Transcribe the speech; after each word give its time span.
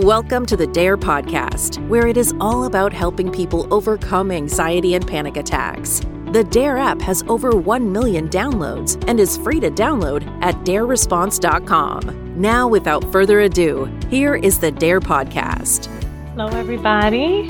Welcome 0.00 0.44
to 0.46 0.58
the 0.58 0.66
DARE 0.66 0.98
podcast, 0.98 1.78
where 1.88 2.06
it 2.06 2.18
is 2.18 2.34
all 2.38 2.64
about 2.64 2.92
helping 2.92 3.32
people 3.32 3.66
overcome 3.72 4.30
anxiety 4.30 4.92
and 4.92 5.06
panic 5.06 5.38
attacks. 5.38 6.02
The 6.32 6.44
DARE 6.44 6.76
app 6.76 7.00
has 7.00 7.24
over 7.28 7.52
1 7.52 7.92
million 7.92 8.28
downloads 8.28 9.02
and 9.08 9.18
is 9.18 9.38
free 9.38 9.58
to 9.60 9.70
download 9.70 10.28
at 10.42 10.54
dareresponse.com. 10.66 12.38
Now, 12.38 12.68
without 12.68 13.10
further 13.10 13.40
ado, 13.40 13.86
here 14.10 14.34
is 14.34 14.58
the 14.58 14.70
DARE 14.70 15.00
podcast. 15.00 15.86
Hello, 16.32 16.48
everybody. 16.48 17.48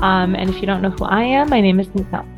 Um, 0.00 0.34
and 0.34 0.48
if 0.48 0.62
you 0.62 0.66
don't 0.66 0.80
know 0.80 0.92
who 0.92 1.04
I 1.04 1.24
am, 1.24 1.50
my 1.50 1.60
name 1.60 1.78
is, 1.78 1.90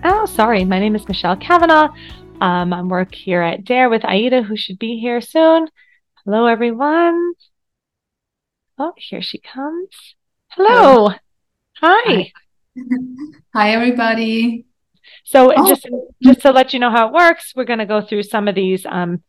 oh, 0.03 0.27
sorry, 0.27 0.65
my 0.65 0.81
name 0.81 0.97
is 0.97 1.07
Michelle 1.07 1.37
Cavanaugh. 1.37 1.95
Um, 2.41 2.73
I 2.73 2.83
work 2.83 3.15
here 3.15 3.41
at 3.41 3.65
DARE 3.65 3.89
with 3.89 4.05
Aida, 4.05 4.43
who 4.43 4.57
should 4.57 4.81
be 4.81 4.99
here 4.99 5.21
soon. 5.21 5.69
Hello, 6.25 6.47
everyone. 6.47 7.35
Oh, 8.77 8.93
here 8.97 9.23
she 9.23 9.39
comes. 9.39 10.17
Hello. 10.49 11.11
Hi. 11.81 12.33
Hi, 13.55 13.71
everybody. 13.71 14.67
So 15.23 15.53
oh. 15.57 15.69
just 15.69 15.87
just 16.21 16.41
to 16.41 16.51
let 16.51 16.73
you 16.73 16.81
know 16.81 16.91
how 16.91 17.07
it 17.07 17.13
works, 17.13 17.53
we're 17.55 17.65
going 17.65 17.79
to 17.79 17.87
go 17.87 18.01
through 18.01 18.25
some 18.25 18.49
of 18.49 18.57
these 18.57 18.85
um, 18.87 19.23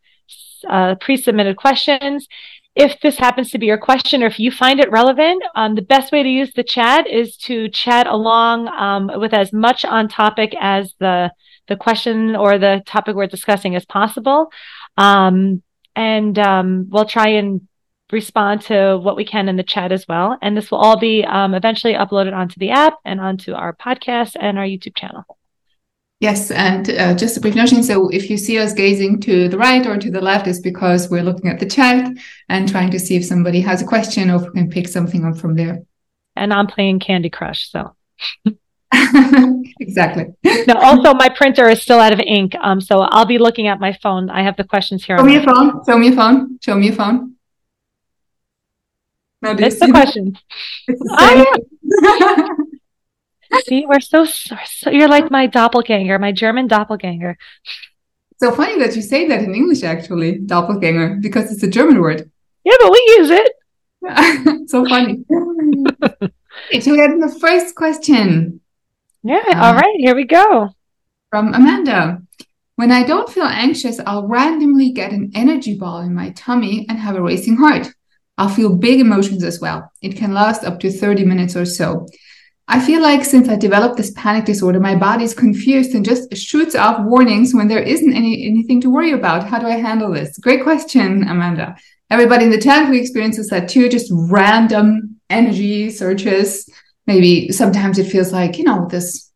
uh, 0.68 0.96
pre-submitted 0.96 1.58
questions. 1.58 2.28
If 2.76 3.00
this 3.02 3.18
happens 3.18 3.52
to 3.52 3.60
be 3.60 3.68
your 3.68 3.78
question, 3.78 4.24
or 4.24 4.26
if 4.26 4.40
you 4.40 4.50
find 4.50 4.80
it 4.80 4.92
relevant, 4.92 5.44
um, 5.54 5.76
the 5.76 5.84
best 5.84 6.12
way 6.12 6.24
to 6.24 6.30
use 6.30 6.52
the 6.54 6.64
chat 6.64 7.08
is 7.08 7.38
to 7.38 7.70
chat 7.70 8.08
along 8.08 8.68
um, 8.68 9.12
with 9.20 9.34
as 9.34 9.54
much 9.54 9.86
on 9.86 10.08
topic 10.08 10.56
as 10.60 10.96
the 11.00 11.32
the 11.68 11.76
question 11.76 12.36
or 12.36 12.58
the 12.58 12.82
topic 12.88 13.16
we're 13.16 13.28
discussing 13.28 13.76
as 13.76 13.86
possible, 13.86 14.52
um, 14.98 15.62
and 15.96 16.40
um, 16.40 16.88
we'll 16.90 17.06
try 17.06 17.28
and 17.28 17.68
respond 18.12 18.62
to 18.62 18.98
what 19.02 19.16
we 19.16 19.26
can 19.26 19.50
in 19.50 19.56
the 19.56 19.64
chat 19.64 19.92
as 19.92 20.08
well. 20.08 20.38
And 20.42 20.56
this 20.56 20.72
will 20.72 20.78
all 20.78 20.98
be 20.98 21.24
um, 21.24 21.54
eventually 21.54 21.94
uploaded 21.94 22.34
onto 22.34 22.60
the 22.60 22.72
app 22.72 22.96
and 23.04 23.20
onto 23.20 23.54
our 23.54 23.74
podcast 23.74 24.36
and 24.40 24.58
our 24.58 24.66
YouTube 24.66 24.96
channel. 24.96 25.26
Yes, 26.22 26.50
and 26.50 26.90
uh, 26.90 27.14
just 27.14 27.36
a 27.36 27.42
brief 27.42 27.56
notion. 27.56 27.84
So, 27.84 28.08
if 28.08 28.30
you 28.30 28.38
see 28.38 28.58
us 28.58 28.74
gazing 28.74 29.20
to 29.22 29.50
the 29.50 29.58
right 29.58 29.86
or 29.86 29.98
to 29.98 30.10
the 30.10 30.22
left, 30.22 30.48
it's 30.48 30.60
because 30.60 31.10
we're 31.10 31.24
looking 31.24 31.50
at 31.52 31.60
the 31.60 31.66
chat 31.66 32.10
and 32.48 32.70
trying 32.70 32.90
to 32.92 33.00
see 33.00 33.18
if 33.18 33.26
somebody 33.26 33.60
has 33.62 33.82
a 33.82 33.86
question 33.86 34.32
or 34.32 34.38
if 34.38 34.44
we 34.44 34.62
can 34.62 34.70
pick 34.70 34.88
something 34.88 35.26
up 35.26 35.38
from 35.38 35.56
there. 35.56 35.84
And 36.38 36.54
I'm 36.54 36.68
playing 36.68 37.00
Candy 37.00 37.30
Crush, 37.30 37.70
so. 37.70 37.96
exactly. 39.82 40.28
now, 40.68 40.80
also 40.80 41.14
my 41.14 41.28
printer 41.28 41.68
is 41.68 41.82
still 41.82 42.00
out 42.00 42.14
of 42.14 42.20
ink. 42.20 42.56
Um, 42.62 42.80
so 42.80 43.02
I'll 43.02 43.26
be 43.26 43.38
looking 43.38 43.68
at 43.68 43.82
my 43.82 43.92
phone. 44.02 44.30
I 44.30 44.44
have 44.44 44.56
the 44.56 44.64
questions 44.64 45.04
here. 45.04 45.18
Show 45.18 45.26
me 45.26 45.34
your 45.34 45.44
phone. 45.44 45.84
Show 45.86 45.98
me 45.98 46.08
your 46.08 46.16
phone. 46.16 46.60
Show 46.62 46.76
me 46.76 46.86
your 46.88 46.96
phone. 46.96 47.35
Now, 49.46 49.56
it's 49.60 49.80
the 49.80 49.92
question. 49.92 50.36
The 50.88 52.66
See, 53.68 53.86
we're 53.86 54.00
so, 54.00 54.26
so, 54.26 54.90
you're 54.90 55.08
like 55.08 55.30
my 55.30 55.46
doppelganger, 55.46 56.18
my 56.18 56.32
German 56.32 56.68
doppelganger. 56.68 57.38
So 58.40 58.52
funny 58.52 58.80
that 58.80 58.96
you 58.96 59.04
say 59.04 59.28
that 59.28 59.44
in 59.44 59.54
English, 59.54 59.84
actually, 59.84 60.40
doppelganger, 60.40 61.20
because 61.22 61.52
it's 61.52 61.62
a 61.62 61.68
German 61.68 62.02
word. 62.02 62.32
Yeah, 62.64 62.74
but 62.82 62.92
we 62.92 62.98
use 63.20 63.30
it. 63.30 63.52
so 64.70 64.84
funny. 64.88 65.24
so 66.82 66.92
we 66.92 66.98
have 66.98 67.20
the 67.22 67.38
first 67.40 67.76
question. 67.76 68.62
Yeah, 69.22 69.44
um, 69.54 69.62
all 69.62 69.76
right, 69.76 69.96
here 69.98 70.16
we 70.16 70.26
go. 70.26 70.70
From 71.30 71.54
Amanda. 71.54 72.24
When 72.78 72.92
I 72.92 73.04
don't 73.04 73.30
feel 73.30 73.46
anxious, 73.46 74.00
I'll 74.08 74.28
randomly 74.28 74.92
get 74.92 75.12
an 75.12 75.32
energy 75.36 75.78
ball 75.78 76.02
in 76.02 76.16
my 76.16 76.32
tummy 76.32 76.88
and 76.90 76.98
have 76.98 77.16
a 77.16 77.22
racing 77.22 77.58
heart. 77.58 77.95
I'll 78.38 78.50
feel 78.50 78.76
big 78.76 79.00
emotions 79.00 79.44
as 79.44 79.60
well. 79.60 79.92
It 80.02 80.18
can 80.18 80.34
last 80.34 80.64
up 80.64 80.80
to 80.82 80.92
30 80.92 81.26
minutes 81.26 81.56
or 81.56 81.66
so. 81.66 82.08
I 82.68 82.84
feel 82.84 83.02
like 83.02 83.24
since 83.24 83.48
I 83.48 83.56
developed 83.56 83.96
this 83.96 84.12
panic 84.12 84.46
disorder, 84.46 84.80
my 84.80 84.96
body's 84.96 85.36
confused 85.36 85.94
and 85.94 86.04
just 86.04 86.36
shoots 86.36 86.74
off 86.74 87.06
warnings 87.06 87.54
when 87.54 87.68
there 87.68 87.82
isn't 87.82 88.14
any 88.14 88.48
anything 88.48 88.82
to 88.82 88.90
worry 88.90 89.12
about. 89.12 89.48
How 89.48 89.60
do 89.60 89.68
I 89.68 89.78
handle 89.78 90.12
this? 90.12 90.38
Great 90.40 90.64
question, 90.64 91.28
Amanda. 91.28 91.76
Everybody 92.10 92.46
in 92.46 92.52
the 92.52 92.62
chat 92.62 92.88
who 92.88 92.94
experiences 92.94 93.50
that 93.50 93.70
too, 93.70 93.88
just 93.88 94.12
random 94.12 95.20
energy 95.30 95.92
surges. 95.92 96.68
Maybe 97.06 97.52
sometimes 97.52 98.00
it 98.00 98.10
feels 98.10 98.34
like, 98.34 98.58
you 98.58 98.64
know, 98.64 98.88
this 98.90 99.32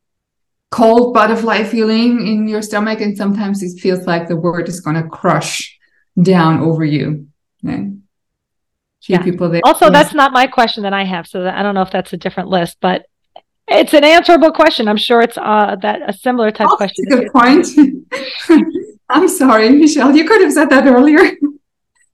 cold 0.71 1.13
butterfly 1.13 1.63
feeling 1.63 2.25
in 2.25 2.47
your 2.47 2.63
stomach, 2.63 2.99
and 2.99 3.15
sometimes 3.15 3.61
it 3.61 3.79
feels 3.79 4.05
like 4.07 4.27
the 4.27 4.35
world 4.35 4.67
is 4.67 4.81
going 4.81 5.01
to 5.01 5.07
crush 5.07 5.77
down 6.21 6.61
over 6.61 6.83
you. 6.83 7.27
Okay? 9.03 9.13
yeah. 9.13 9.23
people 9.23 9.49
there. 9.49 9.61
Also, 9.63 9.89
that's 9.89 10.13
not 10.13 10.31
my 10.33 10.47
question 10.47 10.83
that 10.83 10.93
I 10.93 11.03
have, 11.03 11.27
so 11.27 11.43
that, 11.43 11.57
I 11.57 11.63
don't 11.63 11.75
know 11.75 11.81
if 11.81 11.91
that's 11.91 12.13
a 12.13 12.17
different 12.17 12.49
list, 12.49 12.77
but 12.81 13.05
it's 13.67 13.93
an 13.93 14.03
answerable 14.03 14.51
question. 14.51 14.87
I'm 14.87 14.97
sure 14.97 15.21
it's 15.21 15.37
uh, 15.37 15.75
that 15.81 16.07
a 16.07 16.13
similar 16.13 16.51
type 16.51 16.67
oh, 16.71 16.77
question. 16.77 17.05
good 17.05 17.31
point. 17.31 17.67
I'm 19.09 19.27
sorry, 19.27 19.69
Michelle. 19.69 20.15
You 20.15 20.25
could 20.27 20.41
have 20.41 20.53
said 20.53 20.69
that 20.69 20.85
earlier. 20.85 21.19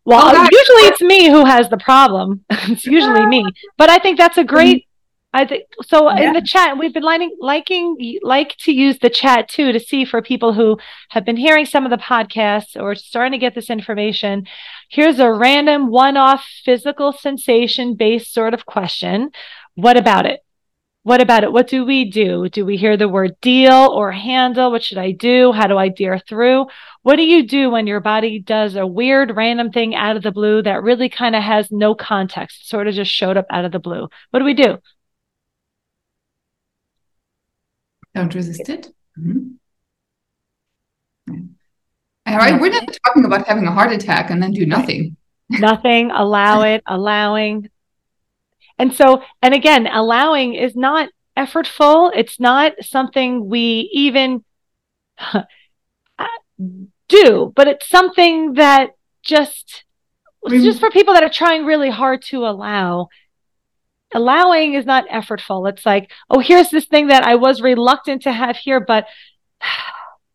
Well, 0.07 0.22
oh, 0.24 0.44
usually 0.44 0.84
it's 0.84 1.01
me 1.01 1.31
who 1.31 1.45
has 1.45 1.68
the 1.68 1.79
problem. 1.79 2.45
it's 2.51 2.85
usually 2.85 3.25
me, 3.25 3.44
but 3.75 3.90
I 3.90 3.97
think 3.97 4.19
that's 4.19 4.38
a 4.38 4.44
great 4.44 4.85
I 5.35 5.45
think 5.45 5.66
so. 5.84 6.09
Yeah. 6.09 6.28
In 6.28 6.34
the 6.34 6.41
chat, 6.41 6.78
we've 6.78 6.94
been 6.94 7.03
liking, 7.03 7.35
liking, 7.41 8.19
like 8.22 8.56
to 8.59 8.72
use 8.72 9.00
the 9.00 9.09
chat 9.09 9.50
too 9.50 9.74
to 9.74 9.81
see 9.81 10.06
for 10.06 10.22
people 10.22 10.53
who 10.53 10.78
have 11.09 11.25
been 11.25 11.35
hearing 11.35 11.66
some 11.66 11.84
of 11.84 11.91
the 11.91 11.97
podcasts 11.97 12.81
or 12.81 12.95
starting 12.95 13.34
to 13.34 13.38
get 13.38 13.53
this 13.53 13.69
information. 13.69 14.47
Here's 14.90 15.19
a 15.19 15.31
random 15.31 15.88
one-off 15.88 16.46
physical 16.63 17.12
sensation 17.12 17.96
based 17.96 18.34
sort 18.34 18.53
of 18.53 18.66
question. 18.66 19.31
What 19.75 19.97
about 19.97 20.25
it? 20.25 20.41
What 21.03 21.22
about 21.22 21.44
it? 21.44 21.51
What 21.51 21.68
do 21.68 21.85
we 21.85 22.09
do? 22.09 22.50
Do 22.50 22.66
we 22.66 22.78
hear 22.78 22.97
the 22.97 23.07
word 23.07 23.35
deal 23.40 23.91
or 23.94 24.12
handle? 24.12 24.72
What 24.72 24.84
should 24.84 24.97
I 24.97 25.12
do? 25.12 25.51
How 25.51 25.68
do 25.68 25.78
I 25.78 25.88
dear 25.90 26.18
through? 26.18 26.66
What 27.03 27.18
do 27.18 27.22
you 27.22 27.45
do 27.45 27.69
when 27.69 27.85
your 27.85 28.00
body 28.00 28.40
does 28.40 28.75
a 28.75 28.88
weird 28.88 29.35
random 29.35 29.72
thing 29.72 29.94
out 29.94 30.18
of 30.18 30.24
the 30.24 30.31
blue 30.31 30.63
that 30.63 30.81
really 30.81 31.09
kind 31.09 31.35
of 31.35 31.44
has 31.44 31.72
no 31.72 31.94
context, 31.94 32.68
sort 32.68 32.88
of 32.88 32.95
just 32.95 33.12
showed 33.12 33.38
up 33.38 33.45
out 33.51 33.66
of 33.66 33.72
the 33.72 33.78
blue? 33.78 34.09
What 34.31 34.40
do 34.40 34.45
we 34.45 34.56
do? 34.56 34.79
Don't 38.16 38.34
resist 38.34 38.68
it. 38.69 38.88
Mm-hmm. 39.19 39.55
All 42.28 42.38
right, 42.38 42.53
mm-hmm. 42.53 42.62
we're 42.62 42.69
not 42.69 42.97
talking 43.06 43.25
about 43.25 43.47
having 43.47 43.68
a 43.68 43.72
heart 43.72 43.91
attack 43.91 44.31
and 44.31 44.41
then 44.41 44.52
do 44.52 44.66
nothing. 44.66 45.16
Nothing, 45.50 46.12
allow 46.12 46.62
it, 46.62 46.84
allowing. 46.88 47.69
And 48.80 48.94
so, 48.94 49.22
and 49.41 49.53
again, 49.53 49.88
allowing 49.88 50.56
is 50.56 50.75
not 50.75 51.09
effortful. 51.38 52.12
It's 52.16 52.40
not 52.40 52.74
something 52.81 53.47
we 53.47 53.90
even 53.94 54.44
uh, 55.34 55.44
do, 57.08 57.53
but 57.56 57.68
it's 57.68 57.88
something 57.88 58.53
that 58.53 58.92
just, 59.24 59.84
it's 60.44 60.63
just 60.63 60.80
for 60.80 60.90
people 60.90 61.13
that 61.13 61.24
are 61.24 61.30
trying 61.30 61.66
really 61.66 61.90
hard 61.90 62.22
to 62.24 62.46
allow 62.46 63.09
allowing 64.16 64.74
is 64.74 64.86
not 64.86 65.07
effortful. 65.09 65.69
It's 65.69 65.86
like, 65.86 66.09
oh, 66.30 66.40
here's 66.40 66.69
this 66.69 66.86
thing 66.86 67.07
that 67.07 67.24
I 67.24 67.36
was 67.36 67.62
reluctant 67.62 68.24
to 68.24 68.31
have 68.31 68.56
here, 68.56 68.80
but 68.80 69.06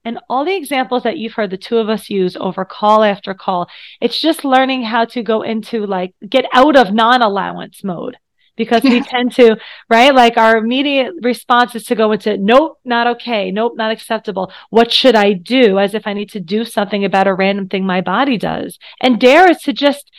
and 0.04 0.18
all 0.28 0.44
the 0.44 0.56
examples 0.56 1.02
that 1.02 1.18
you've 1.18 1.34
heard 1.34 1.50
the 1.50 1.56
two 1.56 1.78
of 1.78 1.88
us 1.88 2.08
use 2.08 2.36
over 2.36 2.64
call 2.64 3.02
after 3.04 3.34
call, 3.34 3.68
it's 4.00 4.20
just 4.20 4.44
learning 4.44 4.82
how 4.82 5.04
to 5.06 5.22
go 5.22 5.42
into 5.42 5.86
like 5.86 6.14
get 6.28 6.46
out 6.52 6.76
of 6.76 6.92
non-allowance 6.92 7.84
mode 7.84 8.16
because 8.56 8.82
we 8.82 9.00
tend 9.00 9.32
to, 9.32 9.56
right? 9.88 10.14
Like 10.14 10.36
our 10.36 10.56
immediate 10.56 11.12
response 11.22 11.74
is 11.74 11.84
to 11.84 11.94
go 11.94 12.12
into 12.12 12.36
nope, 12.36 12.78
not 12.84 13.06
okay, 13.06 13.50
nope, 13.50 13.72
not 13.76 13.90
acceptable. 13.90 14.52
What 14.68 14.92
should 14.92 15.14
I 15.14 15.32
do? 15.32 15.78
As 15.78 15.94
if 15.94 16.06
I 16.06 16.12
need 16.12 16.30
to 16.30 16.40
do 16.40 16.64
something 16.64 17.04
about 17.04 17.26
a 17.26 17.34
random 17.34 17.68
thing 17.68 17.86
my 17.86 18.00
body 18.00 18.36
does. 18.36 18.78
And 19.00 19.20
dare 19.20 19.50
is 19.50 19.62
to 19.62 19.72
just 19.72 20.10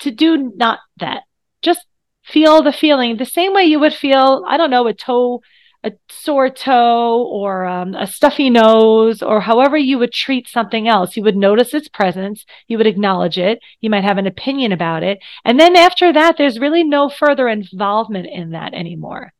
to 0.00 0.10
do 0.10 0.52
not 0.56 0.80
that. 0.98 1.22
Just 1.62 1.86
feel 2.24 2.62
the 2.62 2.72
feeling 2.72 3.16
the 3.16 3.24
same 3.24 3.54
way 3.54 3.64
you 3.64 3.78
would 3.78 3.94
feel, 3.94 4.44
I 4.46 4.56
don't 4.56 4.70
know, 4.70 4.86
a 4.86 4.94
toe, 4.94 5.42
a 5.84 5.92
sore 6.08 6.48
toe 6.48 7.22
or 7.24 7.64
um, 7.64 7.94
a 7.94 8.06
stuffy 8.06 8.50
nose 8.50 9.22
or 9.22 9.40
however 9.40 9.76
you 9.76 9.98
would 9.98 10.12
treat 10.12 10.48
something 10.48 10.86
else. 10.86 11.16
You 11.16 11.24
would 11.24 11.36
notice 11.36 11.74
its 11.74 11.88
presence. 11.88 12.44
You 12.68 12.78
would 12.78 12.86
acknowledge 12.86 13.38
it. 13.38 13.60
You 13.80 13.90
might 13.90 14.04
have 14.04 14.18
an 14.18 14.26
opinion 14.26 14.72
about 14.72 15.02
it. 15.02 15.18
And 15.44 15.58
then 15.58 15.74
after 15.76 16.12
that, 16.12 16.36
there's 16.38 16.60
really 16.60 16.84
no 16.84 17.08
further 17.08 17.48
involvement 17.48 18.26
in 18.26 18.50
that 18.50 18.74
anymore. 18.74 19.32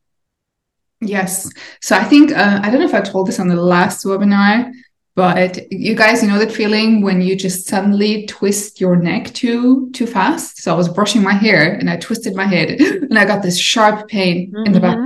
Yes. 0.99 1.49
So 1.81 1.95
I 1.95 2.03
think, 2.03 2.31
uh, 2.31 2.59
I 2.61 2.69
don't 2.69 2.79
know 2.79 2.87
if 2.87 2.93
I 2.93 3.01
told 3.01 3.27
this 3.27 3.39
on 3.39 3.47
the 3.47 3.55
last 3.55 4.05
webinar, 4.05 4.71
but 5.15 5.71
you 5.71 5.95
guys, 5.95 6.23
you 6.23 6.29
know 6.29 6.39
that 6.39 6.51
feeling 6.51 7.01
when 7.01 7.21
you 7.21 7.35
just 7.35 7.67
suddenly 7.67 8.25
twist 8.25 8.81
your 8.81 8.95
neck 8.95 9.33
too 9.33 9.91
too 9.91 10.07
fast. 10.07 10.61
So 10.61 10.73
I 10.73 10.77
was 10.77 10.89
brushing 10.89 11.21
my 11.21 11.33
hair 11.33 11.73
and 11.73 11.89
I 11.89 11.97
twisted 11.97 12.35
my 12.35 12.45
head 12.45 12.69
and 12.81 13.17
I 13.17 13.25
got 13.25 13.43
this 13.43 13.59
sharp 13.59 14.07
pain 14.07 14.51
mm-hmm. 14.51 14.65
in 14.65 14.71
the 14.71 14.79
back. 14.79 14.97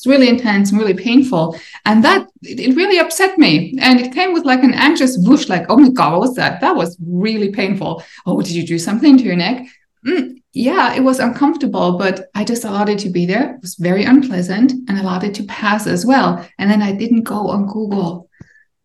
It's 0.00 0.06
really 0.06 0.30
intense 0.30 0.70
and 0.70 0.80
really 0.80 0.94
painful. 0.94 1.58
And 1.84 2.02
that 2.04 2.26
it 2.42 2.74
really 2.74 2.98
upset 2.98 3.38
me. 3.38 3.78
And 3.80 4.00
it 4.00 4.14
came 4.14 4.32
with 4.32 4.46
like 4.46 4.64
an 4.64 4.72
anxious 4.72 5.18
whoosh, 5.18 5.48
like, 5.48 5.66
oh 5.68 5.76
my 5.76 5.90
God, 5.90 6.12
what 6.12 6.20
was 6.20 6.36
that? 6.36 6.62
That 6.62 6.74
was 6.74 6.96
really 7.06 7.50
painful. 7.50 8.02
Oh, 8.24 8.40
did 8.40 8.52
you 8.52 8.66
do 8.66 8.78
something 8.78 9.18
to 9.18 9.24
your 9.24 9.36
neck? 9.36 9.66
mm, 10.06 10.42
yeah, 10.52 10.94
it 10.94 11.00
was 11.00 11.20
uncomfortable, 11.20 11.98
but 11.98 12.28
I 12.34 12.44
just 12.44 12.64
allowed 12.64 12.88
it 12.88 12.98
to 13.00 13.10
be 13.10 13.26
there. 13.26 13.54
It 13.54 13.60
was 13.60 13.76
very 13.76 14.04
unpleasant 14.04 14.72
and 14.88 14.98
allowed 14.98 15.24
it 15.24 15.34
to 15.34 15.44
pass 15.44 15.86
as 15.86 16.04
well. 16.04 16.46
And 16.58 16.70
then 16.70 16.82
I 16.82 16.92
didn't 16.92 17.22
go 17.22 17.48
on 17.48 17.66
Google, 17.66 18.28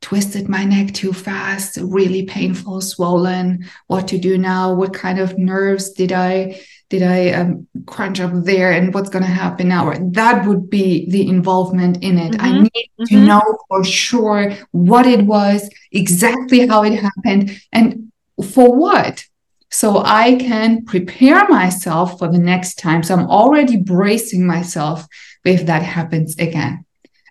twisted 0.01 0.47
my 0.47 0.63
neck 0.65 0.93
too 0.93 1.13
fast, 1.13 1.77
really 1.77 2.23
painful, 2.23 2.81
swollen, 2.81 3.65
what 3.87 4.07
to 4.09 4.17
do 4.17 4.37
now, 4.37 4.73
what 4.73 4.93
kind 4.93 5.19
of 5.19 5.37
nerves 5.37 5.91
did 5.91 6.11
I 6.11 6.61
did 6.89 7.01
I 7.03 7.31
um, 7.31 7.67
crunch 7.87 8.19
up 8.19 8.31
there 8.43 8.71
and 8.71 8.93
what's 8.93 9.09
going 9.09 9.25
to 9.25 9.29
happen 9.29 9.69
now? 9.69 9.91
That 10.11 10.45
would 10.45 10.69
be 10.69 11.09
the 11.09 11.27
involvement 11.27 12.03
in 12.03 12.17
it. 12.19 12.33
Mm-hmm. 12.33 12.45
I 12.45 12.59
need 12.59 12.89
mm-hmm. 12.99 13.05
to 13.05 13.15
know 13.21 13.57
for 13.67 13.83
sure 13.83 14.55
what 14.71 15.05
it 15.07 15.25
was, 15.25 15.69
exactly 15.91 16.67
how 16.67 16.83
it 16.83 16.93
happened, 16.93 17.59
and 17.71 18.11
for 18.51 18.75
what. 18.75 19.25
So 19.71 20.03
I 20.05 20.35
can 20.35 20.85
prepare 20.85 21.47
myself 21.47 22.19
for 22.19 22.31
the 22.31 22.37
next 22.37 22.75
time. 22.75 23.03
So 23.03 23.15
I'm 23.15 23.29
already 23.29 23.77
bracing 23.77 24.45
myself 24.45 25.07
if 25.43 25.65
that 25.65 25.81
happens 25.81 26.37
again. 26.37 26.85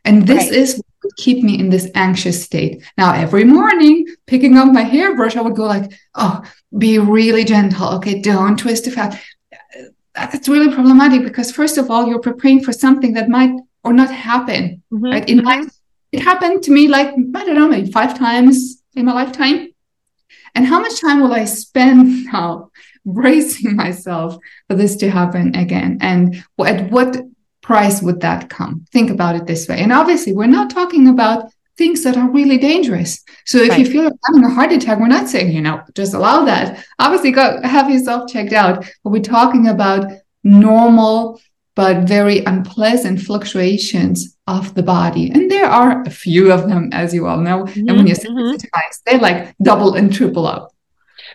And 0.05 0.27
this 0.27 0.45
right. 0.45 0.53
is 0.53 0.77
what 0.77 0.87
would 1.05 1.17
keep 1.17 1.43
me 1.43 1.59
in 1.59 1.71
this 1.71 1.91
anxious 1.95 2.45
state. 2.45 2.83
Now, 2.99 3.15
every 3.15 3.45
morning, 3.45 4.07
picking 4.27 4.59
up 4.59 4.71
my 4.73 4.83
hairbrush, 4.83 5.37
I 5.37 5.41
would 5.41 5.57
go 5.57 5.65
like, 5.65 5.93
oh, 6.15 6.43
be 6.77 6.99
really 6.99 7.45
gentle. 7.45 7.95
Okay, 7.97 8.21
don't 8.21 8.59
twist 8.59 8.85
too 8.85 8.91
fast 8.91 9.19
that's 10.15 10.49
really 10.49 10.73
problematic 10.73 11.23
because 11.23 11.51
first 11.51 11.79
of 11.79 11.91
all 11.91 12.07
you're 12.07 12.21
preparing 12.21 12.63
for 12.63 12.73
something 12.73 13.15
that 13.15 13.29
might 13.29 13.53
or 13.83 13.93
not 13.93 14.11
happen 14.11 14.83
mm-hmm. 14.93 15.05
right? 15.05 15.29
It 15.29 15.43
might 15.43 15.69
it 16.13 16.23
happened 16.23 16.63
to 16.63 16.71
me 16.71 16.87
like 16.87 17.09
i 17.09 17.45
don't 17.45 17.57
know 17.57 17.69
maybe 17.69 17.91
five 17.91 18.17
times 18.17 18.83
in 18.95 19.07
my 19.07 19.13
lifetime. 19.13 19.69
And 20.55 20.67
how 20.67 20.81
much 20.81 21.01
time 21.01 21.21
will 21.21 21.33
i 21.33 21.45
spend 21.45 22.25
now 22.33 22.71
bracing 23.05 23.77
myself 23.77 24.39
for 24.69 24.77
this 24.77 24.97
to 24.97 25.11
happen 25.11 25.55
again? 25.57 25.99
And 26.01 26.45
at 26.65 26.91
what 26.91 27.21
price 27.61 28.03
would 28.03 28.21
that 28.21 28.51
come? 28.51 28.87
Think 28.93 29.11
about 29.11 29.37
it 29.37 29.47
this 29.47 29.69
way. 29.69 29.79
And 29.81 29.93
obviously 29.93 30.33
we're 30.33 30.47
not 30.47 30.71
talking 30.71 31.09
about 31.09 31.51
things 31.77 32.05
that 32.05 32.17
are 32.17 32.31
really 32.31 32.59
dangerous. 32.59 33.23
So 33.47 33.59
if 33.59 33.71
right. 33.71 33.81
you 33.81 33.87
feel 33.87 34.05
like 34.05 34.13
having 34.27 34.45
a 34.45 34.51
heart 34.51 34.73
attack, 34.73 34.99
we're 34.99 35.09
not 35.09 35.29
saying, 35.29 35.53
you 35.53 35.61
know, 35.61 35.83
just 35.95 36.15
allow 36.15 36.45
that. 36.45 36.85
Obviously, 36.99 37.33
go 37.33 37.61
have 37.63 37.91
yourself 37.91 38.31
checked 38.31 38.53
out. 38.53 38.85
But 39.03 39.11
we're 39.11 39.23
talking 39.23 39.69
about 39.69 40.13
normal 40.43 41.41
but 41.75 42.07
very 42.07 42.39
unpleasant 42.45 43.21
fluctuations 43.21 44.37
of 44.47 44.75
the 44.75 44.83
body. 44.83 45.31
And 45.31 45.51
there 45.51 45.67
are 45.67 46.03
a 46.03 46.11
few 46.11 46.53
of 46.53 46.69
them, 46.69 46.91
as 46.93 47.13
you 47.13 47.27
all 47.27 47.39
know. 47.39 47.65
Mm-hmm. 47.65 47.89
And 47.89 47.97
when 47.97 48.07
you're 48.07 48.17
mm-hmm. 48.17 48.51
sensitized, 48.51 49.03
they 49.07 49.19
like 49.19 49.55
double 49.63 49.95
and 49.95 50.13
triple 50.13 50.47
up. 50.47 50.73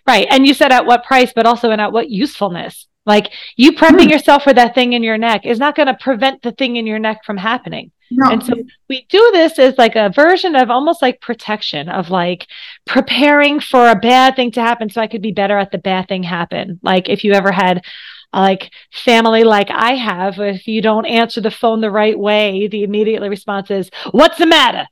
Right. 0.07 0.27
And 0.30 0.47
you 0.47 0.53
said 0.53 0.71
at 0.71 0.86
what 0.86 1.03
price, 1.03 1.33
but 1.36 1.45
also 1.45 1.71
in 1.71 1.80
at 1.80 1.91
what 1.91 2.09
usefulness. 2.09 2.88
Like 3.09 3.33
you 3.56 3.71
prepping 3.71 4.06
mm. 4.06 4.11
yourself 4.11 4.44
for 4.44 4.53
that 4.53 4.75
thing 4.75 4.94
in 4.94 5.01
your 5.01 5.17
neck 5.17 5.44
is 5.44 5.57
not 5.57 5.75
going 5.75 5.88
to 5.88 5.97
prevent 6.00 6.44
the 6.44 6.51
thing 6.51 6.75
in 6.75 6.85
your 6.85 7.00
neck 7.00 7.25
from 7.25 7.38
happening. 7.38 7.91
No. 8.11 8.29
And 8.29 8.44
so 8.44 8.53
we 8.88 9.07
do 9.09 9.29
this 9.33 9.57
as 9.57 9.79
like 9.79 9.95
a 9.95 10.11
version 10.15 10.56
of 10.56 10.69
almost 10.69 11.01
like 11.01 11.19
protection 11.19 11.89
of 11.89 12.11
like 12.11 12.45
preparing 12.85 13.59
for 13.59 13.89
a 13.89 13.95
bad 13.95 14.35
thing 14.35 14.51
to 14.51 14.61
happen 14.61 14.91
so 14.91 15.01
I 15.01 15.07
could 15.07 15.23
be 15.23 15.31
better 15.31 15.57
at 15.57 15.71
the 15.71 15.79
bad 15.79 16.07
thing 16.07 16.21
happen. 16.21 16.79
Like 16.83 17.09
if 17.09 17.23
you 17.23 17.33
ever 17.33 17.51
had 17.51 17.83
like 18.31 18.69
family 18.91 19.44
like 19.44 19.71
I 19.71 19.95
have, 19.95 20.39
if 20.39 20.67
you 20.67 20.83
don't 20.83 21.07
answer 21.07 21.41
the 21.41 21.50
phone 21.50 21.81
the 21.81 21.89
right 21.89 22.17
way, 22.17 22.67
the 22.67 22.83
immediately 22.83 23.29
response 23.29 23.71
is, 23.71 23.89
What's 24.12 24.38
the 24.38 24.45
matter? 24.45 24.85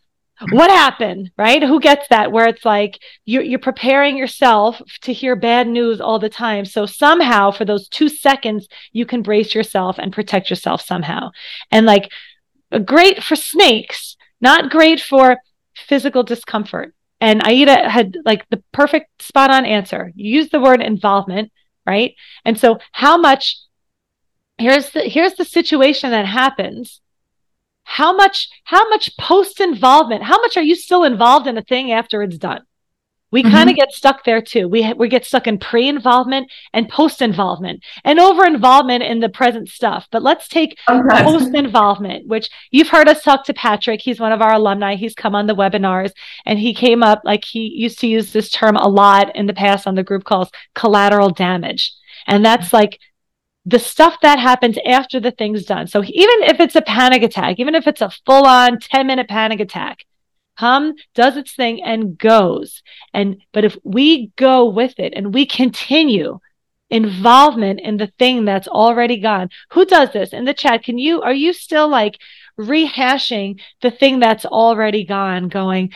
What 0.51 0.69
happened? 0.69 1.31
Right? 1.37 1.63
Who 1.63 1.79
gets 1.79 2.07
that? 2.09 2.31
Where 2.31 2.47
it's 2.47 2.65
like 2.65 2.99
you're, 3.25 3.43
you're 3.43 3.59
preparing 3.59 4.17
yourself 4.17 4.81
to 5.01 5.13
hear 5.13 5.35
bad 5.35 5.67
news 5.67 5.99
all 5.99 6.19
the 6.19 6.29
time. 6.29 6.65
So 6.65 6.85
somehow 6.85 7.51
for 7.51 7.65
those 7.65 7.87
two 7.89 8.09
seconds, 8.09 8.67
you 8.91 9.05
can 9.05 9.21
brace 9.21 9.55
yourself 9.55 9.97
and 9.97 10.13
protect 10.13 10.49
yourself 10.49 10.81
somehow. 10.81 11.31
And 11.71 11.85
like 11.85 12.11
great 12.85 13.23
for 13.23 13.35
snakes, 13.35 14.15
not 14.41 14.69
great 14.69 15.01
for 15.01 15.37
physical 15.75 16.23
discomfort. 16.23 16.93
And 17.19 17.41
Aida 17.43 17.89
had 17.89 18.17
like 18.25 18.47
the 18.49 18.63
perfect 18.71 19.21
spot 19.21 19.49
on 19.49 19.65
answer. 19.65 20.11
You 20.15 20.35
use 20.35 20.49
the 20.49 20.59
word 20.59 20.81
involvement, 20.81 21.51
right? 21.85 22.13
And 22.45 22.59
so 22.59 22.77
how 22.91 23.17
much 23.17 23.57
here's 24.57 24.91
the 24.91 25.01
here's 25.01 25.35
the 25.35 25.45
situation 25.45 26.11
that 26.11 26.25
happens. 26.25 27.01
How 27.89 28.13
much 28.13 28.49
how 28.65 28.87
much 28.89 29.15
post 29.17 29.61
involvement, 29.61 30.21
how 30.21 30.41
much 30.41 30.57
are 30.57 30.61
you 30.61 30.75
still 30.75 31.05
involved 31.05 31.47
in 31.47 31.57
a 31.57 31.61
thing 31.61 31.93
after 31.93 32.21
it's 32.21 32.37
done? 32.37 32.63
We 33.31 33.43
mm-hmm. 33.43 33.51
kind 33.51 33.69
of 33.69 33.77
get 33.77 33.93
stuck 33.93 34.25
there 34.25 34.41
too. 34.41 34.67
We 34.67 34.91
we 34.93 35.07
get 35.07 35.25
stuck 35.25 35.47
in 35.47 35.57
pre-involvement 35.57 36.51
and 36.73 36.89
post-involvement 36.89 37.81
and 38.03 38.19
over-involvement 38.19 39.03
in 39.03 39.21
the 39.21 39.29
present 39.29 39.69
stuff. 39.69 40.05
But 40.11 40.21
let's 40.21 40.49
take 40.49 40.77
okay. 40.89 41.23
post-involvement, 41.23 42.27
which 42.27 42.49
you've 42.71 42.89
heard 42.89 43.07
us 43.07 43.23
talk 43.23 43.45
to 43.45 43.53
Patrick. 43.53 44.01
He's 44.01 44.19
one 44.19 44.33
of 44.33 44.41
our 44.41 44.53
alumni. 44.53 44.95
He's 44.95 45.15
come 45.15 45.33
on 45.33 45.47
the 45.47 45.55
webinars 45.55 46.11
and 46.45 46.59
he 46.59 46.73
came 46.73 47.03
up 47.03 47.21
like 47.23 47.45
he 47.45 47.67
used 47.73 47.99
to 47.99 48.07
use 48.07 48.33
this 48.33 48.49
term 48.49 48.75
a 48.75 48.87
lot 48.89 49.33
in 49.33 49.45
the 49.45 49.53
past 49.53 49.87
on 49.87 49.95
the 49.95 50.03
group 50.03 50.25
calls 50.25 50.49
collateral 50.75 51.29
damage. 51.29 51.93
And 52.27 52.43
that's 52.43 52.73
like 52.73 52.99
the 53.67 53.79
stuff 53.79 54.15
that 54.21 54.39
happens 54.39 54.77
after 54.85 55.19
the 55.19 55.31
thing's 55.31 55.65
done. 55.65 55.87
So 55.87 56.01
even 56.01 56.43
if 56.43 56.61
it's 56.61 56.77
a 56.77 56.81
panic 56.81 57.21
attack, 57.21 57.59
even 57.59 57.75
if 57.75 57.85
it's 57.85 58.01
a 58.01 58.09
full-on 58.25 58.77
10-minute 58.77 59.27
panic 59.27 59.59
attack, 59.59 60.05
Hum 60.55 60.95
does 61.13 61.35
its 61.35 61.53
thing 61.53 61.83
and 61.83 62.17
goes. 62.17 62.81
And 63.13 63.43
but 63.51 63.65
if 63.65 63.77
we 63.83 64.31
go 64.37 64.65
with 64.69 64.97
it 64.97 65.13
and 65.15 65.33
we 65.33 65.45
continue 65.45 66.39
involvement 66.89 67.81
in 67.81 67.97
the 67.97 68.11
thing 68.17 68.45
that's 68.45 68.69
already 68.69 69.19
gone, 69.19 69.49
who 69.71 69.85
does 69.85 70.13
this 70.13 70.31
in 70.31 70.45
the 70.45 70.53
chat? 70.53 70.83
Can 70.83 70.97
you 70.97 71.21
are 71.21 71.33
you 71.33 71.51
still 71.53 71.89
like 71.89 72.17
rehashing 72.57 73.59
the 73.81 73.91
thing 73.91 74.19
that's 74.19 74.45
already 74.45 75.03
gone, 75.05 75.49
going, 75.49 75.91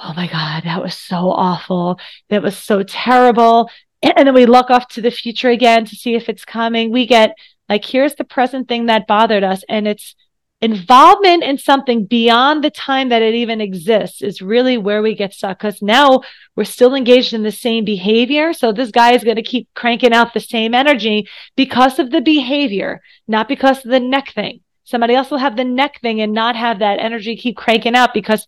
Oh 0.00 0.12
my 0.14 0.28
God, 0.28 0.64
that 0.64 0.82
was 0.82 0.96
so 0.96 1.30
awful. 1.30 1.98
That 2.28 2.42
was 2.42 2.56
so 2.56 2.82
terrible. 2.82 3.70
And 4.16 4.26
then 4.26 4.34
we 4.34 4.46
look 4.46 4.70
off 4.70 4.88
to 4.88 5.00
the 5.00 5.10
future 5.10 5.50
again 5.50 5.84
to 5.84 5.96
see 5.96 6.14
if 6.14 6.28
it's 6.28 6.44
coming. 6.44 6.90
We 6.90 7.06
get 7.06 7.34
like, 7.68 7.84
here's 7.84 8.14
the 8.14 8.24
present 8.24 8.68
thing 8.68 8.86
that 8.86 9.06
bothered 9.06 9.44
us. 9.44 9.64
And 9.68 9.86
it's 9.86 10.14
involvement 10.60 11.44
in 11.44 11.56
something 11.56 12.04
beyond 12.04 12.64
the 12.64 12.70
time 12.70 13.10
that 13.10 13.22
it 13.22 13.34
even 13.34 13.60
exists 13.60 14.22
is 14.22 14.42
really 14.42 14.76
where 14.76 15.02
we 15.02 15.14
get 15.14 15.32
stuck 15.32 15.58
because 15.58 15.80
now 15.82 16.20
we're 16.56 16.64
still 16.64 16.94
engaged 16.94 17.32
in 17.32 17.42
the 17.42 17.52
same 17.52 17.84
behavior. 17.84 18.52
So 18.52 18.72
this 18.72 18.90
guy 18.90 19.12
is 19.12 19.22
going 19.22 19.36
to 19.36 19.42
keep 19.42 19.68
cranking 19.74 20.12
out 20.12 20.34
the 20.34 20.40
same 20.40 20.74
energy 20.74 21.28
because 21.56 21.98
of 21.98 22.10
the 22.10 22.20
behavior, 22.20 23.00
not 23.28 23.46
because 23.46 23.84
of 23.84 23.90
the 23.90 24.00
neck 24.00 24.32
thing. 24.34 24.60
Somebody 24.82 25.14
else 25.14 25.30
will 25.30 25.38
have 25.38 25.56
the 25.56 25.64
neck 25.64 26.00
thing 26.00 26.20
and 26.20 26.32
not 26.32 26.56
have 26.56 26.80
that 26.80 26.98
energy 26.98 27.36
keep 27.36 27.56
cranking 27.56 27.94
out 27.94 28.14
because 28.14 28.46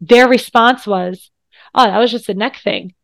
their 0.00 0.28
response 0.28 0.86
was, 0.86 1.30
oh, 1.74 1.84
that 1.84 1.98
was 1.98 2.12
just 2.12 2.28
a 2.28 2.34
neck 2.34 2.60
thing. 2.62 2.94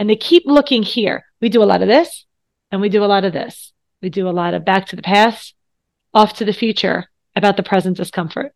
And 0.00 0.08
they 0.08 0.16
keep 0.16 0.44
looking 0.46 0.82
here. 0.82 1.26
We 1.42 1.50
do 1.50 1.62
a 1.62 1.68
lot 1.72 1.82
of 1.82 1.88
this 1.88 2.24
and 2.72 2.80
we 2.80 2.88
do 2.88 3.04
a 3.04 3.12
lot 3.14 3.26
of 3.26 3.34
this. 3.34 3.74
We 4.00 4.08
do 4.08 4.28
a 4.28 4.30
lot 4.30 4.54
of 4.54 4.64
back 4.64 4.86
to 4.86 4.96
the 4.96 5.02
past, 5.02 5.54
off 6.14 6.32
to 6.38 6.46
the 6.46 6.54
future 6.54 7.10
about 7.36 7.58
the 7.58 7.62
present 7.62 7.98
discomfort. 7.98 8.52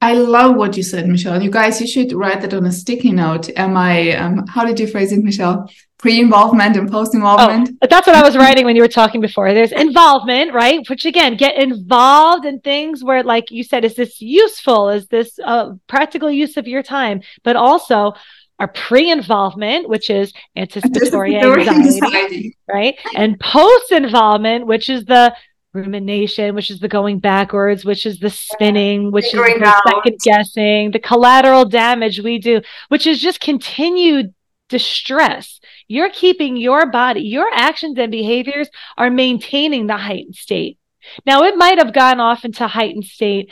I 0.00 0.14
love 0.14 0.54
what 0.54 0.76
you 0.76 0.84
said, 0.84 1.08
Michelle. 1.08 1.42
You 1.42 1.50
guys, 1.50 1.80
you 1.80 1.88
should 1.88 2.12
write 2.12 2.42
that 2.42 2.54
on 2.54 2.64
a 2.66 2.70
sticky 2.70 3.10
note. 3.10 3.48
Am 3.56 3.76
I, 3.76 4.12
um, 4.12 4.46
how 4.46 4.64
did 4.64 4.78
you 4.78 4.86
phrase 4.86 5.10
it, 5.10 5.24
Michelle? 5.24 5.68
Pre 5.98 6.20
involvement 6.20 6.76
and 6.76 6.88
post 6.88 7.14
involvement? 7.14 7.70
Oh, 7.82 7.86
that's 7.90 8.06
what 8.06 8.14
I 8.14 8.22
was 8.22 8.36
writing 8.36 8.66
when 8.66 8.76
you 8.76 8.82
were 8.82 8.88
talking 8.88 9.20
before. 9.20 9.52
There's 9.52 9.72
involvement, 9.72 10.52
right? 10.52 10.88
Which 10.88 11.06
again, 11.06 11.36
get 11.36 11.56
involved 11.56 12.44
in 12.44 12.60
things 12.60 13.02
where, 13.02 13.24
like 13.24 13.50
you 13.50 13.64
said, 13.64 13.84
is 13.84 13.96
this 13.96 14.20
useful? 14.20 14.90
Is 14.90 15.08
this 15.08 15.38
a 15.38 15.72
practical 15.88 16.30
use 16.30 16.56
of 16.56 16.68
your 16.68 16.82
time? 16.84 17.22
But 17.42 17.56
also, 17.56 18.12
our 18.58 18.68
pre-involvement, 18.68 19.88
which 19.88 20.10
is 20.10 20.32
anticipatory, 20.56 21.36
anticipatory 21.36 21.68
anxiety, 21.68 22.04
anxiety, 22.12 22.56
right? 22.68 22.96
And 23.16 23.38
post-involvement, 23.40 24.66
which 24.66 24.88
is 24.88 25.04
the 25.04 25.34
rumination, 25.72 26.54
which 26.54 26.70
is 26.70 26.78
the 26.78 26.88
going 26.88 27.18
backwards, 27.18 27.84
which 27.84 28.06
is 28.06 28.20
the 28.20 28.30
spinning, 28.30 29.10
which 29.10 29.26
Figuring 29.26 29.56
is 29.56 29.60
the 29.60 29.66
out. 29.66 29.82
second 29.88 30.18
guessing, 30.22 30.90
the 30.92 31.00
collateral 31.00 31.64
damage 31.64 32.20
we 32.20 32.38
do, 32.38 32.60
which 32.88 33.06
is 33.06 33.20
just 33.20 33.40
continued 33.40 34.32
distress. 34.68 35.60
You're 35.88 36.10
keeping 36.10 36.56
your 36.56 36.86
body, 36.86 37.22
your 37.22 37.48
actions 37.52 37.98
and 37.98 38.10
behaviors 38.10 38.68
are 38.96 39.10
maintaining 39.10 39.86
the 39.86 39.96
heightened 39.96 40.36
state. 40.36 40.78
Now, 41.26 41.42
it 41.42 41.56
might 41.56 41.78
have 41.78 41.92
gone 41.92 42.20
off 42.20 42.44
into 42.44 42.66
heightened 42.66 43.04
state 43.04 43.50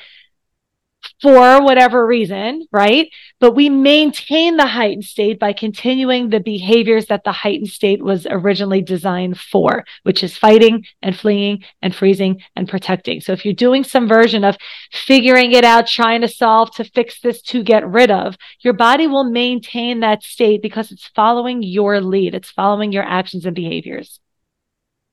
for 1.22 1.62
whatever 1.62 2.04
reason, 2.04 2.66
right? 2.72 3.08
But 3.38 3.52
we 3.52 3.70
maintain 3.70 4.56
the 4.56 4.66
heightened 4.66 5.04
state 5.04 5.38
by 5.38 5.52
continuing 5.52 6.28
the 6.28 6.40
behaviors 6.40 7.06
that 7.06 7.22
the 7.22 7.30
heightened 7.30 7.70
state 7.70 8.02
was 8.02 8.26
originally 8.28 8.82
designed 8.82 9.38
for, 9.38 9.84
which 10.02 10.24
is 10.24 10.36
fighting 10.36 10.84
and 11.00 11.16
fleeing 11.16 11.62
and 11.80 11.94
freezing 11.94 12.42
and 12.56 12.68
protecting. 12.68 13.20
So 13.20 13.32
if 13.32 13.44
you're 13.44 13.54
doing 13.54 13.84
some 13.84 14.08
version 14.08 14.42
of 14.42 14.56
figuring 14.90 15.52
it 15.52 15.64
out, 15.64 15.86
trying 15.86 16.22
to 16.22 16.28
solve 16.28 16.72
to 16.72 16.84
fix 16.84 17.20
this 17.20 17.40
to 17.42 17.62
get 17.62 17.88
rid 17.88 18.10
of, 18.10 18.36
your 18.60 18.74
body 18.74 19.06
will 19.06 19.24
maintain 19.30 20.00
that 20.00 20.24
state 20.24 20.60
because 20.60 20.90
it's 20.90 21.06
following 21.14 21.62
your 21.62 22.00
lead. 22.00 22.34
It's 22.34 22.50
following 22.50 22.90
your 22.90 23.04
actions 23.04 23.46
and 23.46 23.54
behaviors. 23.54 24.18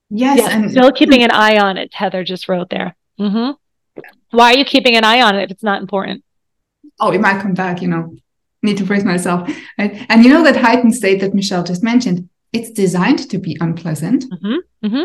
Yes, 0.10 0.40
Yeah, 0.40 0.58
and 0.58 0.72
still 0.72 0.92
keeping 0.92 1.22
an 1.22 1.32
eye 1.32 1.60
on 1.60 1.78
it. 1.78 1.94
Heather 1.94 2.24
just 2.24 2.50
wrote 2.50 2.72
there. 2.72 2.96
hmm 3.20 3.52
Why 4.32 4.54
are 4.54 4.58
you 4.58 4.66
keeping 4.66 4.96
an 4.96 5.04
eye 5.04 5.22
on 5.22 5.36
it 5.36 5.44
if 5.44 5.52
it's 5.52 5.64
not 5.64 5.82
important? 5.82 6.24
oh, 7.02 7.12
it 7.12 7.22
might 7.22 7.42
come 7.42 7.54
back. 7.54 7.82
You 7.82 7.88
know, 7.88 8.16
need 8.62 8.78
to 8.78 8.84
brace 8.84 9.04
myself. 9.06 9.50
Right? 9.78 10.06
And 10.10 10.24
you 10.24 10.30
know 10.30 10.44
that 10.44 10.58
heightened 10.58 10.94
state 10.96 11.22
that 11.22 11.34
Michelle 11.34 11.64
just 11.64 11.82
mentioned. 11.84 12.30
It's 12.52 12.72
designed 12.72 13.30
to 13.30 13.38
be 13.38 13.56
unpleasant. 13.62 14.26
hmm 14.42 14.56
hmm 14.86 15.04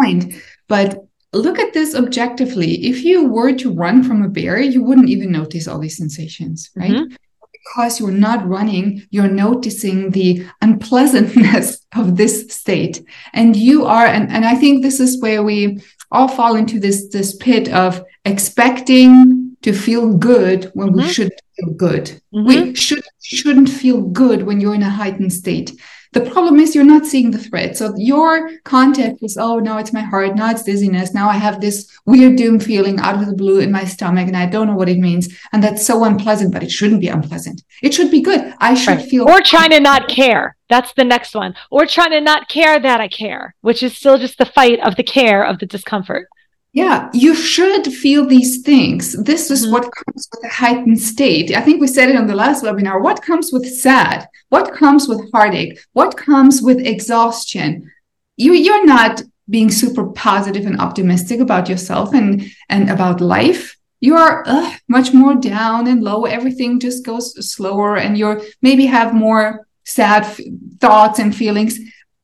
Fine, 0.00 0.40
but 0.68 1.04
look 1.32 1.58
at 1.58 1.72
this 1.72 1.94
objectively. 1.94 2.84
If 2.86 3.02
you 3.04 3.26
were 3.26 3.52
to 3.54 3.72
run 3.72 4.02
from 4.04 4.22
a 4.22 4.28
bear, 4.28 4.60
you 4.60 4.82
wouldn't 4.82 5.08
even 5.08 5.32
notice 5.32 5.66
all 5.68 5.78
these 5.80 5.96
sensations, 5.96 6.70
right? 6.76 6.92
Mhm. 6.92 7.16
Because 7.52 8.00
you're 8.00 8.10
not 8.28 8.46
running, 8.48 9.02
you're 9.10 9.28
noticing 9.28 10.10
the 10.10 10.44
unpleasantness 10.60 11.86
of 11.96 12.16
this 12.16 12.48
state. 12.54 13.02
And 13.32 13.54
you 13.56 13.84
are, 13.86 14.06
and, 14.06 14.30
and 14.30 14.44
I 14.44 14.54
think 14.56 14.82
this 14.82 14.98
is 15.00 15.20
where 15.22 15.42
we 15.42 15.80
all 16.12 16.28
fall 16.28 16.54
into 16.56 16.78
this, 16.78 17.08
this 17.08 17.34
pit 17.36 17.68
of 17.70 18.04
expecting 18.24 19.56
to 19.62 19.72
feel 19.72 20.14
good 20.14 20.70
when 20.74 20.92
we 20.92 21.02
Mhm. 21.04 21.10
should 21.10 21.32
feel 21.56 21.70
good. 21.74 22.04
Mhm. 22.34 22.46
We 22.46 22.74
should 22.74 23.02
shouldn't 23.24 23.68
feel 23.68 24.00
good 24.02 24.42
when 24.42 24.60
you're 24.60 24.74
in 24.74 24.82
a 24.82 24.90
heightened 24.90 25.32
state. 25.32 25.72
The 26.12 26.20
problem 26.20 26.60
is 26.60 26.74
you're 26.74 26.84
not 26.84 27.06
seeing 27.06 27.30
the 27.30 27.38
threat. 27.38 27.76
So 27.76 27.94
your 27.96 28.50
context 28.64 29.22
is, 29.22 29.38
oh, 29.38 29.58
now 29.58 29.78
it's 29.78 29.92
my 29.92 30.02
heart, 30.02 30.36
now 30.36 30.50
it's 30.50 30.62
dizziness, 30.62 31.14
now 31.14 31.28
I 31.28 31.34
have 31.34 31.60
this 31.60 31.90
weird 32.04 32.36
doom 32.36 32.60
feeling 32.60 33.00
out 33.00 33.14
of 33.14 33.26
the 33.26 33.34
blue 33.34 33.60
in 33.60 33.72
my 33.72 33.84
stomach, 33.84 34.26
and 34.28 34.36
I 34.36 34.46
don't 34.46 34.66
know 34.66 34.76
what 34.76 34.90
it 34.90 34.98
means. 34.98 35.34
And 35.52 35.64
that's 35.64 35.86
so 35.86 36.04
unpleasant, 36.04 36.52
but 36.52 36.62
it 36.62 36.70
shouldn't 36.70 37.00
be 37.00 37.08
unpleasant. 37.08 37.62
It 37.82 37.94
should 37.94 38.10
be 38.10 38.20
good. 38.20 38.54
I 38.58 38.74
should 38.74 38.98
Right. 38.98 39.08
feel 39.08 39.28
Or 39.28 39.40
trying 39.40 39.70
to 39.70 39.80
not 39.80 40.08
care. 40.08 40.56
That's 40.68 40.92
the 40.94 41.04
next 41.04 41.34
one. 41.34 41.54
Or 41.70 41.86
trying 41.86 42.10
to 42.10 42.20
not 42.20 42.48
care 42.48 42.78
that 42.78 43.00
I 43.00 43.08
care, 43.08 43.54
which 43.62 43.82
is 43.82 43.96
still 43.96 44.18
just 44.18 44.38
the 44.38 44.46
fight 44.46 44.80
of 44.80 44.96
the 44.96 45.02
care 45.02 45.42
of 45.44 45.58
the 45.58 45.66
discomfort. 45.66 46.28
Yeah, 46.72 47.10
you 47.12 47.34
should 47.34 47.86
feel 47.92 48.26
these 48.26 48.62
things. 48.62 49.12
This 49.24 49.50
is 49.50 49.66
Mhm. 49.66 49.72
what 49.72 49.90
comes 49.94 50.28
with 50.32 50.44
a 50.44 50.54
heightened 50.54 51.00
state. 51.00 51.54
I 51.54 51.60
think 51.60 51.80
we 51.80 51.86
said 51.86 52.08
it 52.08 52.16
on 52.16 52.26
the 52.26 52.34
last 52.34 52.64
webinar. 52.64 53.02
What 53.02 53.20
comes 53.22 53.52
with 53.52 53.66
sad? 53.66 54.26
What 54.48 54.72
comes 54.74 55.06
with 55.06 55.20
heartache? 55.32 55.78
What 55.92 56.16
comes 56.16 56.62
with 56.62 56.78
exhaustion? 56.78 57.90
You 58.38 58.52
you're 58.54 58.86
not 58.86 59.22
being 59.50 59.70
super 59.70 60.04
positive 60.06 60.64
and 60.64 60.80
optimistic 60.80 61.40
about 61.40 61.68
yourself 61.68 62.14
and 62.14 62.30
and 62.70 62.88
about 62.88 63.20
life. 63.20 63.76
You're 64.00 64.42
uh, 64.48 64.70
much 64.88 65.12
more 65.12 65.34
down 65.34 65.86
and 65.86 66.02
low. 66.02 66.24
Everything 66.24 66.80
just 66.80 67.04
goes 67.04 67.26
slower, 67.54 67.96
and 67.96 68.16
you're 68.16 68.40
maybe 68.62 68.86
have 68.86 69.12
more 69.26 69.66
sad 69.84 70.22
f- 70.24 70.40
thoughts 70.80 71.18
and 71.18 71.34
feelings, 71.36 71.78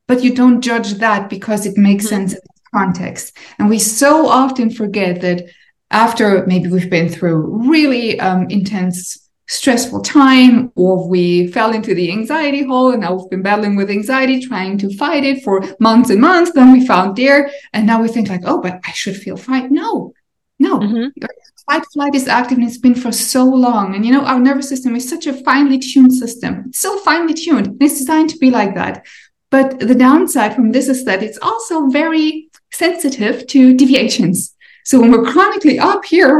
but 0.09 0.25
you 0.25 0.33
don't 0.35 0.63
judge 0.63 0.95
that 1.05 1.29
because 1.29 1.67
it 1.67 1.77
makes 1.77 2.07
Mhm. 2.07 2.09
sense 2.09 2.35
context. 2.75 3.37
And 3.59 3.69
we 3.69 3.79
so 3.79 4.29
often 4.29 4.71
forget 4.71 5.21
that 5.21 5.45
after 5.91 6.47
maybe 6.47 6.69
we've 6.69 6.91
been 6.91 7.09
through 7.09 7.69
really 7.69 8.21
um, 8.21 8.47
intense, 8.51 9.29
stressful 9.49 10.03
time, 10.03 10.71
or 10.77 11.09
we 11.09 11.47
fell 11.49 11.73
into 11.73 11.95
the 11.95 12.13
anxiety 12.13 12.63
hole 12.65 12.91
and 12.93 13.01
now 13.01 13.15
we've 13.15 13.31
been 13.31 13.43
battling 13.43 13.77
with 13.77 13.91
anxiety, 13.91 14.41
trying 14.41 14.77
to 14.79 14.95
fight 14.97 15.25
it 15.25 15.43
for 15.43 15.65
months 15.81 16.11
and 16.11 16.21
months. 16.21 16.53
Then 16.53 16.73
we 16.73 16.87
found 16.87 17.17
there, 17.17 17.51
and 17.73 17.87
now 17.87 18.03
we 18.03 18.09
think 18.09 18.29
like, 18.29 18.43
oh, 18.45 18.61
but 18.61 18.81
I 18.85 18.93
should 18.93 19.17
feel 19.17 19.37
fine. 19.39 19.73
No, 19.73 20.13
no. 20.59 20.79
Mhm. 20.79 21.13
Fight 21.67 21.85
flight 21.93 22.15
is 22.15 22.29
active 22.29 22.57
and 22.59 22.67
it's 22.67 22.79
been 22.79 22.95
for 22.95 23.13
so 23.13 23.45
long. 23.45 23.95
And 23.95 24.05
you 24.05 24.13
know, 24.13 24.25
our 24.25 24.39
nervous 24.41 24.69
system 24.69 24.97
is 24.97 25.09
such 25.09 25.27
a 25.27 25.35
finely 25.45 25.79
tuned 25.79 26.15
system. 26.15 26.65
It's 26.69 26.81
so 26.81 26.97
finely 26.99 27.35
tuned. 27.35 27.67
And 27.67 27.83
it's 27.83 27.99
designed 27.99 28.31
to 28.31 28.39
be 28.39 28.51
like 28.51 28.75
that. 28.75 29.05
But 29.51 29.79
the 29.79 29.95
downside 29.95 30.55
from 30.55 30.73
this 30.73 30.89
is 30.89 31.05
that 31.05 31.23
it's 31.23 31.39
also 31.43 31.87
very 31.89 32.48
sensitive 32.73 33.47
to 33.49 33.75
deviations. 33.75 34.55
So 34.85 35.01
when 35.01 35.11
we're 35.13 35.31
chronically 35.31 35.79
up 35.79 36.05
here, 36.05 36.35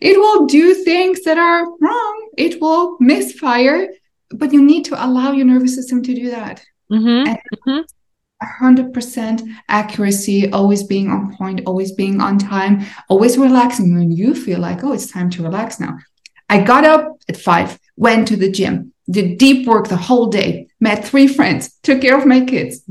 it 0.00 0.18
will 0.18 0.46
do 0.46 0.74
things 0.74 1.22
that 1.22 1.38
are 1.38 1.64
wrong. 1.80 2.28
It 2.36 2.60
will 2.60 2.96
misfire, 3.00 3.88
but 4.30 4.52
you 4.52 4.62
need 4.62 4.84
to 4.86 5.04
allow 5.04 5.32
your 5.32 5.46
nervous 5.46 5.74
system 5.74 6.02
to 6.02 6.14
do 6.14 6.30
that. 6.30 6.62
hmm 6.90 7.24
And 7.26 7.38
100% 8.60 9.42
accuracy, 9.68 10.52
always 10.52 10.82
being 10.82 11.10
on 11.10 11.34
point, 11.36 11.62
always 11.66 11.92
being 11.92 12.20
on 12.20 12.38
time, 12.38 12.84
always 13.08 13.38
relaxing 13.38 13.96
when 13.96 14.12
you 14.12 14.34
feel 14.34 14.58
like, 14.60 14.84
oh, 14.84 14.92
it's 14.92 15.10
time 15.10 15.30
to 15.30 15.42
relax 15.42 15.80
now. 15.80 15.96
I 16.48 16.60
got 16.62 16.84
up 16.84 17.16
at 17.28 17.36
five, 17.36 17.78
went 17.96 18.28
to 18.28 18.36
the 18.36 18.50
gym, 18.50 18.92
did 19.10 19.38
deep 19.38 19.66
work 19.66 19.88
the 19.88 19.96
whole 19.96 20.26
day, 20.26 20.68
met 20.80 21.04
three 21.04 21.26
friends, 21.26 21.72
took 21.82 22.02
care 22.02 22.18
of 22.18 22.26
my 22.26 22.44
kids, 22.44 22.82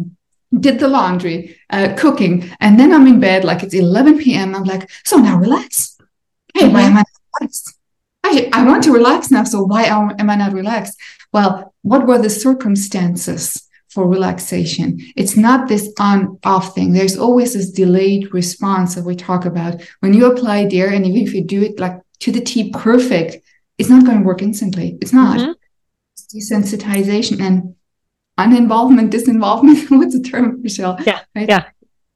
did 0.60 0.80
the 0.80 0.88
laundry, 0.88 1.58
uh, 1.70 1.94
cooking, 1.98 2.50
and 2.60 2.80
then 2.80 2.94
I'm 2.94 3.08
in 3.08 3.20
bed 3.20 3.44
like 3.44 3.64
it's 3.64 3.74
11 3.74 4.20
p.m. 4.20 4.56
I'm 4.56 4.64
like, 4.64 4.90
so 5.04 5.18
now 5.18 5.38
relax. 5.38 5.98
Hey, 6.54 6.70
why 6.70 6.82
am 6.82 6.98
I 6.98 7.02
not 7.02 7.08
relaxed? 7.40 7.78
I, 8.24 8.50
I 8.54 8.66
want 8.66 8.84
to 8.86 8.92
relax 8.92 9.30
now, 9.30 9.44
so 9.44 9.62
why 9.62 9.84
am 9.84 10.30
I 10.30 10.36
not 10.36 10.54
relaxed? 10.54 10.98
Well, 11.32 11.74
what 11.84 12.08
were 12.08 12.18
the 12.18 12.30
circumstances 12.30 13.62
for 13.90 14.08
relaxation? 14.08 15.00
It's 15.16 15.38
not 15.38 15.68
this 15.68 15.94
on 16.00 16.40
off 16.44 16.74
thing. 16.74 16.94
There's 16.94 17.18
always 17.18 17.54
this 17.54 17.70
delayed 17.70 18.34
response 18.34 18.96
that 18.96 19.06
we 19.06 19.16
talk 19.16 19.46
about. 19.46 19.82
When 20.00 20.14
you 20.14 20.32
apply 20.32 20.66
DARE, 20.66 20.94
and 20.94 21.06
even 21.06 21.22
if 21.22 21.34
you 21.34 21.44
do 21.44 21.62
it 21.62 21.80
like 21.80 22.00
to 22.22 22.32
the 22.32 22.42
T 22.42 22.72
perfect, 22.72 23.38
it's 23.78 23.90
not 23.90 24.06
going 24.06 24.20
to 24.20 24.24
work 24.24 24.42
instantly. 24.42 24.98
It's 25.02 25.14
not. 25.14 25.40
Mhm. 25.40 25.56
It's 26.14 26.52
desensitization 26.52 27.42
and 27.42 27.75
uninvolvement, 28.38 29.12
disinvolvement. 29.12 29.90
What's 29.98 30.18
the 30.18 30.24
term, 30.24 30.62
Michelle? 30.62 30.98
Yeah, 31.06 31.22
Right? 31.36 31.50
yeah. 31.50 31.66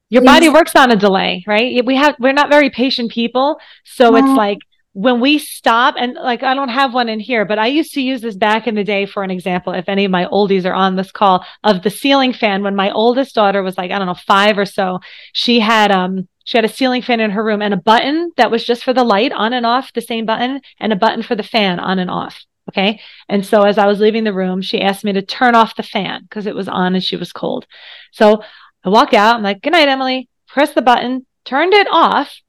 Your 0.09 0.23
Yes. 0.23 0.33
body 0.33 0.49
works 0.49 0.75
on 0.75 0.91
a 0.91 0.95
delay, 0.95 1.43
right? 1.45 1.85
We 1.85 1.95
have 1.95 2.15
we're 2.19 2.33
not 2.33 2.49
very 2.49 2.69
patient 2.71 3.11
people, 3.11 3.59
so 3.85 4.15
it's 4.15 4.35
like 4.35 4.57
when 4.93 5.19
we 5.19 5.37
stop 5.37 5.95
and 5.99 6.15
like 6.15 6.41
I 6.41 6.55
don't 6.55 6.69
have 6.69 6.95
one 6.95 7.09
in 7.09 7.19
here, 7.19 7.45
but 7.45 7.59
I 7.59 7.67
used 7.67 7.93
to 7.93 8.01
use 8.01 8.21
this 8.21 8.35
back 8.35 8.65
in 8.65 8.73
the 8.73 8.83
day 8.83 9.05
for 9.05 9.23
an 9.23 9.29
example. 9.29 9.71
If 9.73 9.87
any 9.87 10.05
of 10.05 10.11
my 10.11 10.25
oldies 10.25 10.65
are 10.65 10.73
on 10.73 10.95
this 10.95 11.11
call 11.11 11.45
of 11.63 11.83
the 11.83 11.91
ceiling 11.91 12.33
fan, 12.33 12.63
when 12.63 12.75
my 12.75 12.89
oldest 12.91 13.35
daughter 13.35 13.61
was 13.61 13.77
like 13.77 13.91
I 13.91 13.99
don't 13.99 14.07
know 14.07 14.15
five 14.15 14.57
or 14.57 14.65
so, 14.65 14.99
she 15.33 15.59
had 15.59 15.91
um 15.91 16.27
she 16.43 16.57
had 16.57 16.65
a 16.65 16.69
ceiling 16.69 17.03
fan 17.03 17.19
in 17.19 17.29
her 17.29 17.43
room 17.43 17.61
and 17.61 17.75
a 17.75 17.77
button 17.77 18.31
that 18.37 18.49
was 18.49 18.65
just 18.65 18.83
for 18.83 18.93
the 18.93 19.03
light 19.03 19.31
on 19.31 19.53
and 19.53 19.65
off, 19.65 19.93
the 19.93 20.01
same 20.01 20.25
button, 20.25 20.59
and 20.79 20.91
a 20.91 20.95
button 20.95 21.21
for 21.21 21.35
the 21.35 21.43
fan 21.43 21.79
on 21.79 21.99
and 21.99 22.09
off. 22.09 22.43
Okay. 22.69 23.01
And 23.27 23.45
so 23.45 23.63
as 23.63 23.77
I 23.77 23.87
was 23.87 23.99
leaving 23.99 24.23
the 24.23 24.33
room, 24.33 24.61
she 24.61 24.79
asked 24.79 25.03
me 25.03 25.11
to 25.13 25.21
turn 25.21 25.55
off 25.55 25.75
the 25.75 25.83
fan 25.83 26.21
because 26.23 26.45
it 26.45 26.55
was 26.55 26.67
on 26.67 26.93
and 26.93 27.03
she 27.03 27.15
was 27.15 27.33
cold. 27.33 27.65
So 28.11 28.43
I 28.83 28.89
walked 28.89 29.13
out. 29.13 29.35
I'm 29.35 29.43
like, 29.43 29.61
good 29.61 29.73
night, 29.73 29.89
Emily. 29.89 30.29
Press 30.47 30.71
the 30.71 30.81
button, 30.81 31.25
turned 31.45 31.73
it 31.73 31.87
off. 31.91 32.39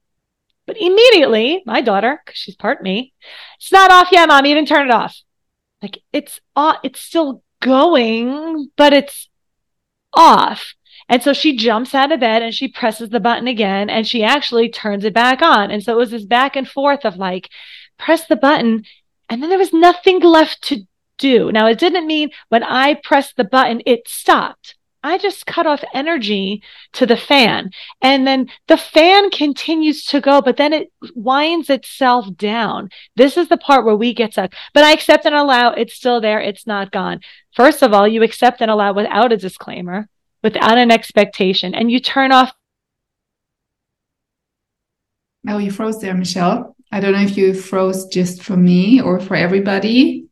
But 0.67 0.77
immediately, 0.77 1.63
my 1.65 1.81
daughter, 1.81 2.21
because 2.23 2.37
she's 2.37 2.55
part 2.55 2.83
me, 2.83 3.13
it's 3.57 3.71
not 3.71 3.91
off 3.91 4.09
yet, 4.11 4.27
mom. 4.27 4.43
Didn't 4.43 4.67
turn 4.67 4.87
it 4.87 4.93
off. 4.93 5.17
Like 5.81 5.97
it's 6.13 6.39
off, 6.55 6.77
it's 6.83 7.01
still 7.01 7.43
going, 7.61 8.69
but 8.77 8.93
it's 8.93 9.27
off. 10.13 10.75
And 11.09 11.23
so 11.23 11.33
she 11.33 11.57
jumps 11.57 11.95
out 11.95 12.11
of 12.11 12.19
bed 12.19 12.43
and 12.43 12.53
she 12.53 12.67
presses 12.67 13.09
the 13.09 13.19
button 13.19 13.47
again 13.47 13.89
and 13.89 14.07
she 14.07 14.23
actually 14.23 14.69
turns 14.69 15.03
it 15.03 15.13
back 15.13 15.41
on. 15.41 15.71
And 15.71 15.83
so 15.83 15.93
it 15.93 15.97
was 15.97 16.11
this 16.11 16.25
back 16.25 16.55
and 16.55 16.67
forth 16.67 17.05
of 17.05 17.17
like, 17.17 17.49
press 17.97 18.27
the 18.27 18.35
button. 18.35 18.85
And 19.31 19.41
then 19.41 19.49
there 19.49 19.57
was 19.57 19.71
nothing 19.71 20.19
left 20.19 20.61
to 20.63 20.85
do. 21.17 21.53
Now, 21.53 21.65
it 21.67 21.79
didn't 21.79 22.05
mean 22.05 22.31
when 22.49 22.63
I 22.63 22.95
pressed 22.95 23.37
the 23.37 23.45
button, 23.45 23.81
it 23.85 24.05
stopped. 24.05 24.75
I 25.03 25.17
just 25.17 25.45
cut 25.45 25.65
off 25.65 25.85
energy 25.93 26.61
to 26.93 27.05
the 27.05 27.15
fan. 27.15 27.71
And 28.01 28.27
then 28.27 28.51
the 28.67 28.75
fan 28.75 29.29
continues 29.29 30.03
to 30.07 30.19
go, 30.19 30.41
but 30.41 30.57
then 30.57 30.73
it 30.73 30.91
winds 31.15 31.69
itself 31.69 32.27
down. 32.35 32.89
This 33.15 33.37
is 33.37 33.47
the 33.47 33.55
part 33.55 33.85
where 33.85 33.95
we 33.95 34.13
get 34.13 34.33
stuck. 34.33 34.53
But 34.73 34.83
I 34.83 34.91
accept 34.91 35.25
and 35.25 35.33
allow 35.33 35.71
it's 35.71 35.93
still 35.93 36.19
there. 36.19 36.41
It's 36.41 36.67
not 36.67 36.91
gone. 36.91 37.21
First 37.55 37.81
of 37.81 37.93
all, 37.93 38.09
you 38.09 38.23
accept 38.23 38.61
and 38.61 38.69
allow 38.69 38.91
without 38.91 39.31
a 39.31 39.37
disclaimer, 39.37 40.09
without 40.43 40.77
an 40.77 40.91
expectation, 40.91 41.73
and 41.73 41.89
you 41.89 42.01
turn 42.01 42.33
off. 42.33 42.53
Oh, 45.47 45.57
you 45.57 45.71
froze 45.71 46.01
there, 46.01 46.13
Michelle. 46.13 46.75
I 46.91 46.99
don't 46.99 47.13
know 47.13 47.21
if 47.21 47.37
you 47.37 47.53
froze 47.53 48.05
just 48.07 48.43
for 48.43 48.57
me 48.57 49.01
or 49.01 49.19
for 49.19 49.35
everybody. 49.35 50.27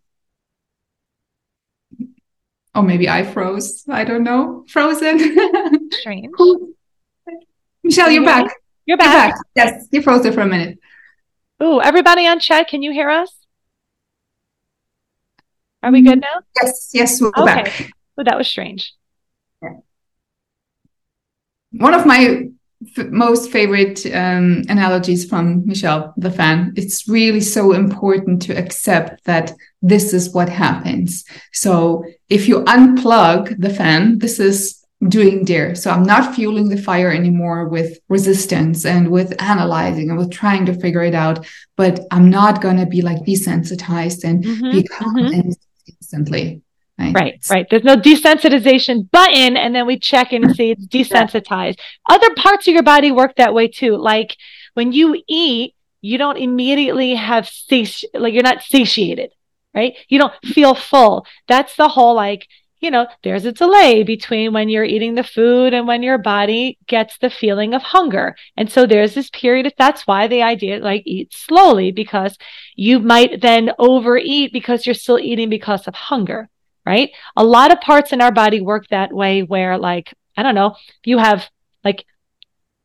Or 2.75 2.83
maybe 2.83 3.07
I 3.09 3.23
froze. 3.23 3.85
I 3.89 4.03
don't 4.03 4.23
know. 4.23 4.65
Frozen. 4.67 5.89
Strange. 5.91 6.27
Michelle, 7.83 8.09
you 8.09 8.21
you're 8.21 8.25
back. 8.25 8.43
You're 8.43 8.51
You're 8.85 8.97
back. 8.97 9.33
back. 9.33 9.41
Yes, 9.55 9.87
you 9.91 10.01
froze 10.01 10.23
there 10.23 10.33
for 10.33 10.41
a 10.41 10.45
minute. 10.45 10.79
Oh, 11.59 11.79
everybody 11.79 12.27
on 12.27 12.39
chat, 12.39 12.67
can 12.67 12.81
you 12.81 12.91
hear 12.91 13.09
us? 13.09 13.33
Are 15.81 15.91
we 15.91 15.99
mm-hmm. 15.99 16.09
good 16.09 16.21
now? 16.21 16.41
Yes, 16.61 16.89
yes, 16.93 17.21
we're 17.21 17.29
Okay. 17.29 17.45
back. 17.45 17.91
Oh, 18.17 18.23
that 18.23 18.37
was 18.37 18.47
strange. 18.47 18.93
One 21.71 21.93
of 21.93 22.05
my 22.05 22.49
most 23.09 23.51
favorite 23.51 24.05
um, 24.07 24.63
analogies 24.69 25.25
from 25.25 25.65
Michelle, 25.65 26.13
the 26.15 26.31
fan. 26.31 26.73
It's 26.77 27.07
really 27.09 27.41
so 27.41 27.73
important 27.73 28.41
to 28.43 28.57
accept 28.57 29.23
that 29.25 29.53
this 29.81 30.13
is 30.13 30.33
what 30.33 30.49
happens. 30.49 31.25
So 31.51 32.05
if 32.29 32.47
you 32.47 32.63
unplug 32.63 33.59
the 33.59 33.73
fan, 33.73 34.19
this 34.19 34.39
is 34.39 34.79
doing 35.07 35.45
dare. 35.45 35.75
So 35.75 35.91
I'm 35.91 36.03
not 36.03 36.35
fueling 36.35 36.69
the 36.69 36.81
fire 36.81 37.11
anymore 37.11 37.67
with 37.67 37.99
resistance 38.09 38.85
and 38.85 39.09
with 39.09 39.41
analyzing 39.41 40.09
and 40.09 40.17
with 40.17 40.31
trying 40.31 40.65
to 40.65 40.73
figure 40.73 41.03
it 41.03 41.15
out. 41.15 41.45
But 41.75 42.01
I'm 42.11 42.29
not 42.29 42.61
going 42.61 42.77
to 42.77 42.85
be 42.85 43.01
like 43.01 43.23
desensitized 43.23 44.23
and 44.23 44.43
mm-hmm, 44.43 44.71
become 44.71 45.15
mm-hmm. 45.15 45.51
instantly. 45.87 46.61
Right? 46.99 47.15
right, 47.15 47.45
right. 47.49 47.67
There's 47.69 47.85
no 47.85 47.95
desensitization 47.95 49.09
button, 49.09 49.55
and 49.55 49.73
then 49.73 49.87
we 49.87 49.97
check 49.97 50.33
and 50.33 50.53
see 50.53 50.71
it's 50.71 50.85
desensitized. 50.85 51.77
Yeah. 51.77 52.15
Other 52.15 52.33
parts 52.35 52.67
of 52.67 52.73
your 52.73 52.83
body 52.83 53.11
work 53.11 53.35
that 53.37 53.53
way 53.53 53.69
too. 53.69 53.95
Like 53.95 54.35
when 54.73 54.91
you 54.91 55.21
eat, 55.27 55.75
you 56.01 56.17
don't 56.17 56.37
immediately 56.37 57.15
have 57.15 57.47
sati- 57.47 58.09
like 58.13 58.33
you're 58.33 58.43
not 58.43 58.63
satiated, 58.63 59.31
right? 59.73 59.93
You 60.09 60.19
don't 60.19 60.33
feel 60.43 60.75
full. 60.75 61.25
That's 61.47 61.75
the 61.75 61.87
whole 61.87 62.15
like 62.15 62.47
you 62.79 62.91
know, 62.91 63.07
there's 63.23 63.45
a 63.45 63.51
delay 63.51 64.03
between 64.03 64.53
when 64.53 64.69
you're 64.69 64.85
eating 64.85 65.15
the 65.15 65.23
food 65.23 65.73
and 65.73 65.87
when 65.87 66.01
your 66.01 66.17
body 66.17 66.77
gets 66.87 67.17
the 67.17 67.29
feeling 67.29 67.73
of 67.73 67.81
hunger. 67.81 68.35
And 68.55 68.71
so 68.71 68.85
there's 68.85 69.13
this 69.13 69.29
period. 69.29 69.65
Of, 69.65 69.73
that's 69.77 70.07
why 70.07 70.27
the 70.27 70.43
idea 70.43 70.79
like 70.79 71.03
eat 71.05 71.33
slowly 71.33 71.91
because 71.91 72.37
you 72.75 72.99
might 72.99 73.41
then 73.41 73.71
overeat 73.77 74.53
because 74.53 74.85
you're 74.85 74.95
still 74.95 75.19
eating 75.19 75.49
because 75.49 75.87
of 75.87 75.95
hunger, 75.95 76.49
right? 76.89 77.11
A 77.37 77.43
lot 77.43 77.71
of 77.71 77.79
parts 77.81 78.11
in 78.11 78.19
our 78.19 78.31
body 78.31 78.61
work 78.61 78.87
that 78.87 79.13
way 79.13 79.43
where 79.43 79.77
like, 79.77 80.11
I 80.35 80.41
don't 80.41 80.55
know, 80.55 80.71
if 80.71 81.05
you 81.05 81.19
have 81.19 81.47
like 81.83 82.03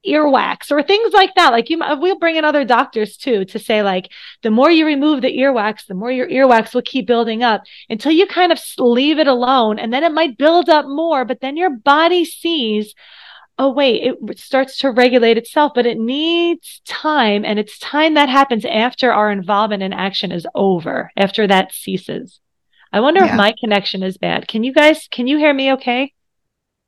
earwax 0.07 0.71
or 0.71 0.83
things 0.83 1.15
like 1.15 1.35
that. 1.37 1.51
Like 1.53 1.71
you, 1.71 1.81
we'll 1.99 2.19
bring 2.19 2.37
in 2.37 2.45
other 2.45 2.67
doctors 2.67 3.17
too 3.17 3.47
to 3.47 3.59
say 3.59 3.83
like 3.83 4.11
the 4.43 4.51
more 4.51 4.71
you 4.71 4.85
remove 4.85 5.23
the 5.23 5.35
earwax, 5.39 5.87
the 5.87 5.95
more 5.95 6.13
your 6.13 6.29
earwax 6.29 6.75
will 6.75 6.83
keep 6.83 7.07
building 7.07 7.43
up 7.43 7.63
until 7.89 8.13
you 8.13 8.27
kind 8.27 8.53
of 8.53 8.61
leave 8.79 9.19
it 9.19 9.27
alone, 9.27 9.79
and 9.79 9.91
then 9.91 10.05
it 10.05 10.13
might 10.13 10.37
build 10.37 10.69
up 10.69 10.85
more. 10.87 11.25
But 11.25 11.41
then 11.41 11.57
your 11.57 11.71
body 11.71 12.27
sees, 12.27 12.95
oh 13.59 13.73
wait, 13.73 14.03
it 14.05 14.39
starts 14.39 14.77
to 14.79 14.91
regulate 14.91 15.39
itself, 15.39 15.73
but 15.75 15.87
it 15.87 15.99
needs 15.99 16.83
time, 16.85 17.43
and 17.45 17.59
it's 17.59 17.79
time 17.79 18.13
that 18.15 18.29
happens 18.29 18.67
after 18.67 19.11
our 19.11 19.31
involvement 19.31 19.83
in 19.83 19.95
action 19.95 20.33
is 20.33 20.47
over, 20.55 21.11
after 21.17 21.47
that 21.47 21.73
ceases. 21.73 22.41
I 22.95 23.01
wonder 23.01 23.25
yeah. 23.25 23.33
if 23.33 23.37
my 23.37 23.53
connection 23.59 24.03
is 24.03 24.17
bad. 24.17 24.47
Can 24.47 24.63
you 24.63 24.73
guys? 24.73 25.09
Can 25.11 25.27
you 25.27 25.37
hear 25.37 25.53
me? 25.53 25.73
Okay. 25.73 26.13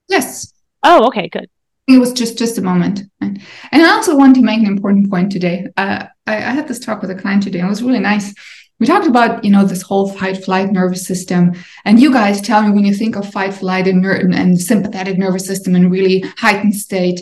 Yes. 0.08 0.52
Oh, 0.82 1.08
okay, 1.08 1.28
good 1.28 1.48
it 1.88 1.98
was 1.98 2.12
just 2.12 2.36
just 2.36 2.58
a 2.58 2.62
moment 2.62 3.02
and 3.20 3.40
i 3.72 3.90
also 3.90 4.16
want 4.16 4.34
to 4.34 4.42
make 4.42 4.58
an 4.58 4.66
important 4.66 5.08
point 5.10 5.30
today 5.30 5.66
uh, 5.76 6.04
I, 6.26 6.36
I, 6.36 6.50
had 6.50 6.66
this 6.66 6.80
talk 6.80 7.00
with 7.00 7.10
a 7.10 7.14
client 7.14 7.42
today 7.42 7.60
and 7.60 7.66
it 7.66 7.70
was 7.70 7.82
really 7.82 8.00
nice 8.00 8.34
we 8.80 8.86
talked 8.86 9.06
about 9.06 9.44
you 9.44 9.50
know 9.50 9.64
this 9.64 9.82
whole 9.82 10.08
fight 10.08 10.44
flight 10.44 10.72
nervous 10.72 11.06
system 11.06 11.52
and 11.84 12.00
you 12.00 12.12
guys 12.12 12.40
tell 12.40 12.62
me 12.62 12.70
when 12.70 12.84
you 12.84 12.94
think 12.94 13.16
of 13.16 13.30
fight 13.30 13.54
flight 13.54 13.86
and, 13.86 14.02
ner- 14.02 14.16
and 14.16 14.60
sympathetic 14.60 15.16
nervous 15.16 15.46
system 15.46 15.74
and 15.74 15.90
really 15.90 16.24
heightened 16.38 16.74
state 16.74 17.20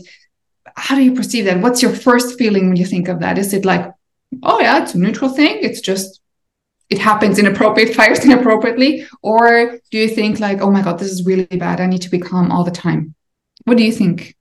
how 0.77 0.95
do 0.95 1.03
you 1.03 1.15
perceive 1.15 1.45
that 1.45 1.61
what's 1.61 1.83
your 1.83 1.95
first 1.95 2.39
feeling 2.39 2.69
when 2.69 2.77
you 2.77 2.87
think 2.87 3.09
of 3.09 3.21
that 3.21 3.39
is 3.39 3.53
it 3.53 3.65
like 3.65 3.93
oh 4.43 4.61
yeah 4.61 4.83
it's 4.83 4.95
a 4.95 4.99
neutral 4.99 5.31
thing 5.31 5.59
it's 5.61 5.81
just 5.81 6.21
it 6.91 6.99
happens 6.99 7.39
inappropriate 7.39 7.95
fires 7.99 8.25
inappropriately 8.25 9.07
or 9.23 9.79
do 9.91 9.99
you 9.99 10.09
think 10.09 10.41
like 10.41 10.61
oh 10.61 10.71
my 10.71 10.83
god 10.83 10.99
this 10.99 11.11
is 11.11 11.25
really 11.27 11.45
bad 11.45 11.81
i 11.81 11.87
need 11.87 12.03
to 12.03 12.11
be 12.11 12.19
calm 12.19 12.51
all 12.51 12.65
the 12.65 12.71
time 12.71 13.15
what 13.65 13.77
do 13.77 13.85
you 13.85 13.93
think 13.93 14.37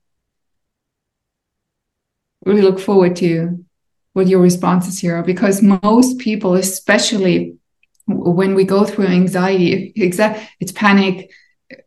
really 2.44 2.62
look 2.62 2.78
forward 2.78 3.16
to 3.16 3.64
what 4.14 4.28
your 4.28 4.40
responses 4.40 4.98
here 4.98 5.16
are 5.16 5.22
because 5.22 5.60
most 5.60 6.18
people, 6.18 6.54
especially 6.54 7.56
when 8.06 8.54
we 8.54 8.64
go 8.64 8.84
through 8.84 9.06
anxiety, 9.06 9.92
it's 9.96 10.72
panic, 10.72 11.30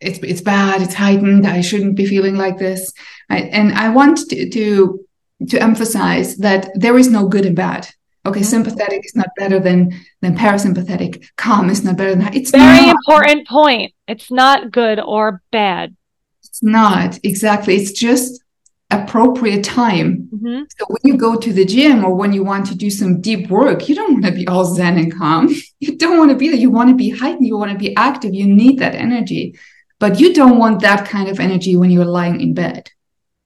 it's 0.02 0.20
it's 0.20 0.42
bad, 0.42 0.82
it's 0.82 0.94
heightened. 0.94 1.48
I 1.48 1.62
shouldn't 1.62 1.96
be 1.96 2.06
feeling 2.06 2.36
like 2.36 2.58
this. 2.58 2.92
I, 3.30 3.40
and 3.40 3.74
I 3.74 3.90
want 3.90 4.18
to, 4.30 4.50
to 4.50 5.06
to 5.50 5.62
emphasize 5.62 6.38
that 6.38 6.70
there 6.76 6.98
is 6.98 7.10
no 7.10 7.28
good 7.28 7.46
and 7.46 7.56
bad. 7.56 7.88
Okay, 8.28 8.42
mm-hmm. 8.42 8.50
sympathetic 8.50 9.06
is 9.06 9.16
not 9.16 9.30
better 9.38 9.60
than 9.60 9.94
than 10.22 10.36
parasympathetic. 10.36 11.26
Calm 11.38 11.70
is 11.70 11.84
not 11.84 11.98
better 11.98 12.16
than 12.16 12.34
it's 12.34 12.52
very 12.52 12.88
not. 12.88 12.96
important 12.96 13.48
point. 13.48 13.94
It's 14.08 14.30
not 14.30 14.72
good 14.72 15.00
or 15.00 15.42
bad. 15.52 15.96
It's 16.44 16.62
not 16.62 17.20
exactly. 17.24 17.76
It's 17.76 17.94
just 17.94 18.44
appropriate 18.92 19.64
time. 19.64 20.30
Mm-hmm. 20.34 20.64
So 20.78 20.86
when 20.88 21.02
you 21.04 21.18
go 21.18 21.36
to 21.38 21.54
the 21.54 21.66
gym 21.66 22.04
or 22.06 22.16
when 22.16 22.34
you 22.34 22.44
want 22.44 22.66
to 22.68 22.76
do 22.76 22.90
some 22.90 23.22
deep 23.22 23.50
work, 23.50 23.88
you 23.88 23.96
don't 23.96 24.14
want 24.14 24.26
to 24.26 24.32
be 24.32 24.48
all 24.48 24.66
zen 24.66 24.98
and 24.98 25.16
calm. 25.16 25.54
You 25.80 25.96
don't 25.96 26.18
want 26.18 26.32
to 26.32 26.36
be 26.36 26.50
there. 26.50 26.58
You 26.58 26.72
want 26.72 26.90
to 26.90 26.96
be 26.96 27.12
heightened. 27.12 27.46
You 27.46 27.56
want 27.56 27.72
to 27.72 27.78
be 27.78 27.96
active. 27.96 28.34
You 28.34 28.48
need 28.48 28.80
that 28.80 28.96
energy, 28.96 29.58
but 30.00 30.20
you 30.20 30.34
don't 30.34 30.58
want 30.58 30.82
that 30.82 31.08
kind 31.08 31.30
of 31.30 31.40
energy 31.40 31.76
when 31.76 31.92
you're 31.92 32.14
lying 32.20 32.42
in 32.42 32.56
bed. 32.56 32.90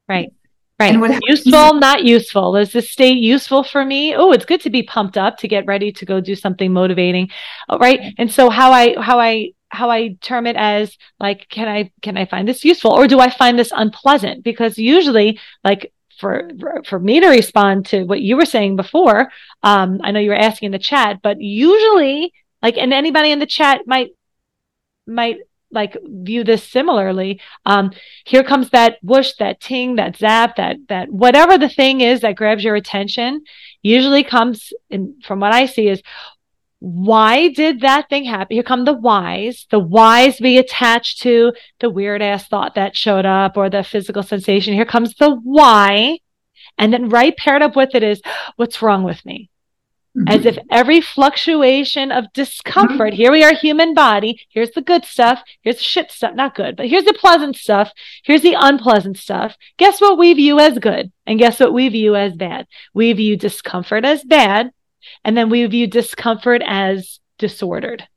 Right. 0.08 0.32
Right. 0.82 0.94
And 0.94 1.02
what 1.02 1.20
useful, 1.28 1.76
not 1.76 2.04
useful. 2.04 2.56
Is 2.56 2.72
this 2.72 2.90
state 2.90 3.18
useful 3.18 3.64
for 3.64 3.86
me? 3.86 4.16
Oh, 4.16 4.32
it's 4.32 4.46
good 4.46 4.62
to 4.62 4.70
be 4.70 4.84
pumped 4.84 5.18
up 5.18 5.38
to 5.38 5.48
get 5.48 5.66
ready 5.68 5.92
to 5.92 6.06
go 6.06 6.20
do 6.20 6.36
something 6.36 6.74
motivating. 6.74 7.30
Oh, 7.70 7.78
right. 7.78 8.14
And 8.18 8.32
so 8.32 8.50
how 8.50 8.72
I 8.72 9.00
how 9.00 9.20
I 9.20 9.52
how 9.72 9.90
I 9.90 10.18
term 10.22 10.48
it 10.48 10.56
as 10.58 10.98
like, 11.20 11.48
can 11.50 11.68
I, 11.68 11.92
can 12.02 12.18
I 12.18 12.26
find 12.26 12.48
this 12.48 12.66
useful 12.66 12.92
or 12.92 13.08
do 13.08 13.20
I 13.20 13.30
find 13.30 13.58
this 13.58 13.72
unpleasant? 13.74 14.44
Because 14.44 14.78
usually 14.78 15.40
like 15.64 15.94
for, 16.20 16.50
for 16.86 17.00
me 17.00 17.22
to 17.22 17.30
respond 17.30 17.86
to 17.88 18.04
what 18.04 18.22
you 18.22 18.36
were 18.36 18.46
saying 18.46 18.76
before, 18.76 19.32
um, 19.64 20.00
I 20.04 20.12
know 20.12 20.20
you 20.20 20.32
were 20.32 20.36
asking 20.36 20.68
in 20.68 20.72
the 20.74 20.80
chat, 20.80 21.22
but 21.22 21.40
usually 21.40 22.34
like, 22.62 22.78
and 22.78 22.94
anybody 22.94 23.32
in 23.32 23.40
the 23.40 23.46
chat 23.46 23.82
might, 23.86 24.10
might 25.08 25.38
like 25.72 25.98
view 26.04 26.44
this 26.44 26.68
similarly. 26.68 27.40
Um, 27.66 27.92
here 28.26 28.44
comes 28.44 28.70
that 28.72 28.98
whoosh, 29.02 29.34
that 29.40 29.60
ting, 29.60 29.96
that 29.96 30.18
zap, 30.18 30.56
that 30.58 30.78
that 30.90 31.12
whatever 31.12 31.58
the 31.58 31.70
thing 31.70 32.02
is 32.02 32.22
that 32.22 32.36
grabs 32.36 32.64
your 32.64 32.76
attention. 32.76 33.44
Usually 33.82 34.24
comes 34.24 34.74
in 34.90 35.20
from 35.24 35.40
what 35.40 35.54
I 35.54 35.66
see 35.66 35.88
is 35.88 36.02
why 36.80 37.50
did 37.50 37.82
that 37.82 38.10
thing 38.10 38.24
happen? 38.24 38.56
Here 38.56 38.64
come 38.64 38.86
the 38.86 38.94
whys. 38.94 39.68
The 39.70 39.78
whys 39.78 40.40
be 40.40 40.58
attached 40.58 41.22
to 41.22 41.54
the 41.80 41.92
weird 41.92 42.24
ass 42.24 42.48
thought 42.48 42.74
that 42.74 42.98
showed 42.98 43.26
up 43.26 43.56
or 43.56 43.70
the 43.70 43.84
physical 43.84 44.24
sensation. 44.24 44.74
Here 44.74 44.84
comes 44.86 45.14
the 45.14 45.30
why. 45.44 46.18
And 46.80 46.92
then 46.92 47.10
right 47.10 47.38
paired 47.38 47.62
up 47.62 47.76
with 47.76 47.94
it 47.94 48.02
is 48.02 48.20
what's 48.56 48.82
wrong 48.82 49.04
with 49.04 49.24
me? 49.28 49.51
As 50.28 50.46
if 50.46 50.58
every 50.70 51.00
fluctuation 51.00 52.12
of 52.12 52.34
discomfort, 52.34 53.14
here 53.14 53.32
we 53.32 53.44
are, 53.44 53.54
human 53.54 53.94
body. 53.94 54.42
Here's 54.50 54.72
the 54.72 54.82
good 54.82 55.06
stuff. 55.06 55.42
Here's 55.62 55.78
the 55.78 55.84
shit 55.84 56.12
stuff. 56.12 56.36
Not 56.36 56.54
good, 56.54 56.76
but 56.76 56.88
here's 56.88 57.06
the 57.06 57.14
pleasant 57.14 57.56
stuff. 57.56 57.92
Here's 58.24 58.42
the 58.42 58.56
unpleasant 58.60 59.18
stuff. 59.18 59.56
Guess 59.78 60.02
what 60.02 60.18
we 60.18 60.34
view 60.34 60.60
as 60.60 60.80
good? 60.80 61.14
And 61.26 61.40
guess 61.40 61.60
what 61.60 61.74
we 61.74 61.88
view 61.88 62.16
as 62.16 62.36
bad? 62.36 62.68
We 62.94 63.14
view 63.14 63.38
discomfort 63.38 64.04
as 64.04 64.24
bad 64.24 64.72
and 65.24 65.38
then 65.38 65.50
we 65.50 65.66
view 65.66 65.88
discomfort 65.88 66.62
as 66.66 67.20
disordered. 67.38 68.08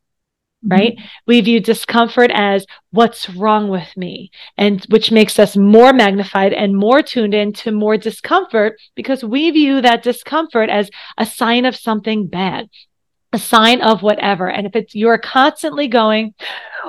Right? 0.66 0.96
Mm-hmm. 0.96 1.06
we 1.26 1.40
view 1.40 1.60
discomfort 1.60 2.30
as 2.32 2.66
what's 2.90 3.28
wrong 3.30 3.68
with 3.68 3.96
me 3.96 4.30
and 4.56 4.84
which 4.88 5.10
makes 5.12 5.38
us 5.38 5.56
more 5.56 5.92
magnified 5.92 6.52
and 6.52 6.76
more 6.76 7.02
tuned 7.02 7.34
in 7.34 7.52
to 7.54 7.72
more 7.72 7.96
discomfort 7.96 8.76
because 8.94 9.24
we 9.24 9.50
view 9.50 9.80
that 9.80 10.02
discomfort 10.02 10.70
as 10.70 10.90
a 11.18 11.26
sign 11.26 11.64
of 11.64 11.76
something 11.76 12.26
bad 12.26 12.68
a 13.34 13.38
sign 13.38 13.82
of 13.82 14.00
whatever. 14.00 14.48
And 14.48 14.64
if 14.64 14.76
it's 14.76 14.94
you're 14.94 15.18
constantly 15.18 15.88
going 15.88 16.34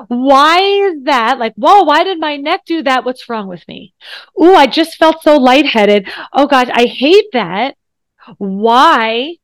why 0.09 0.59
is 0.59 1.03
that? 1.05 1.39
Like 1.39 1.53
whoa 1.55 1.83
why 1.83 2.03
did 2.03 2.19
my 2.19 2.37
neck 2.37 2.61
do 2.65 2.83
that? 2.83 3.03
What's 3.03 3.27
wrong 3.27 3.47
with 3.47 3.67
me? 3.67 3.93
Oh 4.37 4.55
i 4.55 4.67
just 4.67 4.95
felt 4.97 5.23
so 5.23 5.37
lightheaded. 5.37 6.07
Oh 6.31 6.45
god 6.45 6.69
i 6.69 6.85
hate 6.85 7.25
that. 7.33 7.75
Why? 8.37 9.37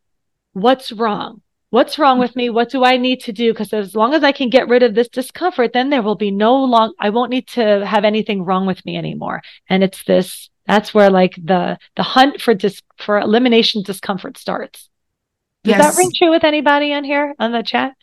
What's 0.53 0.91
wrong? 0.91 1.41
What's 1.71 1.97
wrong 1.97 2.19
with 2.19 2.35
me? 2.35 2.49
What 2.49 2.69
do 2.69 2.83
I 2.83 2.97
need 2.97 3.21
to 3.21 3.31
do? 3.31 3.53
Because 3.53 3.71
as 3.71 3.95
long 3.95 4.13
as 4.13 4.25
I 4.25 4.33
can 4.33 4.49
get 4.49 4.67
rid 4.67 4.83
of 4.83 4.93
this 4.93 5.07
discomfort, 5.07 5.71
then 5.71 5.89
there 5.89 6.01
will 6.01 6.15
be 6.15 6.29
no 6.29 6.61
long, 6.65 6.93
I 6.99 7.09
won't 7.11 7.31
need 7.31 7.47
to 7.49 7.85
have 7.85 8.03
anything 8.03 8.43
wrong 8.43 8.65
with 8.65 8.85
me 8.85 8.97
anymore. 8.97 9.41
And 9.69 9.81
it's 9.81 10.03
this, 10.03 10.49
that's 10.67 10.93
where 10.93 11.09
like 11.09 11.35
the, 11.41 11.77
the 11.95 12.03
hunt 12.03 12.41
for 12.41 12.53
dis, 12.53 12.81
for 12.97 13.17
elimination 13.17 13.83
discomfort 13.83 14.37
starts. 14.37 14.89
Does 15.63 15.77
yes. 15.77 15.95
that 15.95 15.97
ring 15.97 16.11
true 16.13 16.29
with 16.29 16.43
anybody 16.43 16.93
on 16.93 17.05
here 17.05 17.33
on 17.39 17.53
the 17.53 17.63
chat? 17.63 17.93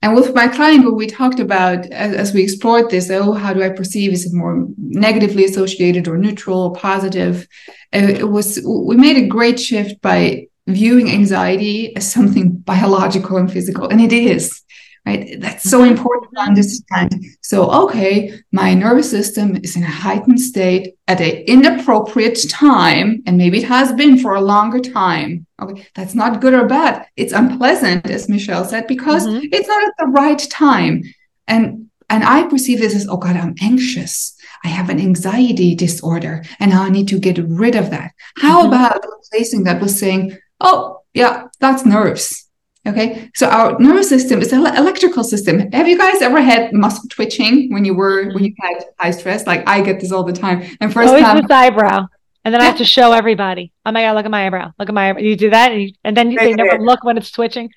And 0.00 0.14
with 0.14 0.34
my 0.36 0.46
client, 0.46 0.84
what 0.84 0.94
we 0.94 1.08
talked 1.08 1.40
about 1.40 1.86
as, 1.86 2.14
as, 2.14 2.32
we 2.32 2.44
explored 2.44 2.90
this, 2.90 3.10
oh, 3.10 3.32
how 3.32 3.52
do 3.54 3.62
I 3.62 3.70
perceive? 3.70 4.12
Is 4.12 4.26
it 4.26 4.36
more 4.36 4.68
negatively 4.78 5.46
associated 5.46 6.06
or 6.06 6.16
neutral 6.16 6.60
or 6.60 6.74
positive? 6.74 7.48
Uh, 7.92 8.06
it 8.06 8.28
was, 8.28 8.60
we 8.64 8.96
made 8.96 9.16
a 9.16 9.26
great 9.26 9.58
shift 9.58 10.00
by 10.00 10.46
viewing 10.66 11.10
anxiety 11.10 11.94
as 11.96 12.10
something 12.10 12.52
biological 12.66 13.36
and 13.36 13.52
physical, 13.52 13.88
and 13.88 14.00
it 14.00 14.12
is. 14.12 14.62
Right. 15.06 15.38
That's 15.38 15.68
so 15.68 15.80
mm-hmm. 15.80 15.98
important 15.98 16.32
to 16.34 16.40
understand. 16.40 17.22
So, 17.42 17.70
okay, 17.84 18.40
my 18.52 18.72
nervous 18.72 19.10
system 19.10 19.54
is 19.62 19.76
in 19.76 19.82
a 19.82 19.86
heightened 19.86 20.40
state 20.40 20.94
at 21.08 21.20
an 21.20 21.44
inappropriate 21.46 22.38
time, 22.48 23.22
and 23.26 23.36
maybe 23.36 23.58
it 23.58 23.64
has 23.64 23.92
been 23.92 24.18
for 24.18 24.34
a 24.34 24.40
longer 24.40 24.80
time. 24.80 25.46
Okay, 25.60 25.86
that's 25.94 26.14
not 26.14 26.40
good 26.40 26.54
or 26.54 26.66
bad. 26.66 27.06
It's 27.16 27.34
unpleasant, 27.34 28.08
as 28.08 28.30
Michelle 28.30 28.64
said, 28.64 28.86
because 28.86 29.26
mm-hmm. 29.26 29.44
it's 29.52 29.68
not 29.68 29.84
at 29.84 29.92
the 29.98 30.06
right 30.06 30.38
time. 30.38 31.02
And 31.46 31.90
and 32.08 32.24
I 32.24 32.44
perceive 32.44 32.80
this 32.80 32.94
as, 32.94 33.08
oh 33.08 33.16
God, 33.16 33.36
I'm 33.36 33.54
anxious. 33.60 34.34
I 34.62 34.68
have 34.68 34.88
an 34.88 35.00
anxiety 35.00 35.74
disorder 35.74 36.42
and 36.58 36.70
now 36.70 36.82
I 36.82 36.90
need 36.90 37.08
to 37.08 37.18
get 37.18 37.38
rid 37.38 37.74
of 37.74 37.90
that. 37.90 38.12
How 38.38 38.60
mm-hmm. 38.60 38.68
about 38.68 39.04
replacing 39.04 39.64
that 39.64 39.80
with 39.80 39.90
saying, 39.90 40.36
oh, 40.64 41.02
yeah, 41.12 41.48
that's 41.60 41.86
nerves. 41.86 42.48
Okay. 42.86 43.30
So 43.34 43.48
our 43.48 43.78
nervous 43.78 44.08
system 44.10 44.42
is 44.42 44.52
an 44.52 44.66
electrical 44.66 45.24
system. 45.24 45.72
Have 45.72 45.88
you 45.88 45.96
guys 45.96 46.20
ever 46.20 46.40
had 46.42 46.72
muscle 46.74 47.08
twitching 47.08 47.72
when 47.72 47.84
you 47.84 47.94
were, 47.94 48.30
when 48.34 48.44
you 48.44 48.54
had 48.60 48.84
high 48.98 49.10
stress? 49.10 49.46
Like 49.46 49.66
I 49.66 49.80
get 49.80 50.00
this 50.00 50.12
all 50.12 50.24
the 50.24 50.34
time. 50.34 50.76
And 50.80 50.92
first 50.92 51.08
Always 51.08 51.24
time. 51.24 51.36
with 51.36 51.50
eyebrow. 51.50 52.06
And 52.44 52.52
then 52.52 52.60
I 52.60 52.64
have 52.66 52.76
to 52.76 52.84
show 52.84 53.12
everybody. 53.12 53.72
Oh 53.86 53.92
my 53.92 54.02
God, 54.02 54.16
look 54.16 54.26
at 54.26 54.30
my 54.30 54.46
eyebrow. 54.46 54.72
Look 54.78 54.90
at 54.90 54.94
my 54.94 55.08
eyebrow. 55.08 55.22
You 55.22 55.34
do 55.34 55.48
that. 55.48 55.72
And, 55.72 55.82
you, 55.82 55.94
and 56.04 56.14
then 56.14 56.30
you, 56.30 56.38
they 56.38 56.52
never 56.52 56.78
look 56.78 57.02
when 57.02 57.16
it's 57.16 57.30
twitching. 57.30 57.70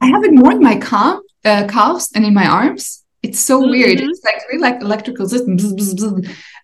I 0.00 0.06
have 0.06 0.24
it 0.24 0.32
more 0.32 0.52
in 0.52 0.62
my 0.62 0.76
calf, 0.76 1.20
uh, 1.44 1.66
calves 1.68 2.12
and 2.14 2.24
in 2.24 2.32
my 2.32 2.46
arms. 2.46 3.04
It's 3.26 3.40
so 3.40 3.60
mm-hmm. 3.60 3.70
weird. 3.70 4.00
It's 4.00 4.24
like 4.24 4.40
really 4.48 4.62
like 4.62 4.80
electrical 4.80 5.28
system. 5.28 5.58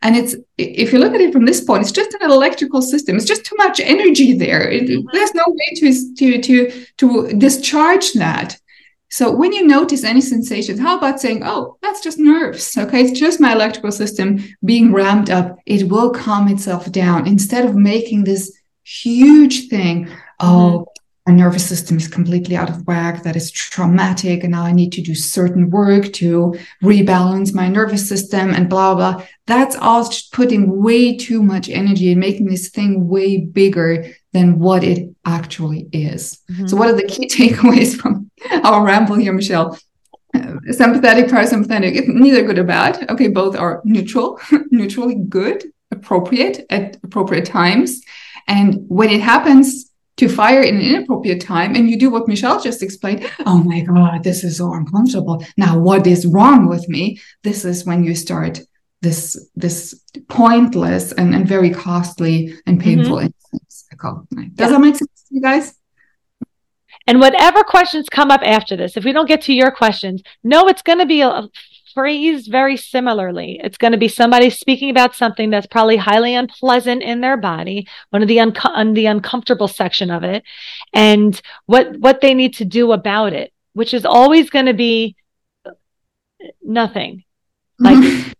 And 0.02 0.16
it's 0.16 0.34
if 0.58 0.92
you 0.92 0.98
look 0.98 1.14
at 1.14 1.20
it 1.20 1.32
from 1.32 1.44
this 1.44 1.62
point, 1.62 1.82
it's 1.82 1.92
just 1.92 2.14
an 2.14 2.30
electrical 2.30 2.82
system. 2.82 3.16
It's 3.16 3.24
just 3.24 3.44
too 3.44 3.56
much 3.56 3.80
energy 3.80 4.36
there. 4.44 4.70
It, 4.70 4.84
mm-hmm. 4.84 5.08
There's 5.12 5.34
no 5.34 5.44
way 5.46 5.68
to 5.80 6.14
to 6.18 6.42
to 6.46 6.84
to 6.98 7.06
discharge 7.46 8.12
that. 8.14 8.58
So 9.10 9.30
when 9.30 9.52
you 9.52 9.66
notice 9.66 10.04
any 10.04 10.22
sensations, 10.22 10.80
how 10.80 10.96
about 10.96 11.20
saying, 11.20 11.42
oh, 11.44 11.76
that's 11.82 12.02
just 12.02 12.18
nerves. 12.18 12.78
Okay. 12.78 13.02
It's 13.02 13.20
just 13.20 13.40
my 13.40 13.52
electrical 13.52 13.92
system 13.92 14.42
being 14.64 14.90
ramped 14.90 15.28
up. 15.28 15.58
It 15.66 15.90
will 15.90 16.10
calm 16.10 16.48
itself 16.48 16.90
down 16.90 17.26
instead 17.26 17.66
of 17.66 17.74
making 17.76 18.24
this 18.24 18.50
huge 18.84 19.68
thing. 19.68 20.08
Oh, 20.40 20.86
mm-hmm. 20.86 20.91
My 21.26 21.32
nervous 21.32 21.68
system 21.68 21.98
is 21.98 22.08
completely 22.08 22.56
out 22.56 22.68
of 22.68 22.84
whack. 22.86 23.22
That 23.22 23.36
is 23.36 23.52
traumatic. 23.52 24.42
And 24.42 24.52
now 24.52 24.64
I 24.64 24.72
need 24.72 24.92
to 24.92 25.02
do 25.02 25.14
certain 25.14 25.70
work 25.70 26.12
to 26.14 26.56
rebalance 26.82 27.54
my 27.54 27.68
nervous 27.68 28.08
system 28.08 28.50
and 28.52 28.68
blah, 28.68 28.94
blah. 28.96 29.24
That's 29.46 29.76
all 29.76 30.02
just 30.04 30.32
putting 30.32 30.82
way 30.82 31.16
too 31.16 31.40
much 31.40 31.68
energy 31.68 32.10
and 32.10 32.20
making 32.20 32.46
this 32.46 32.70
thing 32.70 33.06
way 33.06 33.38
bigger 33.38 34.04
than 34.32 34.58
what 34.58 34.82
it 34.82 35.14
actually 35.24 35.88
is. 35.92 36.40
Mm-hmm. 36.50 36.66
So 36.66 36.76
what 36.76 36.88
are 36.88 36.96
the 36.96 37.06
key 37.06 37.28
takeaways 37.28 37.96
from 37.96 38.28
our 38.64 38.84
ramble 38.84 39.14
here, 39.14 39.32
Michelle? 39.32 39.78
Uh, 40.34 40.54
sympathetic, 40.70 41.26
parasympathetic, 41.26 41.94
it's 41.94 42.08
neither 42.08 42.42
good 42.42 42.58
or 42.58 42.64
bad. 42.64 43.08
Okay, 43.10 43.28
both 43.28 43.54
are 43.54 43.82
neutral, 43.84 44.40
neutrally 44.70 45.14
good, 45.14 45.62
appropriate 45.92 46.66
at 46.70 46.96
appropriate 47.04 47.44
times. 47.44 48.00
And 48.48 48.84
when 48.88 49.10
it 49.10 49.20
happens 49.20 49.91
to 50.22 50.28
fire 50.28 50.62
in 50.62 50.76
an 50.76 50.82
inappropriate 50.82 51.40
time, 51.40 51.74
and 51.74 51.90
you 51.90 51.98
do 51.98 52.10
what 52.10 52.28
Michelle 52.28 52.60
just 52.62 52.82
explained, 52.82 53.28
oh 53.44 53.58
my 53.64 53.80
God, 53.80 54.22
this 54.22 54.44
is 54.44 54.58
so 54.58 54.72
uncomfortable. 54.72 55.44
Now, 55.56 55.78
what 55.78 56.06
is 56.06 56.26
wrong 56.26 56.68
with 56.68 56.88
me? 56.88 57.20
This 57.42 57.64
is 57.64 57.84
when 57.84 58.04
you 58.04 58.14
start 58.14 58.60
this 59.00 59.36
this 59.56 60.00
pointless 60.28 61.10
and, 61.12 61.34
and 61.34 61.46
very 61.46 61.70
costly 61.70 62.54
and 62.66 62.80
painful 62.80 63.16
mm-hmm. 63.16 63.56
cycle. 63.68 64.26
Does 64.30 64.46
yeah. 64.56 64.68
that 64.68 64.80
make 64.80 64.96
sense 64.96 65.24
to 65.28 65.34
you 65.34 65.42
guys? 65.42 65.74
And 67.08 67.18
whatever 67.18 67.64
questions 67.64 68.08
come 68.08 68.30
up 68.30 68.42
after 68.44 68.76
this, 68.76 68.96
if 68.96 69.04
we 69.04 69.12
don't 69.12 69.26
get 69.26 69.42
to 69.42 69.52
your 69.52 69.72
questions, 69.72 70.22
no, 70.44 70.68
it's 70.68 70.82
going 70.82 71.00
to 71.00 71.06
be 71.06 71.20
a, 71.22 71.48
phrased 71.92 72.50
very 72.50 72.76
similarly. 72.76 73.60
It's 73.62 73.78
going 73.78 73.92
to 73.92 73.98
be 73.98 74.08
somebody 74.08 74.50
speaking 74.50 74.90
about 74.90 75.14
something 75.14 75.50
that's 75.50 75.66
probably 75.66 75.96
highly 75.96 76.34
unpleasant 76.34 77.02
in 77.02 77.20
their 77.20 77.36
body, 77.36 77.86
one 78.10 78.22
of 78.22 78.28
the 78.28 78.40
un- 78.40 78.94
the 78.94 79.06
uncomfortable 79.06 79.68
section 79.68 80.10
of 80.10 80.24
it, 80.24 80.42
and 80.92 81.40
what 81.66 81.96
what 81.98 82.20
they 82.20 82.34
need 82.34 82.54
to 82.54 82.64
do 82.64 82.92
about 82.92 83.32
it, 83.32 83.52
which 83.72 83.94
is 83.94 84.04
always 84.04 84.50
going 84.50 84.66
to 84.66 84.74
be 84.74 85.16
nothing, 86.62 87.24
mm-hmm. 87.80 87.84
like 87.84 88.34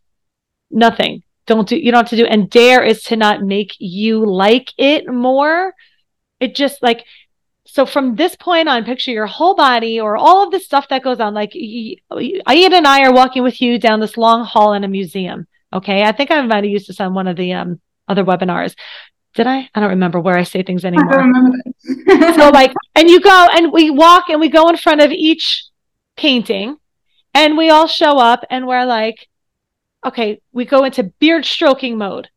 nothing. 0.70 1.22
Don't 1.46 1.68
do. 1.68 1.76
You 1.76 1.90
don't 1.90 2.04
have 2.04 2.10
to 2.10 2.16
do. 2.16 2.26
And 2.26 2.48
dare 2.48 2.82
is 2.82 3.02
to 3.04 3.16
not 3.16 3.42
make 3.42 3.74
you 3.78 4.24
like 4.24 4.72
it 4.78 5.08
more. 5.08 5.74
It 6.40 6.54
just 6.54 6.82
like 6.82 7.04
so 7.72 7.86
from 7.86 8.16
this 8.16 8.36
point 8.36 8.68
on, 8.68 8.84
picture 8.84 9.12
your 9.12 9.26
whole 9.26 9.54
body 9.54 9.98
or 9.98 10.14
all 10.14 10.44
of 10.44 10.50
the 10.50 10.60
stuff 10.60 10.88
that 10.88 11.02
goes 11.02 11.20
on. 11.20 11.32
Like 11.32 11.54
Aida 11.56 12.76
and 12.76 12.86
I 12.86 13.02
are 13.02 13.14
walking 13.14 13.42
with 13.42 13.62
you 13.62 13.78
down 13.78 13.98
this 13.98 14.18
long 14.18 14.44
hall 14.44 14.74
in 14.74 14.84
a 14.84 14.88
museum. 14.88 15.46
Okay. 15.72 16.02
I 16.02 16.12
think 16.12 16.30
I 16.30 16.42
might 16.42 16.64
have 16.64 16.70
used 16.70 16.86
this 16.86 17.00
on 17.00 17.14
one 17.14 17.28
of 17.28 17.36
the 17.36 17.54
um, 17.54 17.80
other 18.06 18.24
webinars. 18.24 18.74
Did 19.32 19.46
I? 19.46 19.70
I 19.74 19.80
don't 19.80 19.88
remember 19.88 20.20
where 20.20 20.36
I 20.36 20.42
say 20.42 20.62
things 20.62 20.84
anymore. 20.84 21.24
so 22.34 22.50
like, 22.50 22.74
and 22.94 23.08
you 23.08 23.20
go 23.20 23.48
and 23.54 23.72
we 23.72 23.88
walk 23.88 24.24
and 24.28 24.38
we 24.38 24.50
go 24.50 24.68
in 24.68 24.76
front 24.76 25.00
of 25.00 25.10
each 25.10 25.64
painting 26.18 26.76
and 27.32 27.56
we 27.56 27.70
all 27.70 27.86
show 27.86 28.18
up 28.18 28.44
and 28.50 28.66
we're 28.66 28.84
like, 28.84 29.28
okay, 30.04 30.42
we 30.52 30.66
go 30.66 30.84
into 30.84 31.04
beard 31.04 31.46
stroking 31.46 31.96
mode. 31.96 32.28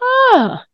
Ah, 0.00 0.62
oh 0.62 0.69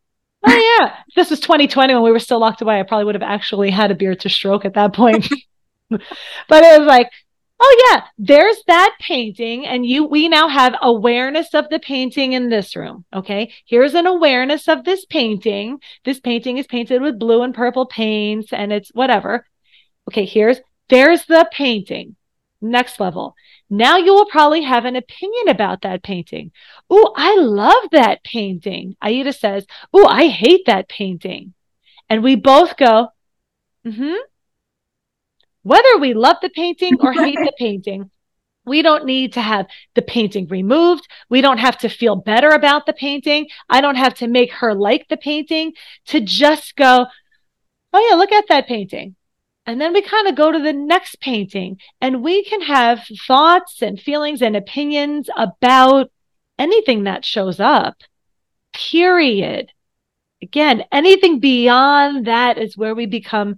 Oh, 0.46 0.78
yeah, 0.78 0.96
this 1.16 1.30
was 1.30 1.40
2020 1.40 1.94
when 1.94 2.02
we 2.02 2.12
were 2.12 2.18
still 2.18 2.38
locked 2.38 2.62
away. 2.62 2.78
I 2.78 2.84
probably 2.84 3.04
would 3.04 3.14
have 3.14 3.22
actually 3.22 3.70
had 3.70 3.90
a 3.90 3.94
beard 3.94 4.20
to 4.20 4.28
stroke 4.28 4.64
at 4.64 4.74
that 4.74 4.94
point. 4.94 5.26
but 5.90 6.00
it 6.50 6.78
was 6.78 6.86
like, 6.86 7.10
oh 7.58 7.88
yeah, 7.90 8.02
there's 8.18 8.62
that 8.66 8.96
painting, 9.00 9.66
and 9.66 9.84
you 9.86 10.04
we 10.04 10.28
now 10.28 10.48
have 10.48 10.76
awareness 10.82 11.54
of 11.54 11.68
the 11.70 11.78
painting 11.78 12.32
in 12.32 12.48
this 12.48 12.76
room. 12.76 13.04
Okay, 13.12 13.52
here's 13.66 13.94
an 13.94 14.06
awareness 14.06 14.68
of 14.68 14.84
this 14.84 15.04
painting. 15.04 15.80
This 16.04 16.20
painting 16.20 16.58
is 16.58 16.66
painted 16.66 17.02
with 17.02 17.18
blue 17.18 17.42
and 17.42 17.54
purple 17.54 17.86
paints, 17.86 18.52
and 18.52 18.72
it's 18.72 18.90
whatever. 18.94 19.46
Okay, 20.08 20.26
here's 20.26 20.60
there's 20.88 21.24
the 21.26 21.48
painting. 21.52 22.16
Next 22.60 23.00
level. 23.00 23.34
Now 23.68 23.96
you 23.96 24.14
will 24.14 24.26
probably 24.26 24.62
have 24.62 24.84
an 24.84 24.96
opinion 24.96 25.48
about 25.48 25.82
that 25.82 26.02
painting. 26.02 26.52
Oh, 26.88 27.12
I 27.16 27.36
love 27.36 27.90
that 27.92 28.22
painting. 28.22 28.96
Aida 29.02 29.32
says, 29.32 29.66
Oh, 29.92 30.06
I 30.06 30.28
hate 30.28 30.66
that 30.66 30.88
painting. 30.88 31.54
And 32.08 32.22
we 32.22 32.36
both 32.36 32.76
go, 32.76 33.08
Mm 33.84 33.96
hmm. 33.96 34.14
Whether 35.62 35.98
we 35.98 36.14
love 36.14 36.36
the 36.42 36.50
painting 36.50 36.96
or 37.00 37.12
hate 37.24 37.38
the 37.38 37.52
painting, 37.58 38.10
we 38.64 38.82
don't 38.82 39.04
need 39.04 39.32
to 39.32 39.40
have 39.40 39.66
the 39.94 40.02
painting 40.02 40.46
removed. 40.46 41.06
We 41.28 41.40
don't 41.40 41.58
have 41.58 41.78
to 41.78 41.88
feel 41.88 42.16
better 42.16 42.50
about 42.50 42.86
the 42.86 42.92
painting. 42.92 43.48
I 43.68 43.80
don't 43.80 43.96
have 43.96 44.14
to 44.14 44.28
make 44.28 44.52
her 44.52 44.74
like 44.74 45.08
the 45.08 45.16
painting 45.16 45.72
to 46.06 46.20
just 46.20 46.76
go, 46.76 47.06
Oh, 47.92 48.08
yeah, 48.10 48.16
look 48.16 48.32
at 48.32 48.48
that 48.48 48.68
painting. 48.68 49.16
And 49.66 49.80
then 49.80 49.92
we 49.92 50.00
kind 50.00 50.28
of 50.28 50.36
go 50.36 50.52
to 50.52 50.60
the 50.60 50.72
next 50.72 51.20
painting 51.20 51.78
and 52.00 52.22
we 52.22 52.44
can 52.44 52.62
have 52.62 53.04
thoughts 53.26 53.82
and 53.82 54.00
feelings 54.00 54.40
and 54.40 54.56
opinions 54.56 55.28
about 55.36 56.10
anything 56.56 57.04
that 57.04 57.24
shows 57.24 57.58
up, 57.58 57.96
period. 58.72 59.72
Again, 60.40 60.84
anything 60.92 61.40
beyond 61.40 62.26
that 62.26 62.58
is 62.58 62.76
where 62.76 62.94
we 62.94 63.06
become 63.06 63.56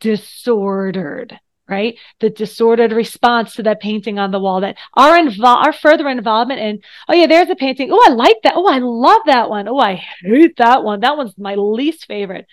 disordered, 0.00 1.38
right? 1.68 1.96
The 2.18 2.30
disordered 2.30 2.90
response 2.90 3.54
to 3.54 3.62
that 3.62 3.80
painting 3.80 4.18
on 4.18 4.32
the 4.32 4.40
wall 4.40 4.62
that 4.62 4.76
our 4.94 5.16
invo- 5.16 5.44
our 5.44 5.72
further 5.72 6.08
involvement 6.08 6.60
in, 6.60 6.80
oh 7.08 7.14
yeah, 7.14 7.28
there's 7.28 7.50
a 7.50 7.54
painting. 7.54 7.90
Oh, 7.92 8.02
I 8.04 8.10
like 8.10 8.38
that. 8.42 8.54
Oh, 8.56 8.66
I 8.66 8.78
love 8.78 9.20
that 9.26 9.50
one. 9.50 9.68
Oh, 9.68 9.78
I 9.78 10.02
hate 10.22 10.56
that 10.56 10.82
one. 10.82 11.00
That 11.00 11.16
one's 11.16 11.38
my 11.38 11.54
least 11.54 12.06
favorite. 12.06 12.46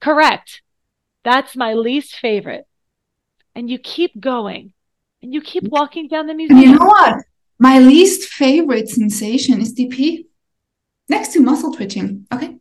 Correct 0.00 0.60
that's 1.24 1.56
my 1.56 1.74
least 1.74 2.16
favorite. 2.16 2.66
And 3.54 3.68
you 3.68 3.78
keep 3.78 4.18
going 4.18 4.72
and 5.22 5.34
you 5.34 5.40
keep 5.40 5.64
walking 5.64 6.08
down 6.08 6.26
the 6.26 6.34
museum. 6.34 6.58
And 6.58 6.70
you 6.70 6.78
know 6.78 6.86
what? 6.86 7.24
My 7.58 7.78
least 7.78 8.28
favorite 8.28 8.88
sensation 8.88 9.60
is 9.60 9.74
DP 9.74 10.26
next 11.08 11.32
to 11.32 11.40
muscle 11.40 11.72
twitching. 11.72 12.26
Okay. 12.32 12.56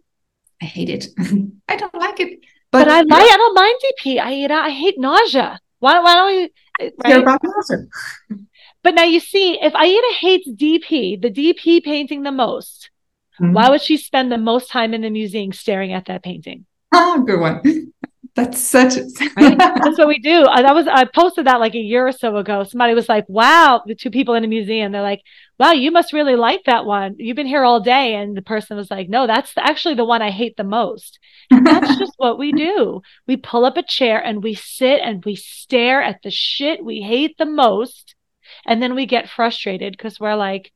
I 0.62 0.66
hate 0.66 0.90
it. 0.90 1.08
I 1.68 1.76
don't 1.76 1.94
like 1.94 2.20
it. 2.20 2.40
But, 2.72 2.86
but 2.86 2.90
I 2.90 3.02
like 3.02 3.32
I 3.32 3.38
don't 3.38 3.56
mind 3.56 3.80
DP. 3.86 4.20
I 4.20 4.68
I 4.68 4.72
hate 4.72 5.00
nausea. 5.00 5.60
Why, 5.80 6.00
why 6.00 6.14
don't 6.16 6.28
we 6.28 6.92
right? 7.04 7.22
about 7.22 7.42
nausea? 7.44 7.86
but 8.84 8.96
now 8.96 9.04
you 9.04 9.20
see, 9.20 9.60
if 9.62 9.76
Aida 9.76 10.14
hates 10.20 10.50
DP, 10.50 11.22
the 11.22 11.30
DP 11.30 11.84
painting 11.84 12.24
the 12.24 12.32
most, 12.32 12.90
mm-hmm. 13.40 13.54
why 13.54 13.70
would 13.70 13.82
she 13.82 13.98
spend 13.98 14.32
the 14.32 14.38
most 14.38 14.72
time 14.72 14.94
in 14.94 15.02
the 15.02 15.10
museum 15.10 15.54
staring 15.54 15.94
at 15.94 16.06
that 16.06 16.24
painting? 16.24 16.66
Ah, 16.92 17.22
good 17.26 17.40
one. 17.40 17.62
That's 18.38 18.62
such. 18.62 18.98
right? 19.36 19.58
That's 19.58 19.98
what 19.98 20.08
we 20.08 20.20
do. 20.20 20.44
Uh, 20.44 20.62
that 20.62 20.76
was 20.76 20.88
I 20.88 21.06
posted 21.06 21.48
that 21.48 21.60
like 21.60 21.74
a 21.74 21.80
year 21.80 22.08
or 22.08 22.12
so 22.12 22.38
ago. 22.38 22.64
Somebody 22.64 22.94
was 22.94 23.10
like, 23.10 23.26
"Wow!" 23.28 23.82
The 23.84 23.96
two 23.96 24.12
people 24.12 24.36
in 24.36 24.44
a 24.44 24.48
museum, 24.48 24.92
they're 24.92 25.02
like, 25.02 25.24
"Wow, 25.58 25.72
you 25.72 25.90
must 25.90 26.14
really 26.14 26.36
like 26.36 26.62
that 26.66 26.86
one. 26.86 27.16
You've 27.18 27.36
been 27.36 27.48
here 27.48 27.64
all 27.64 27.80
day." 27.80 28.14
And 28.14 28.38
the 28.38 28.44
person 28.44 28.78
was 28.78 28.92
like, 28.92 29.10
"No, 29.10 29.26
that's 29.26 29.54
actually 29.58 29.96
the 29.96 30.06
one 30.06 30.22
I 30.22 30.30
hate 30.30 30.56
the 30.56 30.64
most." 30.64 31.18
That's 31.50 31.98
just 31.98 32.14
what 32.18 32.38
we 32.38 32.52
do. 32.52 33.02
We 33.26 33.38
pull 33.38 33.66
up 33.66 33.76
a 33.76 33.82
chair 33.82 34.24
and 34.24 34.44
we 34.44 34.54
sit 34.54 35.02
and 35.02 35.26
we 35.26 35.34
stare 35.36 36.04
at 36.04 36.22
the 36.22 36.30
shit 36.30 36.86
we 36.86 37.02
hate 37.02 37.40
the 37.40 37.46
most, 37.48 38.14
and 38.68 38.84
then 38.84 38.94
we 38.94 39.08
get 39.08 39.30
frustrated 39.32 39.94
because 39.94 40.20
we're 40.20 40.36
like, 40.36 40.74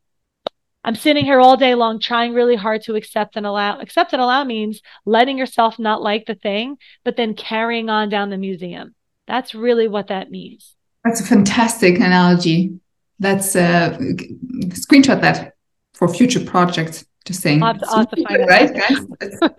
I'm 0.84 0.96
sitting 0.96 1.26
here 1.26 1.40
all 1.40 1.58
day 1.58 1.76
long 1.76 2.00
trying 2.00 2.34
really 2.34 2.56
hard 2.56 2.82
to 2.84 2.96
accept 2.96 3.36
and 3.36 3.46
allow. 3.46 3.80
Accept 3.80 4.14
and 4.14 4.22
allow 4.22 4.44
means 4.44 4.82
letting 5.06 5.38
yourself 5.38 5.78
not 5.78 6.02
like 6.02 6.26
the 6.26 6.36
thing, 6.36 6.78
but 7.04 7.16
then 7.16 7.36
carrying 7.36 7.90
on 7.90 8.10
down 8.10 8.30
the 8.30 8.38
museum. 8.38 8.96
That's 9.28 9.54
really 9.54 9.88
what 9.88 10.08
that 10.08 10.32
means. 10.32 10.76
That's 11.04 11.22
a 11.22 11.24
fantastic 11.24 11.98
analogy. 11.98 12.80
Let's 13.20 13.56
uh, 13.56 13.96
screenshot 14.00 15.22
that 15.22 15.54
for 15.94 16.08
future 16.08 16.40
projects. 16.40 17.06
Just 17.26 17.42
saying, 17.42 17.62
I'll 17.62 17.74
have 17.74 17.82
to, 17.82 17.88
I'll 17.88 17.98
have 18.00 18.10
to 18.10 18.24
find 18.24 18.48
right, 18.48 18.74
guys? 18.74 18.98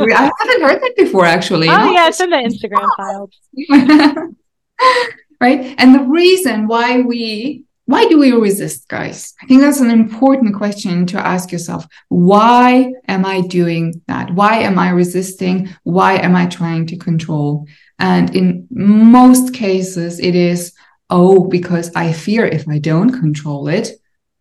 I 0.00 0.30
haven't 0.40 0.62
heard 0.62 0.82
that 0.82 0.94
before, 0.96 1.24
actually. 1.24 1.68
Oh 1.68 1.92
yeah, 1.92 2.08
it's 2.08 2.20
in 2.20 2.30
the 2.30 2.36
Instagram 2.36 2.88
files. 2.96 3.30
right, 5.40 5.74
and 5.78 5.94
the 5.94 6.02
reason 6.02 6.66
why 6.66 7.02
we 7.02 7.64
why 7.86 8.06
do 8.06 8.18
we 8.18 8.32
resist, 8.32 8.88
guys? 8.88 9.34
I 9.42 9.46
think 9.46 9.60
that's 9.60 9.80
an 9.80 9.90
important 9.90 10.54
question 10.54 11.04
to 11.06 11.18
ask 11.18 11.50
yourself. 11.50 11.86
Why 12.08 12.92
am 13.08 13.26
I 13.26 13.40
doing 13.40 14.00
that? 14.06 14.32
Why 14.32 14.58
am 14.58 14.78
I 14.78 14.90
resisting? 14.90 15.68
Why 15.82 16.14
am 16.14 16.36
I 16.36 16.46
trying 16.46 16.86
to 16.86 16.96
control? 16.96 17.66
And 17.98 18.34
in 18.36 18.68
most 18.70 19.52
cases, 19.52 20.20
it 20.20 20.34
is, 20.34 20.72
oh, 21.10 21.48
because 21.48 21.90
I 21.94 22.12
fear 22.12 22.46
if 22.46 22.68
I 22.68 22.78
don't 22.78 23.10
control 23.10 23.68
it, 23.68 23.90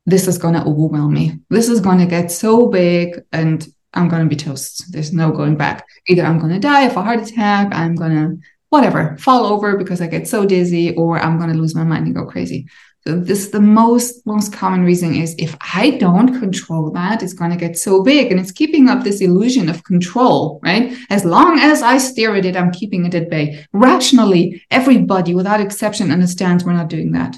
this 0.05 0.27
is 0.27 0.37
going 0.37 0.53
to 0.53 0.63
overwhelm 0.63 1.13
me. 1.13 1.39
This 1.49 1.67
is 1.67 1.79
going 1.79 1.99
to 1.99 2.05
get 2.05 2.31
so 2.31 2.67
big 2.67 3.21
and 3.31 3.67
I'm 3.93 4.07
going 4.07 4.23
to 4.23 4.29
be 4.29 4.35
toast. 4.35 4.91
There's 4.91 5.13
no 5.13 5.31
going 5.31 5.57
back. 5.57 5.85
Either 6.07 6.23
I'm 6.23 6.39
going 6.39 6.53
to 6.53 6.59
die 6.59 6.83
of 6.83 6.95
a 6.95 7.01
heart 7.01 7.21
attack, 7.21 7.69
I'm 7.73 7.95
going 7.95 8.11
to 8.11 8.37
whatever, 8.69 9.17
fall 9.17 9.45
over 9.45 9.75
because 9.77 10.01
I 10.01 10.07
get 10.07 10.29
so 10.29 10.45
dizzy, 10.45 10.95
or 10.95 11.19
I'm 11.19 11.37
going 11.37 11.51
to 11.51 11.57
lose 11.57 11.75
my 11.75 11.83
mind 11.83 12.05
and 12.05 12.15
go 12.15 12.25
crazy. 12.25 12.67
So 13.07 13.19
this 13.19 13.49
the 13.49 13.59
most 13.59 14.25
most 14.27 14.53
common 14.53 14.83
reason 14.83 15.15
is 15.15 15.33
if 15.39 15.57
I 15.73 15.91
don't 15.91 16.39
control 16.39 16.91
that, 16.91 17.23
it's 17.23 17.33
going 17.33 17.49
to 17.49 17.57
get 17.57 17.77
so 17.77 18.03
big, 18.03 18.31
and 18.31 18.39
it's 18.39 18.51
keeping 18.51 18.89
up 18.89 19.03
this 19.03 19.21
illusion 19.21 19.69
of 19.69 19.83
control, 19.83 20.59
right? 20.63 20.95
As 21.09 21.25
long 21.25 21.59
as 21.59 21.81
I 21.81 21.97
steer 21.97 22.35
at 22.35 22.45
it, 22.45 22.55
I'm 22.55 22.71
keeping 22.71 23.05
it 23.05 23.15
at 23.15 23.29
bay. 23.29 23.65
Rationally, 23.73 24.63
everybody 24.69 25.33
without 25.33 25.61
exception 25.61 26.11
understands 26.11 26.63
we're 26.63 26.73
not 26.73 26.89
doing 26.89 27.11
that. 27.13 27.37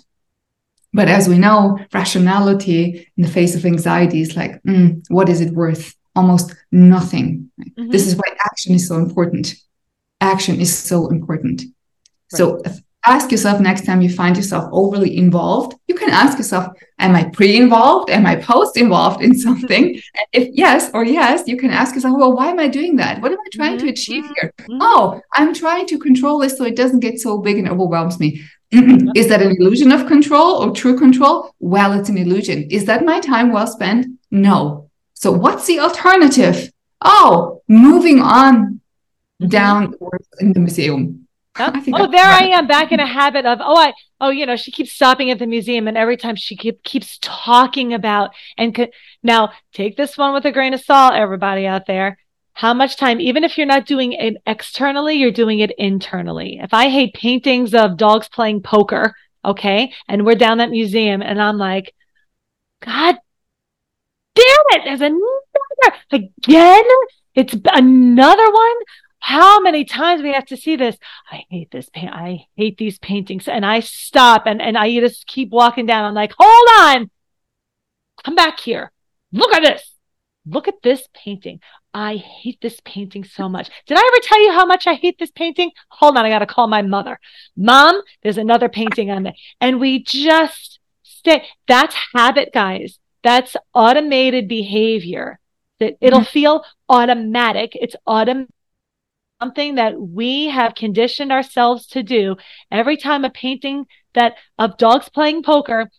But 0.94 1.08
as 1.08 1.28
we 1.28 1.40
know, 1.40 1.80
rationality 1.94 3.10
in 3.18 3.24
the 3.24 3.30
face 3.30 3.56
of 3.56 3.66
anxiety 3.66 4.22
is 4.22 4.36
like, 4.36 4.62
mm, 4.64 5.02
what 5.08 5.30
is 5.30 5.42
it 5.42 5.54
worth? 5.54 5.96
Almost 6.16 6.56
nothing. 6.72 7.50
Mm-hmm. 7.60 7.90
This 7.90 8.06
is 8.06 8.16
why 8.16 8.36
action 8.46 8.76
is 8.76 8.88
so 8.88 8.98
important. 8.98 9.56
Action 10.22 10.60
is 10.60 10.78
so 10.78 11.08
important. 11.08 11.62
Right. 11.62 12.38
So 12.38 12.62
ask 13.06 13.32
yourself 13.32 13.60
next 13.60 13.86
time 13.86 14.02
you 14.02 14.10
find 14.10 14.36
yourself 14.36 14.70
overly 14.72 15.18
involved, 15.18 15.76
you 15.88 15.96
can 15.96 16.10
ask 16.10 16.38
yourself, 16.38 16.74
am 17.00 17.16
I 17.16 17.26
pre-involved? 17.26 18.10
Am 18.10 18.26
I 18.26 18.36
post-involved 18.38 19.22
in 19.22 19.38
something? 19.38 20.00
if 20.34 20.50
yes 20.54 20.90
or 20.94 21.04
yes, 21.04 21.44
you 21.48 21.58
can 21.58 21.70
ask 21.70 21.96
yourself, 21.96 22.18
well, 22.18 22.34
why 22.34 22.50
am 22.50 22.60
I 22.60 22.68
doing 22.68 22.96
that? 22.98 23.22
What 23.22 23.32
am 23.32 23.38
I 23.40 23.50
trying 23.54 23.78
mm-hmm. 23.78 23.88
to 23.88 23.92
achieve 23.92 24.26
here? 24.36 24.54
Mm-hmm. 24.60 24.78
Oh, 24.82 25.22
I'm 25.34 25.54
trying 25.54 25.86
to 25.88 26.00
control 26.00 26.40
this 26.40 26.58
so 26.58 26.64
it 26.64 26.76
doesn't 26.76 27.02
get 27.02 27.20
so 27.20 27.40
big 27.40 27.58
and 27.58 27.70
overwhelms 27.70 28.20
me. 28.20 28.44
Is 28.72 29.28
that 29.28 29.42
an 29.42 29.56
illusion 29.60 29.92
of 29.92 30.08
control 30.08 30.64
or 30.64 30.72
true 30.74 30.98
control? 30.98 31.54
Well, 31.60 31.94
it's 32.00 32.10
an 32.10 32.18
illusion. 32.18 32.70
Is 32.72 32.86
that 32.86 33.06
my 33.06 33.20
time 33.20 33.52
well 33.52 33.68
spent? 33.68 34.08
No. 34.32 34.90
So 35.14 35.32
what's 35.32 35.68
the 35.68 35.80
alternative? 35.80 36.72
Oh, 37.02 37.62
moving 37.68 38.22
on 38.22 38.82
mm-hmm. 39.42 39.48
down 39.48 39.96
in 40.40 40.54
the 40.54 40.60
museum 40.62 41.23
oh, 41.60 42.08
there 42.12 42.26
I 42.26 42.50
am 42.54 42.68
back 42.68 42.92
in 42.92 43.00
a 43.00 43.06
habit 43.06 43.46
of, 43.46 43.60
oh, 43.62 43.78
I, 43.78 43.94
oh, 44.20 44.30
you 44.30 44.46
know, 44.46 44.56
she 44.56 44.72
keeps 44.72 44.94
stopping 44.94 45.30
at 45.30 45.40
the 45.40 45.46
museum 45.46 45.88
and 45.88 45.98
every 45.98 46.18
time 46.18 46.36
she 46.36 46.56
keep, 46.56 46.84
keeps 46.84 47.20
talking 47.22 47.94
about, 47.94 48.32
and 48.58 48.74
co- 48.74 48.88
now 49.22 49.52
take 49.72 49.96
this 49.96 50.18
one 50.18 50.34
with 50.34 50.46
a 50.46 50.52
grain 50.52 50.74
of 50.74 50.82
salt, 50.82 51.14
everybody 51.14 51.68
out 51.68 51.86
there. 51.86 52.18
How 52.54 52.74
much 52.74 52.98
time, 52.98 53.20
even 53.20 53.44
if 53.44 53.58
you're 53.58 53.68
not 53.68 53.86
doing 53.86 54.14
it 54.14 54.36
externally, 54.46 55.16
you're 55.16 55.32
doing 55.32 55.60
it 55.60 55.72
internally. 55.78 56.60
If 56.62 56.74
I 56.74 56.90
hate 56.90 57.14
paintings 57.16 57.74
of 57.74 57.98
dogs 57.98 58.30
playing 58.30 58.62
poker, 58.62 59.16
okay, 59.44 59.92
and 60.08 60.26
we're 60.26 60.36
down 60.36 60.60
that 60.60 60.70
museum 60.70 61.22
and 61.22 61.42
I'm 61.42 61.58
like, 61.58 61.94
God 62.82 63.16
damn 64.36 64.66
it, 64.72 64.82
there's 64.86 65.02
another 65.02 65.98
again. 66.12 66.86
It's 67.36 67.56
another 67.66 68.52
one 68.52 68.76
how 69.24 69.62
many 69.62 69.86
times 69.86 70.22
we 70.22 70.34
have 70.34 70.48
to 70.48 70.58
see 70.58 70.76
this? 70.76 70.98
I 71.32 71.46
hate 71.50 71.72
this 71.72 71.88
paint 71.88 72.12
i 72.14 72.46
hate 72.58 72.78
these 72.78 73.00
paintings. 73.00 73.48
And 73.48 73.66
i 73.66 73.80
stop 73.80 74.44
and, 74.46 74.62
and 74.62 74.78
i 74.78 74.94
just 75.00 75.28
keep 75.28 75.50
walking 75.50 75.86
down. 75.86 76.04
I'm 76.04 76.14
like 76.14 76.34
hold 76.38 76.68
on. 76.82 77.10
Come 78.26 78.36
back 78.36 78.60
here. 78.60 78.92
Look 79.32 79.54
at 79.54 79.64
this. 79.64 79.96
Look 80.46 80.68
at 80.68 80.82
this 80.84 81.08
painting. 81.14 81.62
I 81.94 82.18
hate 82.18 82.60
this 82.62 82.82
painting 82.84 83.24
so 83.24 83.48
much. 83.48 83.70
Did 83.88 83.98
i 83.98 84.02
ever 84.02 84.24
tell 84.24 84.42
you 84.42 84.52
how 84.52 84.66
much 84.66 84.88
i 84.88 84.94
hate 84.94 85.18
this 85.18 85.32
painting? 85.32 85.72
Hold 85.88 86.18
on. 86.18 86.26
I 86.26 86.30
gotta 86.30 86.46
call 86.46 86.68
my 86.68 86.82
mother. 86.82 87.18
Mom 87.56 88.02
there's 88.24 88.38
another 88.38 88.68
painting 88.68 89.10
on 89.10 89.24
there. 89.24 89.36
And 89.62 89.80
we 89.80 90.04
just 90.04 90.80
stay 91.02 91.46
that's 91.66 91.96
habit 92.14 92.50
guys. 92.54 93.00
That's 93.24 93.56
automated 93.74 94.50
behavior. 94.50 95.40
That 95.80 95.94
it'll 96.02 96.20
mm-hmm. 96.20 96.28
feel 96.28 96.66
automatic. 96.90 97.72
It's 97.74 97.96
automatic 98.06 98.50
something 99.44 99.76
that 99.76 100.00
we 100.00 100.46
have 100.46 100.74
conditioned 100.74 101.32
ourselves 101.32 101.86
to 101.88 102.02
do 102.02 102.36
every 102.72 102.96
time 102.96 103.26
a 103.26 103.30
painting 103.30 103.86
that 104.14 104.36
of 104.58 104.78
dogs 104.78 105.10
playing 105.10 105.44
poker 105.44 105.90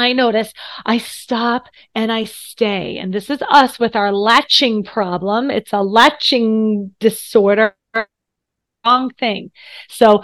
I 0.00 0.12
notice 0.12 0.52
I 0.86 0.98
stop 0.98 1.68
and 1.92 2.12
I 2.12 2.22
stay. 2.22 2.98
And 2.98 3.12
this 3.12 3.30
is 3.30 3.42
us 3.50 3.80
with 3.80 3.96
our 3.96 4.12
latching 4.12 4.84
problem. 4.84 5.50
It's 5.50 5.72
a 5.72 5.82
latching 5.82 6.94
disorder, 7.00 7.74
wrong 8.84 9.10
thing. 9.18 9.50
So, 9.88 10.22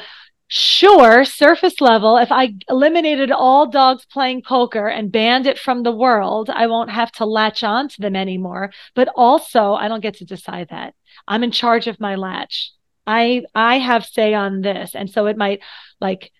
sure, 0.48 1.24
surface 1.24 1.80
level, 1.80 2.16
if 2.16 2.30
I 2.30 2.54
eliminated 2.68 3.30
all 3.30 3.66
dogs 3.66 4.04
playing 4.06 4.42
poker 4.42 4.88
and 4.88 5.12
banned 5.12 5.46
it 5.46 5.58
from 5.58 5.82
the 5.82 5.92
world, 5.92 6.50
I 6.50 6.66
won't 6.66 6.90
have 6.90 7.12
to 7.12 7.24
latch 7.24 7.62
on 7.64 7.88
to 7.88 8.00
them 8.00 8.16
anymore. 8.16 8.72
But 8.94 9.08
also, 9.14 9.74
I 9.74 9.88
don't 9.88 10.02
get 10.02 10.16
to 10.18 10.24
decide 10.24 10.68
that. 10.70 10.94
I'm 11.26 11.42
in 11.42 11.50
charge 11.50 11.86
of 11.86 12.00
my 12.00 12.14
latch. 12.16 12.72
I 13.06 13.44
I 13.54 13.78
have 13.78 14.04
say 14.06 14.34
on 14.34 14.60
this. 14.60 14.94
And 14.94 15.10
so 15.10 15.26
it 15.26 15.36
might 15.36 15.60
like 16.00 16.32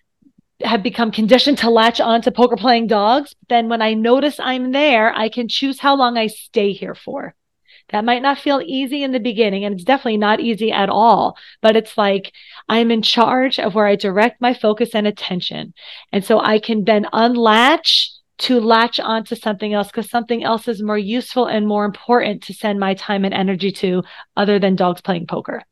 have 0.63 0.83
become 0.83 1.11
conditioned 1.11 1.57
to 1.59 1.69
latch 1.69 1.99
on 1.99 2.21
to 2.21 2.31
poker 2.31 2.55
playing 2.55 2.87
dogs. 2.87 3.35
Then 3.49 3.69
when 3.69 3.81
I 3.81 3.93
notice 3.93 4.39
I'm 4.39 4.71
there, 4.71 5.13
I 5.13 5.29
can 5.29 5.47
choose 5.47 5.79
how 5.79 5.95
long 5.95 6.17
I 6.17 6.27
stay 6.27 6.71
here 6.71 6.95
for. 6.95 7.35
That 7.89 8.05
might 8.05 8.21
not 8.21 8.39
feel 8.39 8.61
easy 8.65 9.03
in 9.03 9.11
the 9.11 9.19
beginning, 9.19 9.63
and 9.63 9.75
it's 9.75 9.83
definitely 9.83 10.17
not 10.17 10.39
easy 10.39 10.71
at 10.71 10.89
all. 10.89 11.37
But 11.61 11.75
it's 11.75 11.97
like 11.97 12.33
I'm 12.67 12.91
in 12.91 13.01
charge 13.01 13.59
of 13.59 13.75
where 13.75 13.85
I 13.85 13.95
direct 13.95 14.41
my 14.41 14.53
focus 14.53 14.95
and 14.95 15.05
attention. 15.05 15.73
And 16.11 16.23
so 16.23 16.39
I 16.39 16.59
can 16.59 16.83
then 16.83 17.07
unlatch 17.13 18.11
to 18.37 18.59
latch 18.59 18.99
onto 18.99 19.35
something 19.35 19.73
else 19.73 19.87
because 19.87 20.09
something 20.09 20.43
else 20.43 20.67
is 20.67 20.81
more 20.81 20.97
useful 20.97 21.45
and 21.45 21.67
more 21.67 21.85
important 21.85 22.43
to 22.43 22.53
send 22.53 22.79
my 22.79 22.93
time 22.93 23.23
and 23.23 23.33
energy 23.33 23.71
to 23.71 24.03
other 24.35 24.59
than 24.59 24.75
dogs 24.75 25.01
playing 25.01 25.27
poker. 25.27 25.63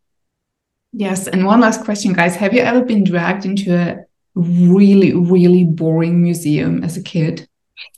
Yes. 0.93 1.27
And 1.27 1.45
one 1.45 1.59
last 1.59 1.83
question, 1.83 2.13
guys. 2.13 2.35
Have 2.35 2.53
you 2.53 2.61
ever 2.61 2.85
been 2.85 3.03
dragged 3.03 3.45
into 3.45 3.75
a 3.75 4.05
really, 4.35 5.13
really 5.13 5.63
boring 5.63 6.21
museum 6.21 6.83
as 6.83 6.97
a 6.97 7.03
kid 7.03 7.47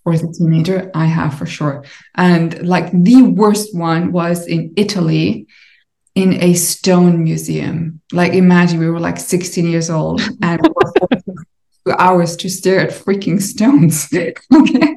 or 0.03 0.13
as 0.13 0.23
a 0.23 0.31
teenager? 0.31 0.91
I 0.93 1.05
have 1.05 1.37
for 1.37 1.45
sure. 1.45 1.83
And 2.15 2.67
like 2.67 2.91
the 2.91 3.23
worst 3.23 3.75
one 3.75 4.11
was 4.11 4.47
in 4.47 4.73
Italy 4.77 5.47
in 6.15 6.41
a 6.41 6.53
stone 6.53 7.23
museum. 7.23 8.01
Like 8.11 8.33
imagine 8.33 8.79
we 8.79 8.89
were 8.89 8.99
like 8.99 9.17
16 9.17 9.67
years 9.67 9.89
old 9.89 10.21
and 10.41 10.61
two 11.85 11.93
hours 11.99 12.35
to 12.37 12.49
stare 12.49 12.79
at 12.79 12.91
freaking 12.91 13.41
stones. 13.41 14.07
okay. 14.15 14.95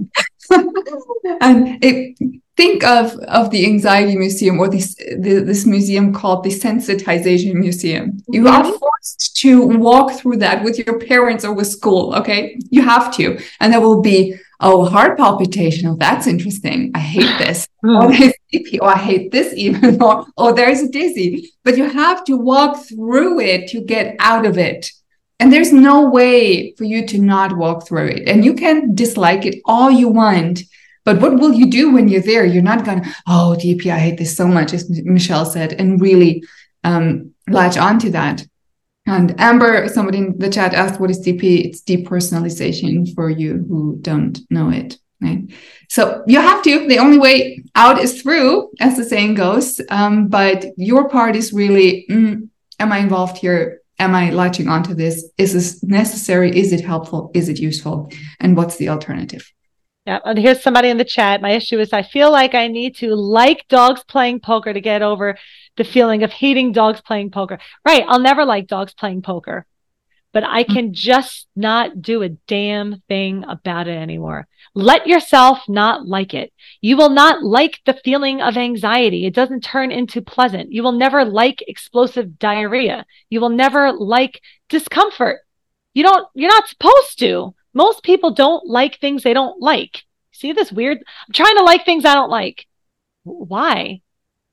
and 1.41 1.85
it, 1.85 2.17
think 2.59 2.83
of 2.83 3.17
of 3.41 3.51
the 3.51 3.65
anxiety 3.65 4.17
museum 4.17 4.59
or 4.59 4.69
this 4.69 4.97
the, 4.97 5.43
this 5.47 5.65
museum 5.65 6.13
called 6.13 6.43
the 6.43 6.51
sensitization 6.51 7.55
museum. 7.55 8.19
You 8.29 8.45
mm-hmm. 8.45 8.67
are 8.67 8.79
forced 8.79 9.37
to 9.37 9.67
walk 9.79 10.13
through 10.13 10.39
that 10.39 10.65
with 10.65 10.77
your 10.79 10.99
parents 10.99 11.45
or 11.45 11.53
with 11.53 11.69
school. 11.69 12.15
Okay, 12.15 12.59
you 12.71 12.83
have 12.83 13.15
to, 13.17 13.39
and 13.61 13.73
there 13.73 13.81
will 13.81 14.03
be 14.03 14.35
oh 14.61 14.85
heart 14.85 15.17
palpitation. 15.17 15.89
Oh, 15.89 15.97
that's 15.97 16.27
interesting. 16.27 16.93
I 16.95 17.01
hate 17.01 17.39
this. 17.39 17.69
oh, 17.85 18.09
there's 18.09 18.33
oh, 18.81 18.87
I 18.87 18.97
hate 18.97 19.31
this 19.31 19.53
even. 19.55 20.03
or 20.03 20.27
oh, 20.37 20.53
there's 20.53 20.81
a 20.81 20.89
dizzy. 20.89 21.53
But 21.65 21.77
you 21.77 21.89
have 21.89 22.25
to 22.25 22.37
walk 22.37 22.85
through 22.87 23.41
it 23.41 23.69
to 23.69 23.81
get 23.81 24.17
out 24.19 24.47
of 24.47 24.59
it. 24.59 24.91
And 25.41 25.53
there's 25.53 25.73
no 25.73 26.09
way 26.09 26.75
for 26.77 26.85
you 26.85 27.07
to 27.07 27.19
not 27.19 27.57
walk 27.57 27.87
through 27.87 28.09
it. 28.09 28.29
And 28.29 28.45
you 28.45 28.55
can 28.55 28.95
dislike 28.95 29.47
it 29.47 29.61
all 29.65 29.91
you 29.91 30.09
want. 30.09 30.63
But 31.05 31.21
what 31.21 31.39
will 31.39 31.53
you 31.53 31.71
do 31.71 31.93
when 31.93 32.09
you're 32.09 32.21
there? 32.21 32.45
You're 32.45 32.63
not 32.63 32.85
going, 32.85 33.03
to, 33.03 33.17
oh, 33.27 33.57
DP, 33.59 33.87
I 33.87 33.99
hate 33.99 34.19
this 34.19 34.37
so 34.37 34.49
much, 34.49 34.75
as 34.75 34.91
Michelle 34.91 35.47
said, 35.47 35.73
and 35.75 36.01
really 36.01 36.43
um, 36.85 37.33
latch 37.49 37.79
onto 37.79 38.11
that. 38.11 38.45
And 39.09 39.35
Amber, 39.41 39.89
somebody 39.89 40.19
in 40.19 40.39
the 40.39 40.51
chat 40.51 40.75
asked, 40.75 41.01
what 41.01 41.11
is 41.11 41.27
DP? 41.27 41.65
It's 41.65 41.83
depersonalization 41.83 43.15
for 43.15 43.31
you 43.31 43.65
who 43.69 43.99
don't 44.01 44.39
know 44.51 44.71
it. 44.71 44.99
Right. 45.21 45.51
So 45.89 46.23
you 46.29 46.41
have 46.41 46.63
to, 46.63 46.87
the 46.87 47.01
only 47.01 47.19
way 47.19 47.65
out 47.75 47.99
is 47.99 48.23
through, 48.23 48.71
as 48.79 48.97
the 48.97 49.05
saying 49.05 49.35
goes. 49.35 49.81
Um, 49.91 50.29
but 50.29 50.67
your 50.77 51.09
part 51.09 51.35
is 51.35 51.53
really, 51.53 52.07
mm, 52.09 52.49
am 52.79 52.93
I 52.93 52.99
involved 52.99 53.39
here? 53.39 53.81
am 53.99 54.15
I 54.15 54.31
latching 54.31 54.69
onto 54.69 54.95
this? 54.95 55.29
Is 55.39 55.53
this 55.53 55.83
necessary? 55.83 56.57
Is 56.57 56.73
it 56.73 56.81
helpful? 56.81 57.31
Is 57.35 57.49
it 57.49 57.59
useful? 57.59 58.11
And 58.41 58.57
what's 58.57 58.77
the 58.77 58.89
alternative? 58.89 59.51
Yeah, 60.09 60.21
and 60.25 60.39
here's 60.39 60.63
somebody 60.63 60.89
in 60.89 60.97
the 60.97 61.05
chat. 61.05 61.43
My 61.43 61.51
issue 61.51 61.79
is 61.79 61.93
I 61.93 62.03
feel 62.03 62.33
like 62.33 62.55
I 62.55 62.69
need 62.69 62.97
to 62.97 63.15
like 63.15 63.69
dogs 63.69 64.03
playing 64.05 64.41
poker 64.41 64.73
to 64.73 64.81
get 64.81 65.03
over 65.03 65.37
the 65.77 65.85
feeling 65.85 66.23
of 66.23 66.33
hating 66.33 66.73
dogs 66.73 67.03
playing 67.03 67.31
poker. 67.31 67.59
Right. 67.85 68.07
I'll 68.09 68.19
never 68.19 68.47
like 68.47 68.69
dogs 68.69 68.95
playing 68.95 69.21
poker, 69.21 69.67
but 70.33 70.45
I 70.45 70.65
mm. 70.65 70.73
can 70.73 70.95
just 70.95 71.47
not 71.55 72.01
do 72.01 72.23
a 72.23 72.31
damn 72.31 73.03
thing 73.07 73.45
about 73.47 73.87
it 73.87 73.99
anymore. 73.99 74.49
Let 74.75 75.07
yourself 75.07 75.59
not 75.69 76.07
like 76.07 76.33
it. 76.33 76.55
You 76.81 76.97
will 76.97 77.11
not 77.11 77.43
like 77.43 77.79
the 77.85 78.01
feeling 78.03 78.41
of 78.41 78.57
anxiety. 78.57 79.27
It 79.27 79.35
doesn't 79.35 79.61
turn 79.61 79.93
into 79.93 80.23
pleasant. 80.23 80.73
You 80.73 80.85
will 80.85 80.93
never 80.93 81.23
like 81.27 81.63
explosive 81.69 82.39
diarrhea. 82.39 83.05
You 83.29 83.43
will 83.43 83.51
never 83.51 83.93
like 83.93 84.41
discomfort. 84.71 85.41
You 85.93 86.03
don't, 86.03 86.27
you're 86.33 86.49
not 86.49 86.67
supposed 86.67 87.19
to. 87.19 87.55
Most 87.75 88.03
people 88.03 88.31
don't 88.31 88.67
like 88.67 88.99
things 88.99 89.23
they 89.23 89.35
don't 89.35 89.61
like. 89.61 90.03
See 90.33 90.53
this 90.53 90.73
weird? 90.73 90.99
I'm 90.99 91.33
trying 91.33 91.57
to 91.57 91.65
like 91.65 91.85
things 91.85 92.05
I 92.05 92.15
don't 92.15 92.31
like. 92.31 92.67
Why? 93.25 94.01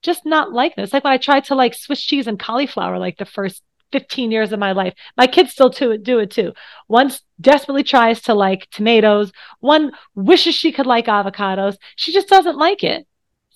Just 0.01 0.25
not 0.25 0.51
like 0.51 0.75
this. 0.75 0.93
Like 0.93 1.04
when 1.04 1.13
I 1.13 1.17
tried 1.17 1.45
to 1.45 1.56
like 1.56 1.73
Swiss 1.73 2.01
cheese 2.01 2.28
and 2.28 2.39
cauliflower, 2.39 2.99
like 2.99 3.17
the 3.17 3.25
first 3.25 3.63
15 3.91 4.32
years 4.32 4.51
of 4.51 4.60
my 4.60 4.71
life. 4.71 4.93
My 5.15 5.28
kids 5.28 5.51
still 5.51 5.69
do, 5.69 5.91
it. 5.91 6.04
do 6.04 6.19
it 6.19 6.32
too. 6.32 6.54
One 6.88 7.12
desperately 7.39 7.84
tries 7.84 8.21
to 8.23 8.34
like 8.34 8.69
tomatoes. 8.69 9.32
One 9.60 9.91
wishes 10.15 10.56
she 10.56 10.71
could 10.71 10.86
like 10.86 11.06
avocados. 11.06 11.78
She 11.95 12.12
just 12.12 12.28
doesn't 12.28 12.58
like 12.58 12.84
it. 12.84 13.08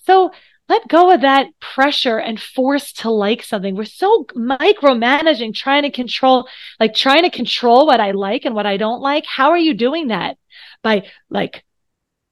So 0.06 0.30
let 0.70 0.86
go 0.86 1.10
of 1.10 1.22
that 1.22 1.48
pressure 1.58 2.18
and 2.18 2.40
force 2.40 2.92
to 2.92 3.10
like 3.10 3.42
something. 3.42 3.74
We're 3.74 3.84
so 3.84 4.24
micromanaging, 4.36 5.52
trying 5.52 5.82
to 5.82 5.90
control, 5.90 6.48
like 6.78 6.94
trying 6.94 7.24
to 7.24 7.30
control 7.30 7.86
what 7.86 7.98
I 7.98 8.12
like 8.12 8.44
and 8.44 8.54
what 8.54 8.66
I 8.66 8.76
don't 8.76 9.02
like. 9.02 9.26
How 9.26 9.50
are 9.50 9.58
you 9.58 9.74
doing 9.74 10.08
that? 10.08 10.38
By 10.80 11.08
like 11.28 11.64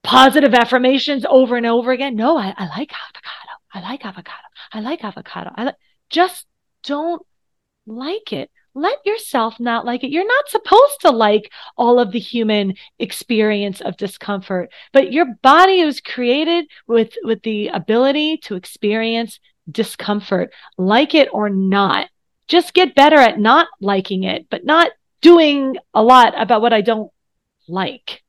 positive 0.04 0.54
affirmations 0.54 1.26
over 1.28 1.56
and 1.56 1.66
over 1.66 1.90
again. 1.90 2.14
No, 2.14 2.38
I, 2.38 2.54
I 2.56 2.68
like 2.68 2.92
avocado. 2.92 3.54
I 3.74 3.80
like 3.80 4.06
avocado. 4.06 4.48
I 4.72 4.80
like 4.80 5.02
avocado. 5.02 5.50
I 5.56 5.64
li- 5.64 5.72
just 6.08 6.46
don't 6.84 7.20
like 7.86 8.32
it 8.32 8.52
let 8.74 9.04
yourself 9.04 9.58
not 9.58 9.84
like 9.84 10.04
it. 10.04 10.10
You're 10.10 10.26
not 10.26 10.48
supposed 10.48 11.00
to 11.00 11.10
like 11.10 11.50
all 11.76 11.98
of 11.98 12.12
the 12.12 12.18
human 12.18 12.74
experience 12.98 13.80
of 13.80 13.96
discomfort, 13.96 14.70
but 14.92 15.12
your 15.12 15.26
body 15.42 15.84
was 15.84 16.00
created 16.00 16.66
with, 16.86 17.12
with 17.22 17.42
the 17.42 17.68
ability 17.68 18.38
to 18.44 18.54
experience 18.54 19.40
discomfort, 19.70 20.52
like 20.76 21.14
it 21.14 21.28
or 21.32 21.50
not. 21.50 22.08
Just 22.46 22.72
get 22.74 22.94
better 22.94 23.16
at 23.16 23.38
not 23.38 23.68
liking 23.80 24.24
it, 24.24 24.46
but 24.50 24.64
not 24.64 24.90
doing 25.20 25.76
a 25.92 26.02
lot 26.02 26.40
about 26.40 26.62
what 26.62 26.72
I 26.72 26.80
don't 26.80 27.10
like. 27.68 28.22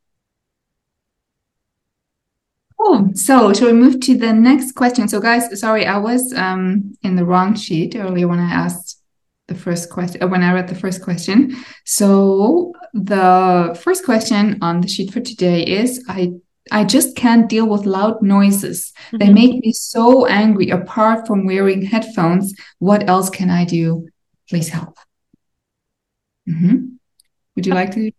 Cool. 2.80 3.12
So, 3.14 3.54
shall 3.54 3.68
we 3.68 3.74
move 3.74 4.00
to 4.02 4.18
the 4.18 4.32
next 4.32 4.72
question? 4.74 5.08
So, 5.10 5.20
guys, 5.20 5.60
sorry, 5.60 5.86
I 5.86 5.98
was 5.98 6.34
um, 6.34 6.96
in 7.02 7.18
the 7.18 7.26
wrong 7.26 7.56
sheet 7.56 7.96
earlier 7.96 8.28
when 8.28 8.40
I 8.40 8.50
asked 8.50 8.99
the 9.50 9.56
first 9.56 9.90
question 9.90 10.24
uh, 10.24 10.28
when 10.28 10.44
I 10.44 10.54
read 10.54 10.70
the 10.70 10.76
first 10.76 11.02
question. 11.02 11.58
So 11.86 12.74
the 12.94 13.78
first 13.84 14.06
question 14.06 14.60
on 14.62 14.80
the 14.80 14.88
sheet 14.88 15.12
for 15.12 15.20
today 15.20 15.64
is 15.64 16.06
I 16.08 16.34
I 16.72 16.84
just 16.86 17.16
can't 17.16 17.50
deal 17.50 17.68
with 17.68 17.86
loud 17.86 18.22
noises. 18.22 18.94
Mm-hmm. 19.08 19.18
They 19.18 19.34
make 19.34 19.56
me 19.66 19.74
so 19.74 20.28
angry 20.28 20.70
apart 20.70 21.26
from 21.28 21.46
wearing 21.46 21.82
headphones. 21.82 22.54
What 22.78 23.10
else 23.10 23.30
can 23.30 23.50
I 23.50 23.66
do? 23.66 24.08
Please 24.48 24.70
help. 24.70 24.98
Mm-hmm. 26.48 26.76
Would 27.56 27.66
you 27.66 27.74
like 27.74 27.92
to 27.96 28.12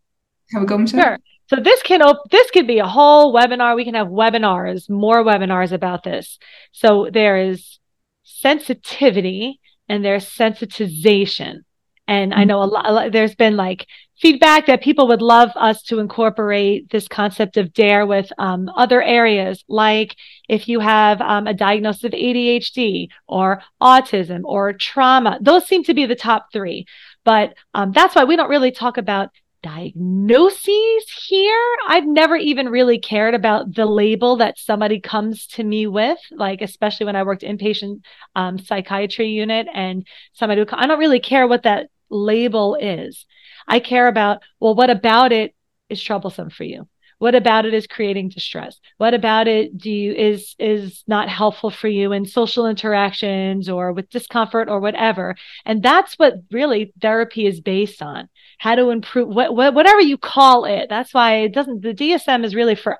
have 0.52 0.62
a 0.62 0.66
go, 0.66 0.78
Michelle? 0.78 1.00
Sure. 1.00 1.18
So 1.46 1.56
this 1.56 1.82
can 1.82 2.02
op- 2.02 2.30
this 2.30 2.50
could 2.50 2.66
be 2.66 2.78
a 2.78 2.86
whole 2.86 3.34
webinar. 3.34 3.74
We 3.74 3.84
can 3.84 3.94
have 3.94 4.08
webinars, 4.08 4.88
more 4.88 5.24
webinars 5.24 5.72
about 5.72 6.04
this. 6.04 6.38
So 6.72 7.08
there 7.12 7.36
is 7.36 7.78
sensitivity 8.22 9.60
and 9.90 10.04
there's 10.04 10.24
sensitization. 10.24 11.64
And 12.06 12.32
I 12.32 12.44
know 12.44 12.62
a 12.62 12.64
lot, 12.64 12.88
a 12.88 12.92
lot, 12.92 13.12
there's 13.12 13.34
been 13.34 13.56
like 13.56 13.86
feedback 14.20 14.66
that 14.66 14.82
people 14.82 15.08
would 15.08 15.20
love 15.20 15.50
us 15.56 15.82
to 15.84 15.98
incorporate 15.98 16.90
this 16.90 17.08
concept 17.08 17.56
of 17.56 17.72
DARE 17.72 18.06
with 18.06 18.32
um, 18.38 18.68
other 18.76 19.02
areas, 19.02 19.64
like 19.68 20.14
if 20.48 20.68
you 20.68 20.78
have 20.78 21.20
um, 21.20 21.48
a 21.48 21.54
diagnosis 21.54 22.04
of 22.04 22.12
ADHD 22.12 23.08
or 23.26 23.62
autism 23.82 24.42
or 24.44 24.72
trauma. 24.72 25.38
Those 25.40 25.66
seem 25.66 25.82
to 25.84 25.94
be 25.94 26.06
the 26.06 26.14
top 26.14 26.46
three. 26.52 26.86
But 27.24 27.54
um, 27.74 27.90
that's 27.92 28.14
why 28.14 28.24
we 28.24 28.36
don't 28.36 28.48
really 28.48 28.72
talk 28.72 28.96
about 28.96 29.30
diagnoses 29.62 31.10
here. 31.26 31.76
I've 31.88 32.06
never 32.06 32.36
even 32.36 32.68
really 32.68 32.98
cared 32.98 33.34
about 33.34 33.74
the 33.74 33.86
label 33.86 34.36
that 34.36 34.58
somebody 34.58 35.00
comes 35.00 35.46
to 35.48 35.64
me 35.64 35.86
with, 35.86 36.18
like 36.30 36.62
especially 36.62 37.06
when 37.06 37.16
I 37.16 37.22
worked 37.22 37.42
inpatient 37.42 38.00
um, 38.34 38.58
psychiatry 38.58 39.28
unit 39.28 39.66
and 39.72 40.06
somebody 40.32 40.60
would, 40.60 40.72
I 40.72 40.86
don't 40.86 40.98
really 40.98 41.20
care 41.20 41.46
what 41.46 41.64
that 41.64 41.88
label 42.10 42.76
is. 42.80 43.26
I 43.68 43.80
care 43.80 44.08
about, 44.08 44.42
well, 44.58 44.74
what 44.74 44.90
about 44.90 45.32
it 45.32 45.54
is 45.88 46.02
troublesome 46.02 46.50
for 46.50 46.64
you? 46.64 46.88
What 47.20 47.34
about 47.34 47.66
it 47.66 47.74
is 47.74 47.86
creating 47.86 48.30
distress? 48.30 48.80
What 48.96 49.12
about 49.12 49.46
it 49.46 49.76
do 49.76 49.90
you 49.90 50.14
is 50.14 50.56
is 50.58 51.04
not 51.06 51.28
helpful 51.28 51.70
for 51.70 51.86
you 51.86 52.12
in 52.12 52.24
social 52.24 52.66
interactions 52.66 53.68
or 53.68 53.92
with 53.92 54.08
discomfort 54.08 54.70
or 54.70 54.80
whatever? 54.80 55.36
And 55.66 55.82
that's 55.82 56.14
what 56.14 56.36
really 56.50 56.94
therapy 56.98 57.46
is 57.46 57.60
based 57.60 58.00
on 58.00 58.30
how 58.56 58.74
to 58.74 58.88
improve 58.88 59.28
what, 59.28 59.54
what, 59.54 59.74
whatever 59.74 60.00
you 60.00 60.16
call 60.16 60.64
it. 60.64 60.88
That's 60.88 61.12
why 61.12 61.40
it 61.40 61.52
doesn't, 61.52 61.82
the 61.82 61.92
DSM 61.92 62.42
is 62.42 62.54
really 62.54 62.74
for, 62.74 62.96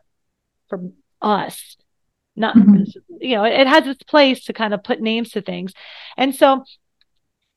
for 0.68 0.80
us, 1.22 1.78
not, 2.36 2.54
mm-hmm. 2.54 2.82
you 3.22 3.36
know, 3.36 3.44
it, 3.44 3.54
it 3.54 3.66
has 3.66 3.86
its 3.86 4.02
place 4.02 4.44
to 4.44 4.52
kind 4.52 4.74
of 4.74 4.84
put 4.84 5.00
names 5.00 5.30
to 5.30 5.40
things. 5.40 5.72
And 6.18 6.34
so 6.34 6.64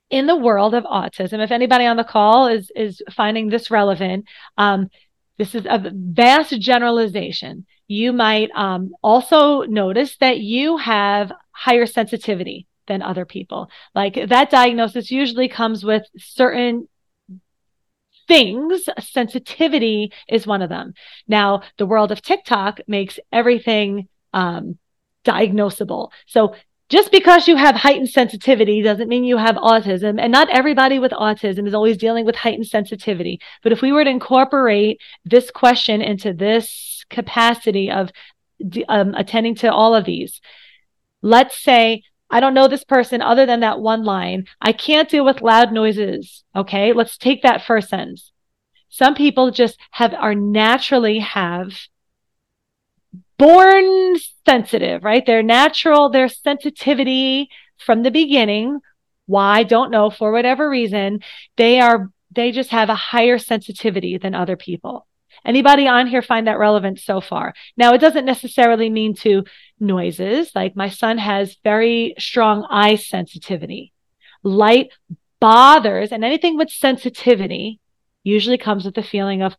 in 0.10 0.28
the 0.28 0.38
world 0.38 0.74
of 0.76 0.86
autism, 0.86 1.44
if 1.44 1.52
anybody 1.52 1.86
on 1.86 1.98
the 1.98 2.06
call 2.06 2.48
is, 2.48 2.72
is 2.74 3.02
finding 3.12 3.50
this 3.50 3.70
relevant, 3.70 4.28
um, 4.58 4.90
this 5.38 5.56
is 5.56 5.66
a 5.66 5.92
vast 5.94 6.60
generalization. 6.60 7.66
You 7.88 8.14
might 8.14 8.50
um, 8.56 8.92
also 9.02 9.62
notice 9.64 10.18
that 10.18 10.40
you 10.40 10.78
have 10.78 11.32
higher 11.52 11.86
sensitivity 11.86 12.68
than 12.88 13.02
other 13.02 13.26
people. 13.26 13.70
Like 13.96 14.16
that 14.28 14.50
diagnosis 14.50 15.12
usually 15.12 15.48
comes 15.48 15.84
with 15.84 16.04
certain 16.18 16.88
things, 18.28 18.88
sensitivity 19.00 20.12
is 20.30 20.48
one 20.48 20.62
of 20.62 20.70
them. 20.70 20.94
Now, 21.28 21.64
the 21.78 21.86
world 21.86 22.12
of 22.12 22.22
TikTok 22.22 22.80
makes 22.88 23.20
everything 23.32 24.08
um, 24.34 24.78
diagnosable. 25.26 26.12
So 26.28 26.56
just 26.94 27.12
because 27.12 27.48
you 27.48 27.56
have 27.56 27.76
heightened 27.76 28.08
sensitivity 28.08 28.84
doesn't 28.84 29.10
mean 29.10 29.24
you 29.24 29.38
have 29.38 29.56
autism. 29.56 30.22
And 30.22 30.32
not 30.32 30.48
everybody 30.52 31.00
with 31.00 31.12
autism 31.12 31.66
is 31.66 31.74
always 31.74 31.98
dealing 31.98 32.24
with 32.24 32.36
heightened 32.36 32.68
sensitivity. 32.68 33.40
But 33.64 33.72
if 33.72 33.82
we 33.82 33.92
were 33.92 34.04
to 34.04 34.10
incorporate 34.12 35.02
this 35.26 35.50
question 35.50 36.04
into 36.04 36.34
this 36.34 37.04
capacity 37.10 37.90
of 37.90 38.12
um, 38.88 39.16
attending 39.16 39.56
to 39.56 39.74
all 39.74 39.96
of 39.96 40.06
these, 40.06 40.40
let's 41.24 41.60
say 41.60 42.04
I 42.30 42.40
don't 42.40 42.54
know 42.54 42.68
this 42.68 42.84
person 42.84 43.24
other 43.24 43.48
than 43.48 43.62
that 43.62 43.80
one 43.80 44.04
line. 44.04 44.46
I 44.62 44.72
can't 44.72 45.10
deal 45.10 45.26
with 45.26 45.42
loud 45.42 45.74
noises. 45.74 46.44
Okay. 46.56 46.94
Let's 46.94 47.18
take 47.18 47.42
that 47.42 47.66
first 47.66 47.90
sentence. 47.90 48.32
Some 48.90 49.16
people 49.16 49.50
just 49.50 49.80
have, 49.90 50.14
are 50.14 50.36
naturally 50.36 51.18
have 51.18 51.74
born 53.44 54.16
sensitive, 54.46 55.04
right? 55.04 55.26
Their 55.26 55.44
natural, 55.44 56.10
their 56.10 56.30
sensitivity 56.30 57.50
from 57.78 58.04
the 58.04 58.12
beginning. 58.12 58.80
Why? 59.26 59.64
Don't 59.64 59.92
know 59.92 60.10
for 60.10 60.32
whatever 60.32 60.70
reason. 60.70 61.20
They 61.58 61.82
are, 61.82 62.10
they 62.32 62.52
just 62.52 62.70
have 62.70 62.90
a 62.90 62.96
higher 62.96 63.38
sensitivity 63.38 64.18
than 64.18 64.34
other 64.34 64.56
people. 64.56 65.08
Anybody 65.46 65.88
on 65.88 66.08
here 66.08 66.22
find 66.22 66.48
that 66.48 66.58
relevant 66.58 67.00
so 67.00 67.20
far? 67.20 67.54
Now, 67.76 67.94
it 67.94 67.98
doesn't 67.98 68.24
necessarily 68.24 68.90
mean 68.90 69.14
to 69.16 69.44
noises. 69.78 70.52
Like 70.56 70.78
my 70.78 70.88
son 70.88 71.18
has 71.18 71.58
very 71.66 72.16
strong 72.18 72.66
eye 72.70 72.96
sensitivity. 72.96 73.92
Light 74.44 74.94
bothers, 75.42 76.14
and 76.14 76.24
anything 76.24 76.56
with 76.56 76.70
sensitivity 76.70 77.82
usually 78.24 78.58
comes 78.58 78.86
with 78.86 78.96
the 78.96 79.04
feeling 79.04 79.42
of 79.42 79.58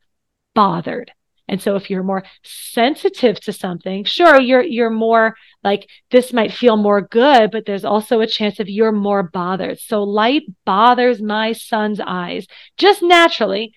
bothered. 0.54 1.12
And 1.46 1.60
so 1.60 1.76
if 1.76 1.90
you're 1.90 2.02
more 2.02 2.24
sensitive 2.42 3.38
to 3.40 3.52
something, 3.52 4.04
sure, 4.04 4.40
you're, 4.40 4.62
you're 4.62 4.90
more 4.90 5.36
like 5.62 5.88
this 6.10 6.32
might 6.32 6.52
feel 6.52 6.76
more 6.76 7.02
good, 7.02 7.50
but 7.50 7.66
there's 7.66 7.84
also 7.84 8.20
a 8.20 8.26
chance 8.26 8.60
of 8.60 8.68
you're 8.68 8.92
more 8.92 9.22
bothered. 9.22 9.78
So 9.78 10.02
light 10.02 10.42
bothers 10.64 11.20
my 11.20 11.52
son's 11.52 12.00
eyes 12.00 12.46
just 12.78 13.02
naturally 13.02 13.74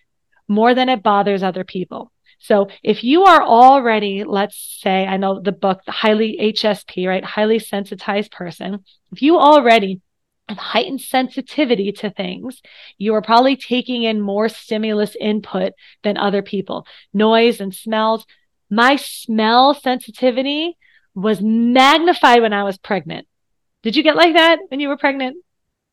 more 0.47 0.74
than 0.74 0.88
it 0.88 1.03
bothers 1.03 1.43
other 1.43 1.65
people. 1.65 2.11
So 2.39 2.70
if 2.84 3.03
you 3.03 3.24
are 3.24 3.41
already, 3.41 4.24
let's 4.24 4.80
say, 4.82 5.05
I 5.05 5.18
know 5.18 5.41
the 5.41 5.51
book, 5.51 5.82
the 5.86 5.91
highly 5.91 6.38
HSP, 6.39 7.07
right? 7.07 7.24
Highly 7.24 7.59
sensitized 7.59 8.32
person. 8.32 8.86
If 9.11 9.22
you 9.22 9.39
already 9.39 10.01
have 10.49 10.57
heightened 10.57 11.01
sensitivity 11.01 11.91
to 11.91 12.09
things, 12.09 12.61
you 12.97 13.13
are 13.15 13.21
probably 13.21 13.55
taking 13.55 14.03
in 14.03 14.21
more 14.21 14.49
stimulus 14.49 15.15
input 15.19 15.73
than 16.03 16.17
other 16.17 16.41
people, 16.41 16.85
noise 17.13 17.59
and 17.59 17.73
smells. 17.73 18.25
my 18.69 18.97
smell 18.97 19.73
sensitivity 19.73 20.77
was 21.15 21.41
magnified 21.41 22.41
when 22.41 22.53
I 22.53 22.63
was 22.63 22.77
pregnant. 22.77 23.27
Did 23.81 23.95
you 23.95 24.03
get 24.03 24.15
like 24.15 24.33
that 24.33 24.59
when 24.67 24.79
you 24.79 24.89
were 24.89 24.97
pregnant? 24.97 25.37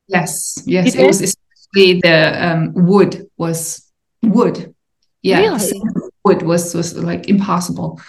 Yes, 0.08 0.62
yes. 0.66 0.94
It 0.94 1.06
was 1.06 1.20
especially 1.20 2.00
the 2.00 2.46
um, 2.46 2.72
wood 2.74 3.30
was 3.36 3.90
wood. 4.22 4.74
Yeah, 5.22 5.40
really? 5.40 5.82
wood 6.24 6.42
was 6.42 6.74
was 6.74 6.96
like 6.96 7.28
impossible. 7.28 8.00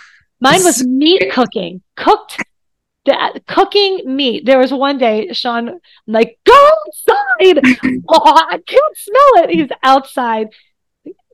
Mine 0.41 0.63
was 0.63 0.85
meat 0.85 1.31
cooking, 1.31 1.81
cooked 1.95 2.43
that 3.05 3.45
cooking 3.47 4.01
meat. 4.05 4.45
There 4.45 4.59
was 4.59 4.73
one 4.73 4.97
day, 4.97 5.31
Sean, 5.33 5.69
I'm 5.69 5.79
like, 6.07 6.39
go 6.45 6.69
outside. 6.87 7.61
oh, 8.09 8.45
I 8.49 8.59
can't 8.65 8.97
smell 8.97 9.43
it. 9.43 9.49
He's 9.51 9.69
outside 9.83 10.49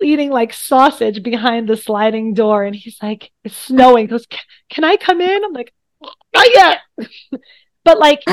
eating 0.04 0.30
like 0.32 0.54
sausage 0.54 1.24
behind 1.24 1.70
the 1.70 1.78
sliding 1.78 2.34
door. 2.34 2.64
And 2.64 2.76
he's 2.76 2.98
like, 3.02 3.32
it's 3.44 3.56
snowing. 3.56 4.06
He 4.06 4.10
goes, 4.10 4.28
can 4.70 4.84
I 4.84 4.98
come 4.98 5.22
in? 5.22 5.44
I'm 5.44 5.54
like, 5.54 5.74
not 6.34 6.48
yet. 6.54 6.80
but 7.84 8.00
like 8.00 8.24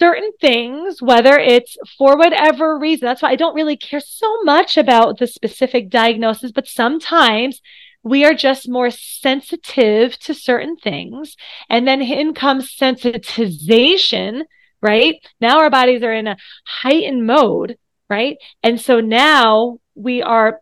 certain 0.00 0.30
things, 0.40 1.02
whether 1.02 1.38
it's 1.38 1.76
for 1.96 2.16
whatever 2.16 2.78
reason, 2.78 3.06
that's 3.06 3.22
why 3.22 3.30
I 3.30 3.36
don't 3.36 3.54
really 3.54 3.76
care 3.76 4.00
so 4.00 4.42
much 4.42 4.76
about 4.76 5.18
the 5.18 5.26
specific 5.26 5.90
diagnosis, 5.90 6.52
but 6.52 6.66
sometimes 6.66 7.60
we 8.08 8.24
are 8.24 8.34
just 8.34 8.68
more 8.68 8.90
sensitive 8.90 10.18
to 10.20 10.34
certain 10.34 10.76
things. 10.76 11.36
And 11.68 11.86
then 11.86 12.00
in 12.00 12.34
comes 12.34 12.74
sensitization, 12.74 14.42
right? 14.80 15.16
Now 15.40 15.58
our 15.58 15.70
bodies 15.70 16.02
are 16.02 16.12
in 16.12 16.26
a 16.26 16.36
heightened 16.64 17.26
mode, 17.26 17.76
right? 18.08 18.36
And 18.62 18.80
so 18.80 19.00
now 19.00 19.78
we 19.94 20.22
are 20.22 20.60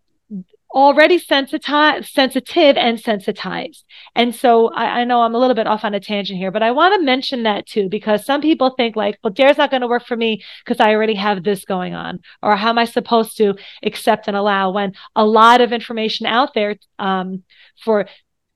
already 0.76 1.18
sensitized, 1.18 2.06
sensitive 2.10 2.76
and 2.76 3.00
sensitized. 3.00 3.82
And 4.14 4.34
so 4.34 4.68
I, 4.74 5.00
I, 5.00 5.04
know 5.04 5.22
I'm 5.22 5.34
a 5.34 5.38
little 5.38 5.54
bit 5.54 5.66
off 5.66 5.86
on 5.86 5.94
a 5.94 6.00
tangent 6.00 6.38
here, 6.38 6.50
but 6.50 6.62
I 6.62 6.70
want 6.70 6.94
to 6.94 7.02
mention 7.02 7.44
that 7.44 7.66
too, 7.66 7.88
because 7.88 8.26
some 8.26 8.42
people 8.42 8.68
think 8.76 8.94
like, 8.94 9.18
well, 9.24 9.32
DARE's 9.32 9.56
not 9.56 9.70
going 9.70 9.80
to 9.80 9.88
work 9.88 10.04
for 10.04 10.18
me 10.18 10.44
because 10.62 10.78
I 10.78 10.90
already 10.90 11.14
have 11.14 11.42
this 11.42 11.64
going 11.64 11.94
on. 11.94 12.20
Or 12.42 12.56
how 12.56 12.68
am 12.68 12.78
I 12.78 12.84
supposed 12.84 13.38
to 13.38 13.54
accept 13.82 14.28
and 14.28 14.36
allow 14.36 14.70
when 14.70 14.92
a 15.16 15.24
lot 15.24 15.62
of 15.62 15.72
information 15.72 16.26
out 16.26 16.52
there 16.52 16.76
um, 16.98 17.42
for 17.82 18.06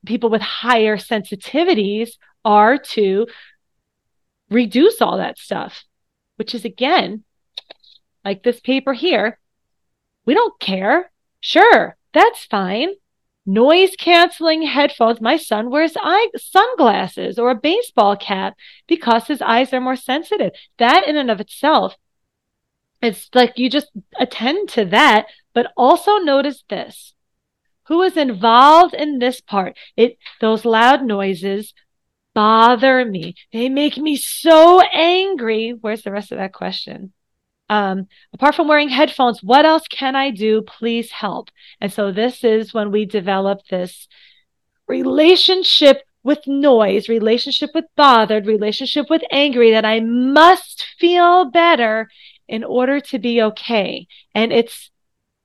people 0.05 0.29
with 0.29 0.43
higher 0.43 0.99
sensitivities 0.99 2.11
are 2.45 2.77
to 2.77 3.29
reduce 4.51 5.01
all 5.01 5.17
that 5.17 5.39
stuff, 5.39 5.85
which 6.37 6.55
is 6.55 6.67
again, 6.67 7.25
like 8.27 8.43
this 8.43 8.61
paper 8.61 8.93
here, 8.93 9.39
we 10.27 10.35
don't 10.35 10.61
care. 10.61 11.11
Sure, 11.43 11.97
that's 12.13 12.45
fine. 12.45 12.91
Noise 13.47 13.97
canceling 13.99 14.63
headphones. 14.63 15.21
My 15.21 15.37
son 15.37 15.71
wears 15.71 15.97
eye 15.97 16.29
sunglasses 16.37 17.39
or 17.39 17.51
a 17.51 17.55
baseball 17.55 18.17
cap 18.17 18.55
because 18.87 19.27
his 19.27 19.43
eyes 19.43 19.73
are 19.73 19.81
more 19.81 19.97
sensitive. 19.97 20.53
That 20.79 21.07
in 21.07 21.17
and 21.17 21.31
of 21.31 21.41
itself, 21.41 21.97
it's 23.03 23.29
like 23.35 23.59
you 23.59 23.71
just 23.71 23.89
attend 24.19 24.69
to 24.71 24.85
that, 24.87 25.27
but 25.55 25.73
also 25.77 26.19
notice 26.19 26.65
this. 26.69 27.15
Who 27.85 28.03
is 28.03 28.17
involved 28.17 28.95
in 28.95 29.19
this 29.19 29.41
part? 29.41 29.77
It 29.97 30.19
those 30.41 30.65
loud 30.65 31.03
noises 31.03 31.75
bother 32.35 33.05
me. 33.05 33.35
They 33.53 33.69
make 33.69 33.97
me 33.97 34.17
so 34.17 34.81
angry. 34.81 35.71
Where's 35.81 36.03
the 36.03 36.13
rest 36.13 36.31
of 36.31 36.39
that 36.39 36.53
question? 36.53 37.13
Um, 37.71 38.09
apart 38.35 38.57
from 38.57 38.67
wearing 38.67 38.89
headphones, 38.89 39.45
what 39.45 39.65
else 39.65 39.87
can 39.87 40.17
I 40.17 40.31
do? 40.33 40.63
Please 40.63 41.13
help. 41.13 41.51
And 41.81 41.93
so 41.93 42.11
this 42.11 42.43
is 42.43 42.75
when 42.75 42.91
we 42.91 43.07
develop 43.07 43.61
this 43.71 44.09
relationship 44.89 46.03
with 46.25 46.41
noise, 46.49 47.09
relationship 47.09 47.71
with 47.73 47.85
bothered, 47.97 48.47
relationship 48.47 49.07
with 49.09 49.23
angry 49.31 49.71
that 49.71 49.85
I 49.85 50.01
must 50.01 50.85
feel 50.99 51.45
better 51.45 52.11
in 52.49 52.65
order 52.65 52.99
to 52.99 53.19
be 53.21 53.41
okay. 53.41 54.09
And 54.35 54.53
it's, 54.53 54.91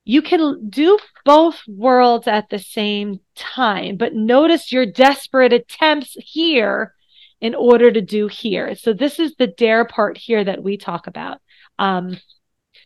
you 0.04 0.24
can 0.24 0.68
do 0.68 0.98
both 1.26 1.62
worlds 1.68 2.28
at 2.28 2.50
the 2.50 2.60
same 2.60 3.20
time, 3.36 3.98
but 3.98 4.16
notice 4.16 4.72
your 4.72 4.88
desperate 4.88 5.54
attempts 5.54 6.18
here 6.20 6.96
in 7.40 7.54
order 7.54 7.92
to 7.92 8.02
do 8.02 8.28
here. 8.28 8.74
So 8.74 8.94
this 8.94 9.20
is 9.20 9.36
the 9.36 9.48
dare 9.48 9.86
part 9.86 10.18
here 10.18 10.44
that 10.44 10.64
we 10.64 10.78
talk 10.78 11.06
about. 11.06 11.40
Um, 11.80 12.18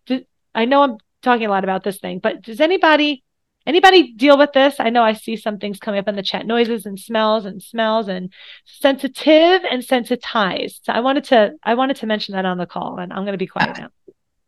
do, 0.06 0.24
I 0.54 0.66
know 0.66 0.82
I'm 0.84 0.98
talking 1.22 1.46
a 1.46 1.50
lot 1.50 1.64
about 1.64 1.84
this 1.84 2.00
thing, 2.00 2.20
but 2.20 2.42
does 2.42 2.62
anybody 2.62 3.24
anybody 3.66 4.14
deal 4.14 4.38
with 4.38 4.52
this? 4.54 4.76
I 4.80 4.90
know 4.90 5.04
I 5.04 5.14
see 5.14 5.36
some 5.36 5.60
things 5.60 5.80
coming 5.80 6.00
up 6.00 6.08
in 6.08 6.16
the 6.16 6.24
chat, 6.24 6.46
noises 6.46 6.86
and 6.86 7.00
smells 7.00 7.46
and 7.46 7.62
smells 7.62 8.08
and 8.08 8.34
sensitive 8.66 9.62
and 9.70 9.84
sensitized. 9.84 10.82
So 10.84 10.94
I 10.94 11.00
wanted 11.02 11.24
to 11.26 11.54
I 11.64 11.76
wanted 11.76 11.98
to 11.98 12.08
mention 12.08 12.34
that 12.34 12.46
on 12.46 12.58
the 12.58 12.66
call, 12.66 13.00
and 13.00 13.14
I'm 13.14 13.24
going 13.24 13.34
to 13.34 13.38
be 13.38 13.48
quiet 13.48 13.78
now. 13.78 13.90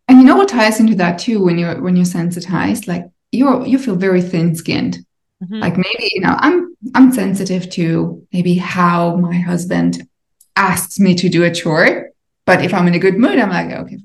And 0.07 0.19
you 0.19 0.25
know 0.25 0.35
what 0.35 0.49
ties 0.49 0.79
into 0.79 0.95
that 0.95 1.19
too 1.19 1.43
when 1.43 1.57
you're 1.57 1.81
when 1.81 1.95
you're 1.95 2.05
sensitized, 2.05 2.87
like 2.87 3.05
you're 3.31 3.65
you 3.65 3.79
feel 3.79 3.95
very 3.95 4.21
thin 4.21 4.55
skinned. 4.55 4.97
Mm-hmm. 5.43 5.59
Like 5.59 5.77
maybe 5.77 6.09
you 6.11 6.21
know 6.21 6.35
I'm 6.37 6.75
I'm 6.95 7.13
sensitive 7.13 7.69
to 7.71 8.25
maybe 8.33 8.55
how 8.55 9.15
my 9.15 9.37
husband 9.37 10.07
asks 10.55 10.99
me 10.99 11.15
to 11.15 11.29
do 11.29 11.43
a 11.43 11.51
chore, 11.51 12.09
but 12.45 12.63
if 12.63 12.73
I'm 12.73 12.87
in 12.87 12.95
a 12.95 12.99
good 12.99 13.17
mood, 13.17 13.39
I'm 13.39 13.49
like 13.49 13.71
okay, 13.71 13.97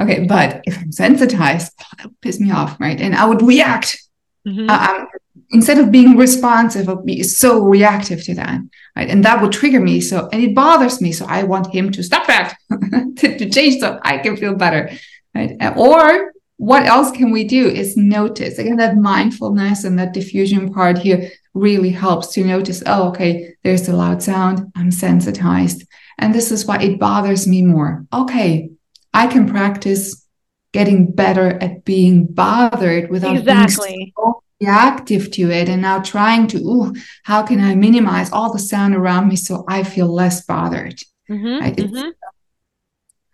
Okay, 0.00 0.26
but 0.26 0.62
if 0.64 0.78
I'm 0.78 0.92
sensitized, 0.92 1.72
oh, 1.80 1.84
that 1.98 2.06
would 2.06 2.20
piss 2.20 2.40
me 2.40 2.50
off, 2.50 2.80
right? 2.80 3.00
And 3.00 3.14
I 3.14 3.26
would 3.26 3.42
react. 3.42 4.00
Mm-hmm. 4.46 4.70
Uh, 4.70 5.04
instead 5.50 5.78
of 5.78 5.90
being 5.90 6.16
responsive, 6.16 6.88
I 6.88 6.94
would 6.94 7.04
be 7.04 7.22
so 7.22 7.62
reactive 7.64 8.24
to 8.24 8.34
that, 8.36 8.60
right? 8.96 9.10
And 9.10 9.24
that 9.24 9.42
would 9.42 9.52
trigger 9.52 9.80
me. 9.80 10.00
So, 10.00 10.28
and 10.32 10.42
it 10.42 10.54
bothers 10.54 11.02
me. 11.02 11.12
So 11.12 11.26
I 11.26 11.42
want 11.42 11.74
him 11.74 11.90
to 11.92 12.02
stop 12.02 12.26
that, 12.28 12.56
to, 13.16 13.38
to 13.38 13.50
change 13.50 13.80
so 13.80 14.00
I 14.02 14.18
can 14.18 14.36
feel 14.36 14.54
better, 14.54 14.90
right? 15.34 15.56
Or 15.76 16.32
what 16.60 16.84
else 16.84 17.10
can 17.10 17.30
we 17.30 17.42
do 17.44 17.66
is 17.66 17.96
notice 17.96 18.58
again 18.58 18.76
that 18.76 18.94
mindfulness 18.94 19.84
and 19.84 19.98
that 19.98 20.14
defusion 20.14 20.70
part 20.70 20.98
here 20.98 21.30
really 21.54 21.88
helps 21.88 22.34
to 22.34 22.44
notice 22.44 22.82
oh 22.84 23.08
okay 23.08 23.54
there's 23.64 23.88
a 23.88 23.96
loud 23.96 24.22
sound 24.22 24.70
i'm 24.76 24.90
sensitized 24.90 25.86
and 26.18 26.34
this 26.34 26.52
is 26.52 26.66
why 26.66 26.76
it 26.76 27.00
bothers 27.00 27.46
me 27.46 27.62
more 27.62 28.04
okay 28.12 28.68
I 29.12 29.26
can 29.26 29.48
practice 29.48 30.26
getting 30.72 31.12
better 31.12 31.58
at 31.62 31.84
being 31.84 32.26
bothered 32.26 33.10
without 33.10 33.36
exactly. 33.36 33.88
being 33.88 34.12
so 34.16 34.42
reactive 34.60 35.30
to 35.32 35.50
it 35.50 35.68
and 35.68 35.82
now 35.82 36.00
trying 36.00 36.46
to 36.46 36.58
ooh, 36.58 36.94
how 37.24 37.42
can 37.42 37.60
I 37.60 37.74
minimize 37.74 38.30
all 38.30 38.52
the 38.52 38.58
sound 38.58 38.94
around 38.94 39.28
me 39.28 39.36
so 39.36 39.64
I 39.66 39.82
feel 39.82 40.12
less 40.12 40.44
bothered. 40.44 41.00
Mm-hmm, 41.28 41.60
right? 41.60 41.76
mm-hmm. 41.76 42.10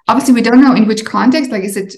Obviously, 0.08 0.34
we 0.34 0.42
don't 0.42 0.62
know 0.62 0.74
in 0.74 0.86
which 0.86 1.04
context. 1.04 1.50
Like, 1.50 1.64
is 1.64 1.76
it 1.76 1.94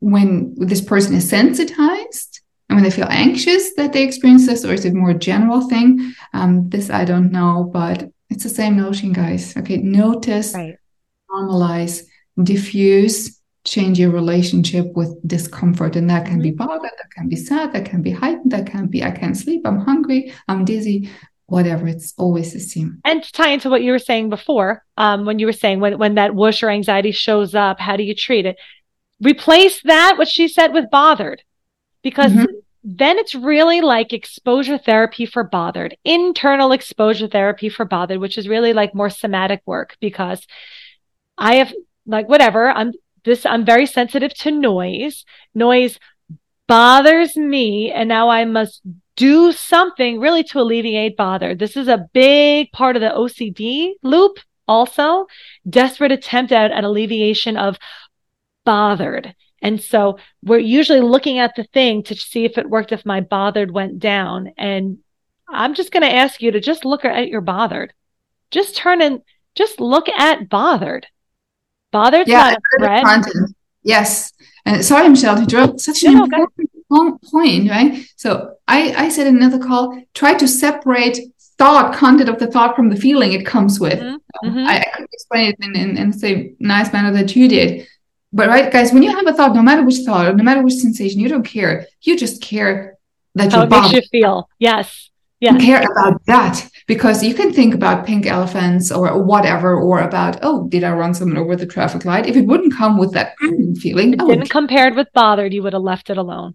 when 0.00 0.54
this 0.56 0.80
person 0.80 1.14
is 1.14 1.28
sensitized 1.28 2.40
and 2.68 2.76
when 2.76 2.82
they 2.82 2.90
feel 2.90 3.06
anxious 3.08 3.74
that 3.74 3.92
they 3.92 4.02
experience 4.02 4.46
this, 4.46 4.64
or 4.64 4.72
is 4.72 4.84
it 4.84 4.94
more 4.94 5.14
general 5.14 5.68
thing? 5.68 6.14
Um, 6.34 6.68
this 6.68 6.90
I 6.90 7.04
don't 7.04 7.30
know, 7.30 7.70
but 7.72 8.10
it's 8.28 8.42
the 8.42 8.50
same 8.50 8.76
notion, 8.76 9.12
guys. 9.12 9.56
Okay, 9.56 9.76
notice, 9.76 10.54
right. 10.54 10.76
normalize, 11.30 12.02
defuse 12.38 13.34
change 13.64 13.98
your 13.98 14.10
relationship 14.10 14.86
with 14.94 15.14
discomfort. 15.26 15.94
And 15.96 16.08
that 16.08 16.26
can 16.26 16.40
be 16.40 16.52
mm-hmm. 16.52 16.66
bothered 16.66 16.82
that 16.82 17.10
can 17.10 17.28
be 17.28 17.36
sad 17.36 17.72
that 17.72 17.84
can 17.84 18.00
be 18.00 18.10
heightened 18.10 18.52
that 18.52 18.66
can 18.66 18.86
be 18.86 19.02
i 19.02 19.10
can't 19.10 19.36
sleep 19.36 19.62
i'm 19.66 19.80
hungry 19.80 20.32
i'm 20.46 20.64
dizzy 20.64 21.10
whatever. 21.48 21.88
It's 21.88 22.12
always 22.18 22.52
the 22.52 22.60
same. 22.60 23.00
And 23.04 23.22
to 23.22 23.32
tie 23.32 23.48
into 23.48 23.70
what 23.70 23.82
you 23.82 23.92
were 23.92 23.98
saying 23.98 24.28
before 24.28 24.84
um, 24.96 25.24
when 25.24 25.38
you 25.38 25.46
were 25.46 25.52
saying 25.52 25.80
when, 25.80 25.98
when 25.98 26.14
that 26.14 26.34
whoosh 26.34 26.62
or 26.62 26.70
anxiety 26.70 27.10
shows 27.10 27.54
up 27.54 27.80
how 27.80 27.96
do 27.96 28.02
you 28.02 28.14
treat 28.14 28.46
it? 28.46 28.56
Replace 29.20 29.82
that 29.82 30.16
what 30.18 30.28
she 30.28 30.46
said 30.46 30.72
with 30.72 30.90
bothered. 30.90 31.42
Because 32.02 32.32
mm-hmm. 32.32 32.44
then 32.84 33.18
it's 33.18 33.34
really 33.34 33.80
like 33.80 34.12
exposure 34.12 34.78
therapy 34.78 35.26
for 35.26 35.42
bothered 35.42 35.96
internal 36.04 36.70
exposure 36.70 37.26
therapy 37.26 37.68
for 37.68 37.84
bothered 37.84 38.18
which 38.18 38.38
is 38.38 38.46
really 38.46 38.72
like 38.72 38.94
more 38.94 39.10
somatic 39.10 39.60
work 39.66 39.96
because 40.00 40.46
I 41.36 41.56
have 41.56 41.72
like 42.08 42.28
whatever. 42.28 42.70
I'm 42.70 42.92
this 43.24 43.44
i'm 43.46 43.64
very 43.64 43.86
sensitive 43.86 44.34
to 44.34 44.50
noise. 44.50 45.24
Noise 45.54 45.98
bothers 46.66 47.36
me 47.36 47.90
and 47.90 48.08
now 48.08 48.28
i 48.28 48.44
must 48.44 48.82
do 49.16 49.52
something 49.52 50.20
really 50.20 50.42
to 50.44 50.60
alleviate 50.60 51.16
bother. 51.16 51.54
This 51.54 51.76
is 51.76 51.88
a 51.88 52.08
big 52.12 52.72
part 52.72 52.96
of 52.96 53.02
the 53.02 53.10
ocd 53.10 53.92
loop 54.02 54.38
also. 54.66 55.26
Desperate 55.68 56.12
attempt 56.12 56.52
at, 56.52 56.72
at 56.72 56.84
alleviation 56.84 57.56
of 57.56 57.78
bothered. 58.64 59.34
And 59.60 59.80
so 59.80 60.18
we're 60.42 60.58
usually 60.58 61.00
looking 61.00 61.38
at 61.38 61.56
the 61.56 61.64
thing 61.64 62.04
to 62.04 62.14
see 62.14 62.44
if 62.44 62.58
it 62.58 62.70
worked 62.70 62.92
if 62.92 63.04
my 63.04 63.20
bothered 63.20 63.70
went 63.72 63.98
down. 63.98 64.52
And 64.56 64.98
i'm 65.48 65.74
just 65.74 65.92
going 65.92 66.02
to 66.02 66.14
ask 66.14 66.40
you 66.40 66.50
to 66.52 66.60
just 66.60 66.84
look 66.84 67.04
at 67.04 67.28
your 67.28 67.40
bothered. 67.40 67.92
Just 68.50 68.76
turn 68.76 69.02
and 69.02 69.20
just 69.54 69.80
look 69.80 70.08
at 70.08 70.48
bothered 70.48 71.06
Bothered's 71.92 72.28
yeah, 72.28 72.38
not 72.38 72.54
a 72.54 72.78
threat. 72.78 73.04
Content. 73.04 73.56
Yes. 73.82 74.32
And 74.64 74.84
sorry, 74.84 75.08
Michelle, 75.08 75.36
to 75.36 75.46
draw 75.46 75.76
such 75.76 76.02
an 76.02 76.14
no, 76.14 76.24
important 76.24 77.22
point, 77.22 77.70
right? 77.70 78.06
So 78.16 78.56
I, 78.66 78.92
I 79.06 79.08
said 79.08 79.26
in 79.26 79.36
another 79.36 79.58
call, 79.58 79.98
try 80.14 80.34
to 80.34 80.46
separate 80.46 81.18
thought 81.58 81.94
content 81.94 82.28
of 82.28 82.38
the 82.38 82.46
thought 82.46 82.76
from 82.76 82.88
the 82.88 82.96
feeling 82.96 83.32
it 83.32 83.44
comes 83.44 83.80
with 83.80 83.98
Mm-hmm. 84.44 84.58
Mhm. 84.58 84.66
I, 84.68 84.76
I 84.76 84.96
could 84.96 85.08
explain 85.12 85.48
it 85.48 85.56
in, 85.60 85.74
in, 85.74 85.96
in 85.96 86.12
say 86.12 86.52
nice 86.60 86.92
manner 86.92 87.10
that 87.12 87.34
you 87.34 87.48
did 87.48 87.88
but 88.32 88.46
right 88.46 88.70
guys 88.70 88.92
when 88.92 89.02
you 89.02 89.10
have 89.10 89.26
a 89.26 89.32
thought 89.32 89.52
no 89.52 89.62
matter 89.62 89.82
which 89.82 90.00
thought 90.06 90.28
or 90.28 90.34
no 90.34 90.44
matter 90.44 90.62
which 90.62 90.74
sensation 90.74 91.18
you 91.18 91.28
don't 91.28 91.42
care 91.42 91.88
you 92.02 92.16
just 92.16 92.40
care 92.40 92.96
that 93.34 93.50
How 93.50 93.66
makes 93.66 93.92
you 93.92 94.02
feel. 94.12 94.48
Yes. 94.60 95.10
you 95.40 95.56
care 95.56 95.82
about 95.90 96.24
that 96.26 96.70
because 96.88 97.22
you 97.22 97.34
can 97.34 97.52
think 97.52 97.74
about 97.74 98.04
pink 98.06 98.26
elephants 98.26 98.90
or 98.90 99.22
whatever 99.22 99.76
or 99.78 100.00
about 100.00 100.38
oh 100.42 100.66
did 100.68 100.82
i 100.82 100.90
run 100.92 101.14
someone 101.14 101.38
over 101.38 101.54
the 101.54 101.66
traffic 101.66 102.04
light? 102.04 102.26
If 102.26 102.34
it 102.36 102.46
wouldn't 102.46 102.74
come 102.74 102.98
with 102.98 103.12
that 103.12 103.34
mm, 103.42 103.76
feeling 103.78 104.14
It 104.14 104.20
oh, 104.20 104.28
didn't 104.30 104.50
compared 104.50 104.96
with 104.96 105.08
bothered, 105.14 105.52
you 105.54 105.62
would 105.62 105.74
have 105.74 105.82
left 105.82 106.10
it 106.10 106.18
alone. 106.18 106.54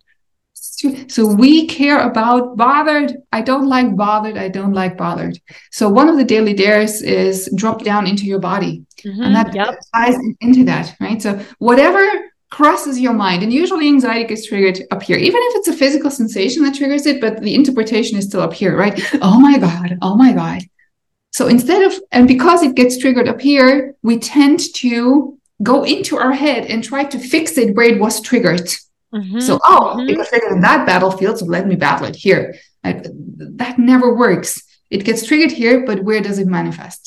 so 1.07 1.25
we 1.43 1.67
care 1.67 1.99
about 1.99 2.57
bothered. 2.57 3.13
I 3.31 3.41
don't 3.41 3.67
like 3.67 3.95
bothered. 3.95 4.37
I 4.37 4.49
don't 4.49 4.73
like 4.73 4.97
bothered. 4.97 5.39
So 5.71 5.87
one 5.89 6.09
of 6.09 6.17
the 6.17 6.23
daily 6.25 6.53
dares 6.53 7.01
is 7.01 7.49
drop 7.55 7.83
down 7.83 8.07
into 8.07 8.25
your 8.25 8.39
body. 8.39 8.83
Mhm. 9.05 9.25
and 9.25 9.35
that 9.35 9.53
Yep. 9.53 9.79
ties 9.93 10.17
into 10.39 10.63
that 10.65 10.95
right? 10.99 11.21
So 11.21 11.39
whatever 11.59 12.01
crosses 12.57 12.99
your 13.05 13.13
mind 13.25 13.39
and 13.43 13.51
usually 13.63 13.87
anxiety 13.87 14.25
gets 14.31 14.45
triggered 14.49 14.79
up 14.93 15.01
here. 15.07 15.17
Even 15.27 15.41
if 15.47 15.53
it's 15.57 15.67
a 15.73 15.73
physical 15.81 16.11
sensation 16.21 16.59
that 16.63 16.75
triggers 16.79 17.05
it 17.11 17.17
but 17.23 17.33
the 17.41 17.55
interpretation 17.59 18.15
is 18.19 18.25
still 18.29 18.41
up 18.47 18.53
here 18.61 18.73
right? 18.83 18.95
Oh 19.29 19.39
my 19.47 19.55
god 19.67 19.89
oh 20.05 20.15
my 20.23 20.31
god. 20.41 20.61
So 21.37 21.43
instead 21.55 21.81
of 21.87 21.91
and 22.15 22.27
because 22.35 22.59
it 22.67 22.75
gets 22.79 22.95
triggered 23.01 23.27
up 23.33 23.41
here 23.51 23.73
we 24.09 24.13
tend 24.19 24.57
to 24.83 24.93
go 25.71 25.77
into 25.93 26.13
our 26.23 26.33
head 26.45 26.61
and 26.71 26.79
try 26.83 27.03
to 27.13 27.17
fix 27.33 27.45
it 27.61 27.75
where 27.75 27.89
it 27.93 27.99
was 28.05 28.15
triggered. 28.29 28.67
Mhm. 29.15 29.39
so 29.47 29.53
oh 29.71 29.83
Mhm. 29.95 30.09
it 30.09 30.15
got 30.19 30.27
triggered 30.31 30.53
in 30.57 30.61
that 30.69 30.81
battlefield 30.91 31.35
so 31.39 31.45
let 31.55 31.63
me 31.69 31.75
battle 31.85 32.07
it 32.11 32.17
here. 32.25 32.43
I- 32.87 33.03
that 33.61 33.75
never 33.91 34.07
works. 34.25 34.51
It 34.95 35.01
gets 35.07 35.21
triggered 35.27 35.53
here 35.61 35.75
but 35.87 35.97
where 36.07 36.21
does 36.27 36.37
it 36.43 36.47
manifest? 36.59 37.03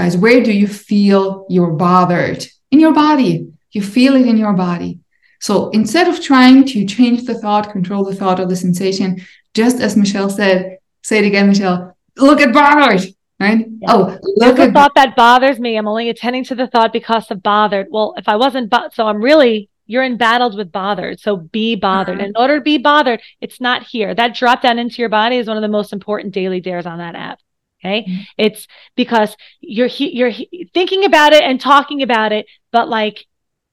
Guys 0.00 0.14
where 0.24 0.40
do 0.48 0.52
you 0.62 0.68
feel 0.88 1.22
you're 1.54 1.74
bothered? 1.88 2.40
In 2.72 2.78
your 2.84 2.94
body 3.06 3.32
you 3.72 3.82
feel 3.82 4.14
it 4.16 4.26
in 4.26 4.36
your 4.36 4.52
body 4.52 4.98
so 5.40 5.70
instead 5.70 6.08
of 6.08 6.20
trying 6.20 6.64
to 6.64 6.84
change 6.86 7.24
the 7.24 7.34
thought 7.34 7.70
control 7.72 8.04
the 8.04 8.14
thought 8.14 8.40
or 8.40 8.46
the 8.46 8.56
sensation 8.56 9.20
just 9.54 9.80
as 9.80 9.96
michelle 9.96 10.30
said 10.30 10.78
say 11.02 11.18
it 11.18 11.24
again 11.26 11.48
michelle 11.48 11.96
look 12.16 12.40
at 12.40 12.52
bothered 12.52 13.02
right 13.40 13.66
Yeah. 13.80 13.92
oh 13.94 14.18
look 14.36 14.56
There's 14.56 14.68
at 14.68 14.74
thought 14.74 14.94
that 14.96 15.14
bothers 15.16 15.58
me. 15.60 15.76
I'm 15.76 15.86
only 15.86 16.08
attending 16.08 16.44
to 16.44 16.54
the 16.56 16.66
thought 16.66 16.92
because 16.92 17.30
of 17.30 17.40
bothered. 17.42 17.86
Well, 17.90 18.14
if 18.16 18.28
I 18.28 18.34
wasn't, 18.34 18.68
bo- 18.70 18.88
so 18.92 19.06
I'm 19.06 19.22
really, 19.22 19.68
you're 19.86 20.02
embattled 20.02 20.56
with 20.56 20.72
bothered. 20.72 21.20
So 21.20 21.36
be 21.36 21.76
bothered. 21.76 22.18
Mhm. 22.18 22.26
In 22.26 22.32
order 22.36 22.56
to 22.58 22.60
be 22.72 22.78
bothered, 22.78 23.20
it's 23.40 23.60
not 23.60 23.84
here. 23.84 24.12
That 24.12 24.34
drop 24.34 24.60
down 24.62 24.80
into 24.80 24.96
your 25.02 25.08
body 25.08 25.36
is 25.36 25.46
one 25.46 25.56
of 25.56 25.62
the 25.62 25.68
most 25.68 25.92
important 25.92 26.34
daily 26.34 26.60
dares 26.60 26.84
on 26.86 26.98
that 26.98 27.14
app. 27.14 27.38
Okay. 27.80 28.04
Mhm. 28.08 28.26
It's 28.36 28.66
because 28.96 29.36
you're, 29.60 29.86
he- 29.86 30.16
you're 30.18 30.30
he- 30.30 30.68
thinking 30.74 31.04
about 31.04 31.32
it 31.32 31.44
and 31.44 31.60
talking 31.60 32.02
about 32.02 32.32
it, 32.32 32.46
but 32.72 32.88
like 32.88 33.24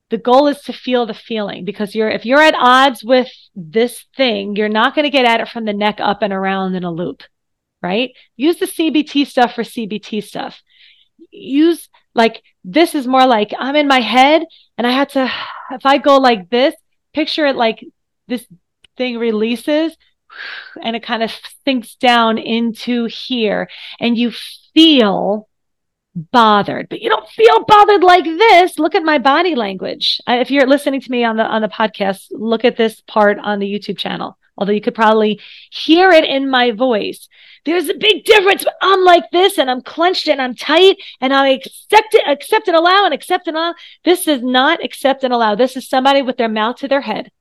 the 0.10 0.18
goal 0.18 0.48
is 0.48 0.62
to 0.62 0.74
feel 0.74 1.06
the 1.06 1.14
feeling 1.14 1.66
because 1.66 1.96
you're, 1.96 2.10
if 2.10 2.26
you're 2.26 2.42
at 2.42 2.56
odds 2.56 3.04
with 3.04 3.30
this 3.56 4.06
thing, 4.16 4.56
you're 4.56 4.70
not 4.70 4.96
going 4.96 5.04
to 5.04 5.10
get 5.10 5.26
at 5.26 5.42
it 5.42 5.50
from 5.50 5.66
the 5.66 5.74
neck 5.74 5.98
up 6.00 6.22
and 6.22 6.32
around 6.32 6.76
in 6.76 6.84
a 6.84 6.92
loop 6.92 7.24
right? 7.86 8.14
Use 8.36 8.58
the 8.58 8.66
CBT 8.66 9.28
stuff 9.28 9.54
for 9.54 9.62
CBT 9.62 10.24
stuff. 10.24 10.64
Use 11.30 11.88
like 12.16 12.42
this 12.64 12.96
is 12.96 13.06
more 13.06 13.28
like 13.28 13.54
I'm 13.58 13.76
in 13.76 13.88
my 13.88 14.00
head 14.00 14.42
and 14.78 14.88
I 14.88 14.92
had 14.92 15.10
to, 15.10 15.32
if 15.72 15.86
I 15.86 16.00
go 16.00 16.18
like 16.18 16.50
this, 16.50 16.74
picture 17.14 17.46
it 17.46 17.56
like 17.56 17.86
this 18.28 18.46
thing 18.98 19.20
releases 19.20 19.96
and 20.82 20.96
it 20.96 21.04
kind 21.04 21.22
of 21.22 21.32
sinks 21.64 21.96
down 21.96 22.40
into 22.40 23.06
here 23.06 23.70
and 24.00 24.18
you 24.18 24.32
feel 24.74 25.48
bothered 26.16 26.88
but 26.90 27.02
you 27.02 27.10
don't 27.10 27.28
feel 27.30 27.66
bothered 27.66 28.04
like 28.04 28.24
this 28.24 28.80
look 28.80 28.96
at 28.96 29.04
my 29.04 29.18
body 29.18 29.54
language 29.54 30.20
if 30.28 30.50
you're 30.50 30.68
listening 30.68 31.02
to 31.02 31.12
me 31.12 31.24
on 31.24 31.36
the 31.36 31.44
on 31.44 31.62
the 31.62 31.68
podcast 31.68 32.28
look 32.32 32.64
at 32.64 32.78
this 32.78 33.02
part 33.02 33.38
on 33.40 33.60
the 33.60 33.72
youtube 33.72 33.98
channel 33.98 34.38
although 34.58 34.72
you 34.72 34.80
could 34.82 34.96
probably 34.96 35.40
hear 35.72 36.12
it 36.12 36.24
in 36.24 36.50
my 36.50 36.72
voice 36.72 37.28
there's 37.66 37.90
a 37.90 37.96
big 37.96 38.24
difference. 38.26 38.64
I'm 38.82 39.04
like 39.04 39.30
this 39.32 39.58
and 39.58 39.70
I'm 39.70 39.82
clenched 39.82 40.28
and 40.28 40.42
I'm 40.42 40.56
tight 40.56 40.98
and 41.20 41.34
I 41.34 41.50
accept 41.50 42.14
it, 42.14 42.28
accept 42.28 42.68
and 42.68 42.78
allow 42.78 43.06
and 43.06 43.14
accept 43.14 43.48
and 43.48 43.58
allow. 43.58 43.74
This 44.04 44.28
is 44.28 44.44
not 44.44 44.84
accept 44.84 45.24
and 45.24 45.34
allow. 45.34 45.56
This 45.56 45.76
is 45.76 45.90
somebody 45.90 46.22
with 46.22 46.38
their 46.38 46.48
mouth 46.48 46.78
to 46.78 46.88
their 46.88 47.02
head, 47.02 47.32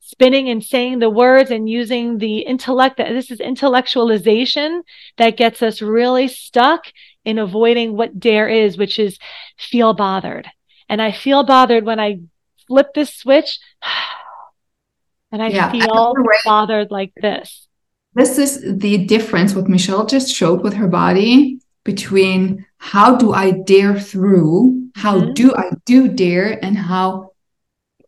spinning 0.00 0.48
and 0.48 0.64
saying 0.64 0.98
the 0.98 1.10
words 1.10 1.50
and 1.50 1.68
using 1.68 2.16
the 2.16 2.38
intellect. 2.38 2.96
that 2.96 3.10
This 3.10 3.30
is 3.30 3.40
intellectualization 3.40 4.80
that 5.18 5.36
gets 5.36 5.62
us 5.62 5.82
really 5.82 6.28
stuck 6.28 6.86
in 7.24 7.38
avoiding 7.38 7.96
what 7.96 8.18
dare 8.18 8.48
is, 8.48 8.76
which 8.76 8.98
is 8.98 9.18
feel 9.58 9.94
bothered. 9.94 10.48
And 10.88 11.00
I 11.00 11.12
feel 11.12 11.44
bothered 11.44 11.84
when 11.84 11.98
I 12.00 12.20
flip 12.68 12.88
this 12.94 13.14
switch 13.14 13.58
and 15.32 15.42
I 15.42 15.50
Yeah, 15.50 15.70
feel 15.70 16.14
right? 16.14 16.40
bothered 16.44 16.90
like 16.90 17.12
this. 17.20 17.66
this 18.14 18.38
is 18.38 18.62
the 18.78 19.04
difference 19.06 19.54
what 19.54 19.68
michelle 19.68 20.06
just 20.06 20.32
showed 20.32 20.62
with 20.62 20.74
her 20.74 20.86
body 20.86 21.58
between 21.84 22.64
how 22.78 23.16
do 23.16 23.32
i 23.32 23.50
dare 23.50 23.98
through 23.98 24.88
how 24.94 25.18
Mhm. 25.20 25.34
do 25.34 25.54
i 25.56 25.70
do 25.84 26.06
dare 26.08 26.64
and 26.64 26.78
how 26.78 27.30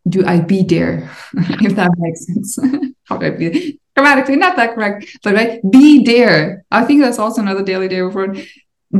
do 0.07 0.25
i 0.25 0.39
be 0.39 0.63
dare 0.63 1.09
if 1.67 1.75
that 1.75 1.91
makes 1.97 2.25
sense 2.25 2.57
how 3.05 3.17
do 3.17 3.25
i 3.25 3.29
be 3.31 3.79
grammatically 3.95 4.37
not 4.37 4.55
that 4.55 4.73
correct 4.75 5.05
but 5.23 5.33
right 5.35 5.59
be 5.71 6.03
dare 6.03 6.63
i 6.71 6.85
think 6.85 7.01
that's 7.01 7.19
also 7.19 7.41
another 7.41 7.63
daily 7.63 7.87
dare 7.89 8.09
word 8.09 8.39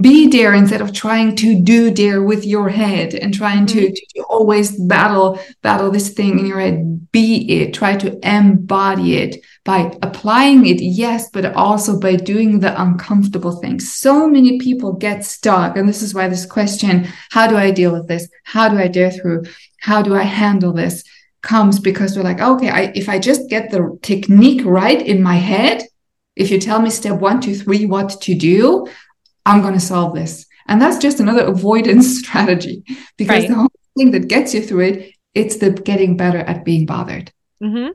be 0.02 0.28
dare 0.30 0.54
instead 0.54 0.82
of 0.82 0.92
trying 0.92 1.36
to 1.38 1.60
do 1.62 1.90
dare 1.90 2.22
with 2.22 2.46
your 2.46 2.68
head 2.68 3.14
and 3.14 3.34
trying 3.34 3.66
to, 3.68 3.80
mm-hmm. 3.80 3.94
to, 3.94 4.06
to 4.16 4.24
always 4.24 4.78
battle 4.82 5.40
battle 5.62 5.90
this 5.90 6.10
thing 6.10 6.40
in 6.40 6.46
your 6.46 6.60
head. 6.60 7.10
Be 7.14 7.62
it 7.62 7.74
try 7.74 7.96
to 7.96 8.20
embody 8.28 9.16
it 9.16 9.38
by 9.64 9.98
applying 10.02 10.68
it 10.68 10.82
yes 10.82 11.30
but 11.32 11.46
also 11.56 12.00
by 12.00 12.18
doing 12.18 12.60
the 12.60 12.80
uncomfortable 12.82 13.54
things. 13.54 13.94
So 13.94 14.28
many 14.28 14.60
people 14.60 14.92
get 14.94 15.24
stuck 15.24 15.78
and 15.78 15.88
this 15.88 16.02
is 16.02 16.14
why 16.14 16.28
this 16.28 16.46
question 16.46 17.08
how 17.32 17.48
do 17.48 17.56
i 17.56 17.72
deal 17.72 17.94
with 17.94 18.08
this? 18.08 18.28
How 18.44 18.68
do 18.68 18.78
i 18.78 18.88
dare 18.88 19.12
through? 19.12 19.46
How 19.80 20.02
do 20.02 20.16
i 20.16 20.24
handle 20.24 20.74
this? 20.74 21.04
comes 21.44 21.80
because 21.80 22.18
we're 22.18 22.24
like 22.24 22.42
okay 22.42 22.70
I, 22.70 22.92
if 22.96 23.08
i 23.08 23.20
just 23.20 23.48
get 23.48 23.70
the 23.70 23.98
technique 24.02 24.66
right 24.66 25.00
in 25.00 25.22
my 25.22 25.36
head 25.36 25.84
if 26.36 26.52
you 26.52 26.60
tell 26.60 26.82
me 26.82 26.90
step 26.90 27.20
one 27.20 27.40
two 27.40 27.56
three 27.56 27.86
what 27.86 28.20
to 28.22 28.34
do 28.34 28.88
I'm 29.48 29.62
going 29.62 29.74
to 29.74 29.80
solve 29.80 30.14
this. 30.14 30.46
And 30.68 30.82
that's 30.82 30.98
just 30.98 31.20
another 31.20 31.46
avoidance 31.46 32.20
strategy 32.24 32.84
because 33.18 33.44
Right. 33.44 33.50
the 33.50 33.56
whole 33.56 33.72
thing 33.98 34.12
that 34.12 34.28
gets 34.28 34.54
you 34.54 34.62
through 34.62 34.86
it, 34.92 35.14
it's 35.34 35.58
the 35.58 35.72
getting 35.72 36.18
better 36.18 36.40
at 36.40 36.66
being 36.66 36.86
bothered. 36.86 37.32
hmm 37.62 37.88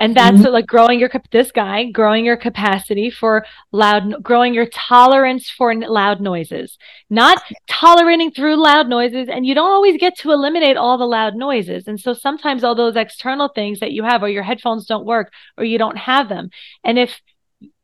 And 0.00 0.16
that's 0.16 0.42
like 0.44 0.66
growing 0.66 0.98
your 1.00 1.10
this 1.32 1.50
guy 1.52 1.84
growing 2.00 2.24
your 2.24 2.36
capacity 2.36 3.10
for 3.10 3.44
loud, 3.72 4.22
growing 4.22 4.54
your 4.54 4.66
tolerance 4.66 5.50
for 5.50 5.74
loud 5.74 6.20
noises, 6.20 6.78
not 7.10 7.38
tolerating 7.68 8.30
through 8.30 8.56
loud 8.56 8.88
noises. 8.88 9.28
And 9.28 9.46
you 9.46 9.54
don't 9.54 9.70
always 9.70 9.96
get 9.98 10.16
to 10.18 10.32
eliminate 10.32 10.76
all 10.76 10.98
the 10.98 11.06
loud 11.06 11.34
noises. 11.36 11.88
And 11.88 11.98
so 12.00 12.12
sometimes 12.12 12.64
all 12.64 12.74
those 12.76 12.96
external 12.96 13.48
things 13.48 13.80
that 13.80 13.92
you 13.92 14.04
have, 14.04 14.22
or 14.22 14.28
your 14.28 14.44
headphones 14.44 14.86
don't 14.86 15.06
work, 15.06 15.32
or 15.56 15.64
you 15.64 15.78
don't 15.78 15.98
have 15.98 16.28
them, 16.28 16.50
and 16.84 16.98
if 16.98 17.20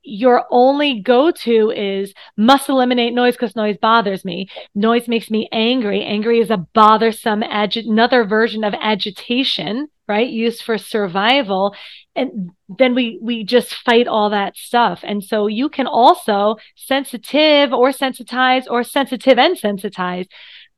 your 0.04 0.44
only 0.50 1.00
go 1.00 1.30
to 1.30 1.70
is 1.70 2.12
must 2.36 2.68
eliminate 2.68 3.14
noise 3.14 3.34
because 3.34 3.56
noise 3.56 3.76
bothers 3.80 4.24
me. 4.24 4.48
Noise 4.74 5.08
makes 5.08 5.30
me 5.30 5.48
angry. 5.50 6.04
Angry 6.04 6.40
is 6.40 6.50
a 6.50 6.58
bothersome, 6.58 7.42
agi- 7.42 7.88
another 7.88 8.24
version 8.24 8.64
of 8.64 8.74
agitation, 8.78 9.88
right? 10.06 10.28
Used 10.28 10.62
for 10.62 10.76
survival. 10.76 11.74
And 12.14 12.50
then 12.68 12.94
we, 12.94 13.18
we 13.22 13.44
just 13.44 13.74
fight 13.74 14.06
all 14.06 14.30
that 14.30 14.56
stuff. 14.56 15.00
And 15.02 15.24
so 15.24 15.46
you 15.46 15.68
can 15.68 15.86
also 15.86 16.56
sensitive 16.76 17.72
or 17.72 17.90
sensitize 17.90 18.64
or 18.70 18.84
sensitive 18.84 19.38
and 19.38 19.56
sensitize, 19.58 20.26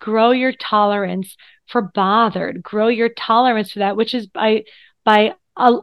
grow 0.00 0.30
your 0.30 0.52
tolerance 0.52 1.36
for 1.66 1.82
bothered, 1.82 2.62
grow 2.62 2.86
your 2.88 3.08
tolerance 3.08 3.72
for 3.72 3.80
that, 3.80 3.96
which 3.96 4.14
is 4.14 4.28
by, 4.28 4.62
by, 5.04 5.34
uh, 5.56 5.80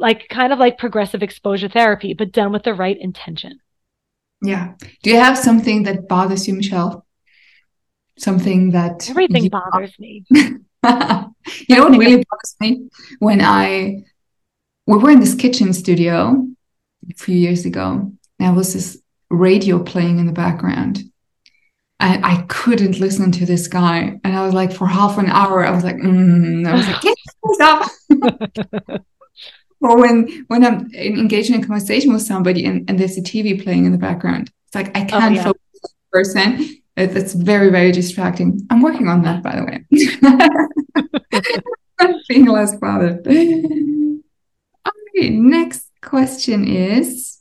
like 0.00 0.28
kind 0.28 0.52
of 0.52 0.58
like 0.58 0.78
progressive 0.78 1.22
exposure 1.22 1.68
therapy, 1.68 2.14
but 2.14 2.32
done 2.32 2.52
with 2.52 2.64
the 2.64 2.74
right 2.74 2.96
intention. 2.98 3.60
Yeah. 4.42 4.72
Do 5.02 5.10
you 5.10 5.16
have 5.16 5.36
something 5.36 5.82
that 5.84 6.08
bothers 6.08 6.48
you, 6.48 6.54
Michelle? 6.54 7.06
Something 8.18 8.70
that 8.70 9.08
Everything 9.08 9.44
you- 9.44 9.50
bothers 9.50 9.98
me. 9.98 10.24
you 10.30 11.76
know 11.76 11.84
what 11.84 11.98
really 11.98 12.24
bothers 12.30 12.56
me 12.58 12.88
when 13.18 13.40
I 13.42 14.02
we 14.86 14.96
were 14.98 15.10
in 15.10 15.20
this 15.20 15.34
kitchen 15.34 15.72
studio 15.72 16.46
a 17.08 17.14
few 17.14 17.36
years 17.36 17.64
ago. 17.64 18.12
There 18.38 18.52
was 18.52 18.72
this 18.72 18.98
radio 19.28 19.82
playing 19.82 20.18
in 20.18 20.26
the 20.26 20.32
background. 20.32 21.04
And 22.00 22.24
I 22.24 22.42
couldn't 22.48 22.98
listen 22.98 23.30
to 23.32 23.44
this 23.44 23.68
guy. 23.68 24.18
And 24.24 24.34
I 24.34 24.44
was 24.44 24.54
like, 24.54 24.72
for 24.72 24.86
half 24.86 25.18
an 25.18 25.26
hour, 25.26 25.66
I 25.66 25.70
was 25.70 25.84
like, 25.84 25.96
mm. 25.96 26.66
I 26.66 26.72
was 26.72 26.86
like, 26.86 27.02
get 27.02 27.16
this 27.44 27.60
up. 28.90 29.02
or 29.80 29.98
when 29.98 30.44
when 30.48 30.64
I'm 30.64 30.92
engaging 30.94 31.56
in 31.56 31.62
a 31.62 31.66
conversation 31.66 32.12
with 32.12 32.22
somebody 32.22 32.64
and, 32.64 32.88
and 32.88 32.98
there's 32.98 33.16
a 33.16 33.22
TV 33.22 33.62
playing 33.62 33.86
in 33.86 33.92
the 33.92 33.98
background. 33.98 34.50
It's 34.66 34.74
like 34.74 34.96
I 34.96 35.02
oh, 35.02 35.06
can't 35.06 35.32
oh, 35.32 35.36
yeah. 35.36 35.44
focus 35.44 35.60
on 35.84 35.90
the 35.90 36.10
person. 36.12 36.76
It's 36.96 37.32
very, 37.32 37.70
very 37.70 37.92
distracting. 37.92 38.66
I'm 38.68 38.82
working 38.82 39.08
on 39.08 39.22
that, 39.22 39.42
by 39.42 39.56
the 39.56 39.64
way. 39.64 39.84
Being 42.28 42.46
less 42.46 42.76
bothered. 42.76 43.26
Okay, 43.26 44.20
next 45.30 45.86
question 46.02 46.66
is 46.66 47.40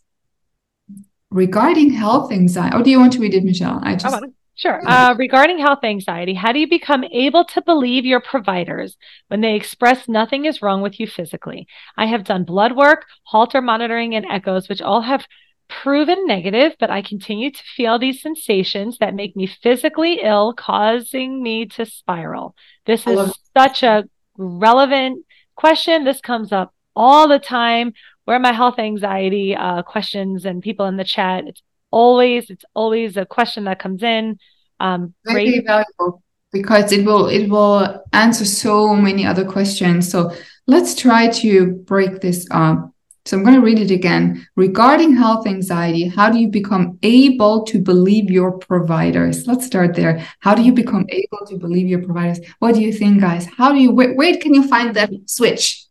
regarding 1.30 1.92
health 1.92 2.32
anxiety. 2.32 2.76
Oh, 2.76 2.84
do 2.84 2.90
you 2.90 3.00
want 3.00 3.14
to 3.14 3.20
read 3.20 3.34
it, 3.34 3.44
Michelle? 3.44 3.80
I 3.84 3.96
just. 3.96 4.24
Sure. 4.60 4.82
Uh, 4.86 5.16
regarding 5.18 5.58
health 5.58 5.86
anxiety, 5.86 6.34
how 6.34 6.52
do 6.52 6.60
you 6.60 6.68
become 6.68 7.06
able 7.06 7.46
to 7.46 7.62
believe 7.62 8.04
your 8.04 8.20
providers 8.20 8.98
when 9.30 9.40
they 9.40 9.56
express 9.56 10.10
nothing 10.10 10.44
is 10.44 10.62
wrong 10.62 10.82
with 10.82 11.00
you 11.00 11.08
physically? 11.08 11.66
I 11.96 12.08
have 12.08 12.26
done 12.26 12.44
blood 12.44 12.76
work, 12.76 13.06
Holter 13.24 13.62
monitoring, 13.62 14.16
and 14.16 14.26
echoes, 14.30 14.68
which 14.68 14.82
all 14.82 15.00
have 15.00 15.26
proven 15.70 16.28
negative, 16.28 16.74
but 16.78 16.90
I 16.90 17.02
continue 17.02 17.52
to 17.52 17.64
feel 17.78 17.98
these 17.98 18.22
sensations 18.22 18.98
that 18.98 19.16
make 19.16 19.34
me 19.34 19.48
physically 19.48 20.20
ill, 20.22 20.54
causing 20.54 21.42
me 21.42 21.66
to 21.68 21.86
spiral. 21.86 22.54
This 22.86 23.08
is 23.08 23.34
such 23.58 23.82
a 23.82 24.10
relevant 24.38 25.26
question. 25.56 26.04
This 26.04 26.20
comes 26.20 26.52
up 26.52 26.74
all 26.98 27.30
the 27.30 27.40
time. 27.40 27.94
Where 28.26 28.40
my 28.40 28.52
health 28.52 28.78
anxiety 28.78 29.56
uh, 29.56 29.84
questions 29.84 30.46
and 30.46 30.62
people 30.62 30.86
in 30.86 30.98
the 30.98 31.04
chat, 31.06 31.46
it's 31.48 31.64
always 31.92 32.50
it's 32.50 32.66
always 32.74 33.18
a 33.18 33.26
question 33.26 33.66
that 33.66 33.80
comes 33.80 34.04
in 34.04 34.38
um 34.80 35.14
very 35.26 35.46
great. 35.46 35.66
valuable 35.66 36.24
because 36.52 36.92
it 36.92 37.06
will 37.06 37.28
it 37.28 37.48
will 37.50 38.04
answer 38.14 38.46
so 38.46 38.96
many 38.96 39.26
other 39.26 39.46
questions. 39.46 40.10
So 40.10 40.34
let's 40.68 40.96
try 40.96 41.28
to 41.28 41.68
break 41.86 42.22
this 42.22 42.48
up. 42.52 42.92
So 43.26 43.38
i'm 43.38 43.44
going 43.44 43.56
to 43.56 43.62
read 43.62 43.80
it 43.80 43.92
again. 43.92 44.48
Regarding 44.56 45.16
health 45.16 45.46
anxiety 45.46 46.08
how 46.08 46.30
do 46.30 46.40
you 46.40 46.48
become 46.48 46.98
able 47.04 47.64
to 47.66 47.80
believe 47.80 48.32
your 48.32 48.58
providers? 48.58 49.46
Let's 49.46 49.66
start 49.66 49.96
there. 49.96 50.26
How 50.40 50.56
do 50.56 50.64
you 50.64 50.74
become 50.74 51.06
able 51.10 51.46
to 51.48 51.58
believe 51.58 51.88
your 51.88 52.04
providers? 52.04 52.40
What 52.60 52.74
do 52.76 52.82
you 52.82 52.94
think 52.94 53.22
guys? 53.22 53.46
How 53.58 53.72
do 53.72 53.80
you 53.80 53.92
where, 53.92 54.14
where 54.16 54.38
can 54.38 54.54
you 54.54 54.68
find 54.68 54.96
that 54.96 55.12
switch 55.26 55.89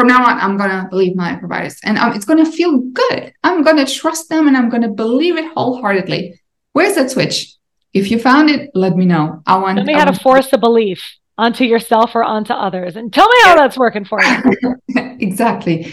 from 0.00 0.08
now 0.08 0.24
on, 0.24 0.38
I'm 0.40 0.56
going 0.56 0.70
to 0.70 0.88
believe 0.88 1.14
my 1.14 1.34
providers 1.36 1.78
and 1.84 1.98
um, 1.98 2.14
it's 2.14 2.24
going 2.24 2.42
to 2.42 2.50
feel 2.50 2.78
good. 2.78 3.34
I'm 3.44 3.62
going 3.62 3.76
to 3.76 3.84
trust 3.84 4.30
them 4.30 4.48
and 4.48 4.56
I'm 4.56 4.70
going 4.70 4.80
to 4.80 4.88
believe 4.88 5.36
it 5.36 5.52
wholeheartedly. 5.52 6.40
Where's 6.72 6.94
that 6.94 7.10
switch? 7.10 7.52
If 7.92 8.10
you 8.10 8.18
found 8.18 8.48
it, 8.48 8.70
let 8.74 8.96
me 8.96 9.04
know. 9.04 9.42
I 9.46 9.58
want. 9.58 9.76
Tell 9.76 9.84
me 9.84 9.92
how 9.92 10.06
to 10.06 10.18
force 10.18 10.52
a 10.54 10.58
belief 10.58 11.02
onto 11.36 11.64
yourself 11.64 12.14
or 12.14 12.24
onto 12.24 12.54
others, 12.54 12.96
and 12.96 13.12
tell 13.12 13.28
me 13.28 13.36
how 13.42 13.56
that's 13.56 13.76
working 13.76 14.04
for 14.06 14.20
you. 14.22 14.76
exactly. 15.20 15.92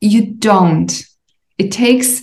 You 0.00 0.26
don't. 0.26 0.92
It 1.58 1.72
takes. 1.72 2.22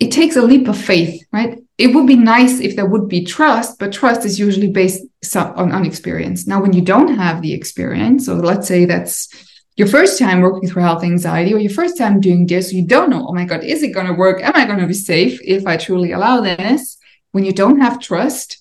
It 0.00 0.10
takes 0.10 0.36
a 0.36 0.42
leap 0.42 0.68
of 0.68 0.76
faith, 0.76 1.24
right? 1.32 1.60
It 1.78 1.94
would 1.94 2.06
be 2.06 2.16
nice 2.16 2.60
if 2.60 2.76
there 2.76 2.86
would 2.86 3.08
be 3.08 3.24
trust, 3.24 3.78
but 3.78 3.92
trust 3.92 4.24
is 4.26 4.38
usually 4.38 4.70
based 4.70 5.04
on, 5.34 5.72
on 5.72 5.86
experience. 5.86 6.46
Now, 6.46 6.60
when 6.60 6.72
you 6.72 6.82
don't 6.82 7.16
have 7.16 7.40
the 7.42 7.54
experience, 7.54 8.26
so 8.26 8.34
let's 8.34 8.68
say 8.68 8.84
that's 8.84 9.47
your 9.78 9.86
first 9.86 10.18
time 10.18 10.40
working 10.40 10.68
through 10.68 10.82
health 10.82 11.04
anxiety 11.04 11.54
or 11.54 11.58
your 11.58 11.70
first 11.70 11.96
time 11.96 12.20
doing 12.20 12.46
this, 12.46 12.72
you 12.72 12.84
don't 12.84 13.10
know, 13.10 13.28
oh 13.28 13.32
my 13.32 13.44
God, 13.44 13.62
is 13.62 13.84
it 13.84 13.94
going 13.94 14.08
to 14.08 14.12
work? 14.12 14.42
Am 14.42 14.52
I 14.56 14.66
going 14.66 14.80
to 14.80 14.88
be 14.88 14.92
safe 14.92 15.40
if 15.44 15.68
I 15.68 15.76
truly 15.76 16.10
allow 16.10 16.40
this? 16.40 16.98
When 17.30 17.44
you 17.44 17.52
don't 17.52 17.80
have 17.80 18.00
trust, 18.00 18.58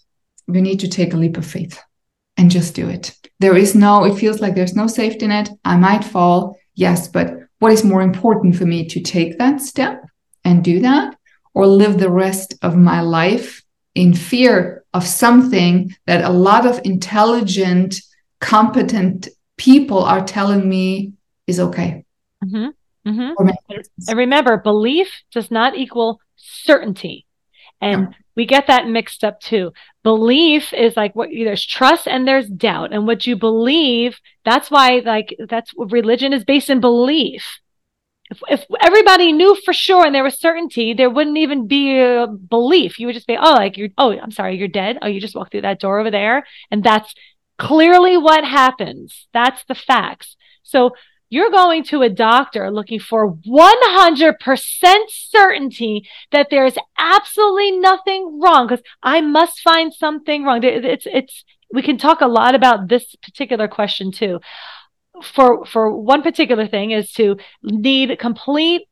you 0.47 0.61
need 0.61 0.79
to 0.81 0.87
take 0.87 1.15
a 1.15 1.17
leap 1.17 1.35
of 1.35 1.45
faith 1.45 1.81
and 2.37 2.51
just 2.51 2.75
do 2.75 2.87
it. 2.87 3.17
There 3.39 3.57
is 3.57 3.73
no, 3.73 4.05
it 4.05 4.19
feels 4.19 4.41
like 4.41 4.53
there's 4.53 4.75
no 4.75 4.85
safety 4.85 5.25
net. 5.25 5.49
I 5.65 5.75
might 5.75 6.03
fall. 6.03 6.55
Yes, 6.75 7.07
but 7.07 7.33
what 7.57 7.71
is 7.71 7.83
more 7.83 8.03
important 8.03 8.55
for 8.55 8.67
me 8.67 8.87
to 8.89 9.01
take 9.01 9.39
that 9.39 9.59
step 9.59 10.05
and 10.43 10.63
do 10.63 10.81
that 10.81 11.17
or 11.55 11.65
live 11.65 11.97
the 11.97 12.11
rest 12.11 12.53
of 12.61 12.77
my 12.77 13.01
life 13.01 13.63
in 13.95 14.13
fear 14.13 14.83
of 14.93 15.03
something 15.03 15.95
that 16.05 16.23
a 16.23 16.29
lot 16.29 16.67
of 16.67 16.79
intelligent, 16.83 17.95
competent 18.39 19.29
people 19.57 20.03
are 20.03 20.23
telling 20.23 20.67
me 20.67 21.13
is 21.47 21.59
okay. 21.59 22.05
Mm-hmm. 22.43 23.09
Mm-hmm. 23.09 23.49
And 24.07 24.17
remember, 24.17 24.57
belief 24.57 25.23
does 25.31 25.49
not 25.49 25.75
equal 25.75 26.19
certainty. 26.35 27.25
And 27.79 28.03
no. 28.03 28.09
we 28.35 28.45
get 28.45 28.67
that 28.67 28.87
mixed 28.87 29.23
up 29.23 29.39
too. 29.39 29.71
Belief 30.03 30.73
is 30.73 30.97
like 30.97 31.15
what 31.15 31.29
there's 31.31 31.65
trust 31.65 32.07
and 32.07 32.27
there's 32.27 32.47
doubt. 32.47 32.91
And 32.91 33.07
what 33.07 33.25
you 33.25 33.35
believe, 33.35 34.19
that's 34.43 34.69
why, 34.69 35.01
like, 35.05 35.35
that's 35.47 35.71
what 35.71 35.91
religion 35.91 36.33
is 36.33 36.43
based 36.43 36.69
in 36.69 36.79
belief. 36.81 37.59
If, 38.29 38.39
if 38.49 38.65
everybody 38.81 39.31
knew 39.31 39.55
for 39.63 39.73
sure 39.73 40.05
and 40.05 40.13
there 40.13 40.23
was 40.23 40.37
certainty, 40.37 40.93
there 40.93 41.09
wouldn't 41.09 41.37
even 41.37 41.67
be 41.67 41.97
a 41.97 42.27
belief. 42.27 42.99
You 42.99 43.07
would 43.07 43.13
just 43.13 43.27
be, 43.27 43.37
oh, 43.37 43.53
like 43.53 43.77
you're, 43.77 43.89
oh, 43.97 44.11
I'm 44.11 44.31
sorry, 44.31 44.57
you're 44.57 44.67
dead. 44.67 44.97
Oh, 45.01 45.07
you 45.07 45.21
just 45.21 45.35
walked 45.35 45.51
through 45.51 45.61
that 45.61 45.79
door 45.79 45.99
over 45.99 46.11
there. 46.11 46.45
And 46.69 46.83
that's 46.83 47.13
clearly 47.57 48.17
what 48.17 48.43
happens. 48.43 49.27
That's 49.33 49.63
the 49.65 49.75
facts. 49.75 50.35
So 50.63 50.91
you're 51.29 51.51
going 51.51 51.83
to 51.85 52.03
a 52.03 52.09
doctor 52.09 52.71
looking 52.71 52.99
for 52.99 53.33
100% 53.33 54.35
certainty 55.09 56.07
that 56.31 56.47
there's 56.49 56.77
absolutely 56.97 57.71
nothing 57.71 58.39
wrong 58.41 58.67
because 58.67 58.83
I 59.03 59.21
must 59.21 59.59
find 59.59 59.93
something 59.93 60.43
wrong. 60.43 60.63
It's, 60.63 61.05
it's, 61.05 61.43
we 61.73 61.81
can 61.81 61.97
talk 61.97 62.21
a 62.21 62.27
lot 62.27 62.55
about 62.55 62.87
this 62.87 63.15
particular 63.15 63.67
question 63.67 64.11
too. 64.11 64.39
For, 65.21 65.65
for 65.65 65.91
one 65.91 66.21
particular 66.21 66.67
thing 66.67 66.91
is 66.91 67.11
to 67.13 67.37
need 67.63 68.17
complete 68.19 68.83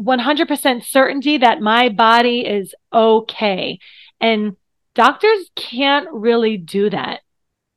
100% 0.00 0.84
certainty 0.84 1.38
that 1.38 1.60
my 1.60 1.88
body 1.88 2.40
is 2.40 2.74
okay. 2.92 3.78
And 4.20 4.56
doctors 4.94 5.50
can't 5.54 6.08
really 6.12 6.56
do 6.56 6.90
that 6.90 7.20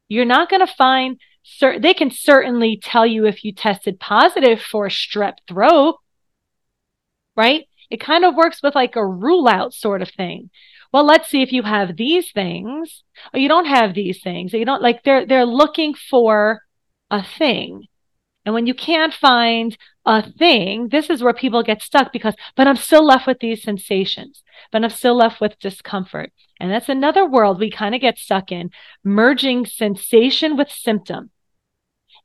you're 0.08 0.26
not 0.26 0.50
going 0.50 0.66
to 0.66 0.74
find 0.74 1.20
cer- 1.44 1.80
they 1.80 1.94
can 1.94 2.12
certainly 2.12 2.80
tell 2.82 3.06
you 3.06 3.26
if 3.26 3.44
you 3.44 3.54
tested 3.54 4.00
positive 4.00 4.62
for 4.62 4.88
strep 4.88 5.36
throat 5.48 5.96
right? 7.38 7.66
It 7.90 8.02
kind 8.02 8.26
of 8.26 8.36
works 8.36 8.62
with 8.62 8.76
like 8.76 8.98
a 8.98 9.06
rule 9.06 9.48
out 9.48 9.74
sort 9.74 10.02
of 10.02 10.10
thing. 10.10 10.50
Well 10.92 11.06
let's 11.06 11.30
see 11.30 11.42
if 11.42 11.54
you 11.54 11.64
have 11.64 11.96
these 11.96 12.32
things. 12.32 13.04
Or 13.34 13.40
you 13.40 13.48
don't 13.48 13.68
have 13.68 13.94
these 13.94 14.22
things. 14.22 14.52
You 14.52 14.66
don't 14.66 14.82
like 14.82 15.04
they're 15.04 15.26
they're 15.26 15.46
looking 15.46 15.94
for 15.94 16.62
a 17.10 17.24
thing 17.24 17.88
and 18.48 18.54
when 18.54 18.66
you 18.66 18.74
can't 18.74 19.14
find 19.14 19.78
a 20.08 20.24
thing 20.32 20.88
this 20.88 21.10
is 21.10 21.22
where 21.22 21.34
people 21.34 21.62
get 21.62 21.84
stuck 21.84 22.12
because 22.14 22.34
but 22.56 22.66
i'm 22.68 22.78
still 22.78 23.06
left 23.06 23.28
with 23.28 23.40
these 23.40 23.62
sensations 23.62 24.42
but 24.72 24.84
i'm 24.84 24.90
still 24.90 25.16
left 25.16 25.42
with 25.42 25.60
discomfort 25.60 26.32
and 26.60 26.72
that's 26.72 26.90
another 26.90 27.26
world 27.26 27.60
we 27.60 27.70
kind 27.70 27.96
of 27.96 28.02
get 28.02 28.18
stuck 28.18 28.52
in, 28.52 28.72
merging 29.04 29.66
sensation 29.66 30.58
with 30.58 30.72
symptom. 30.72 31.32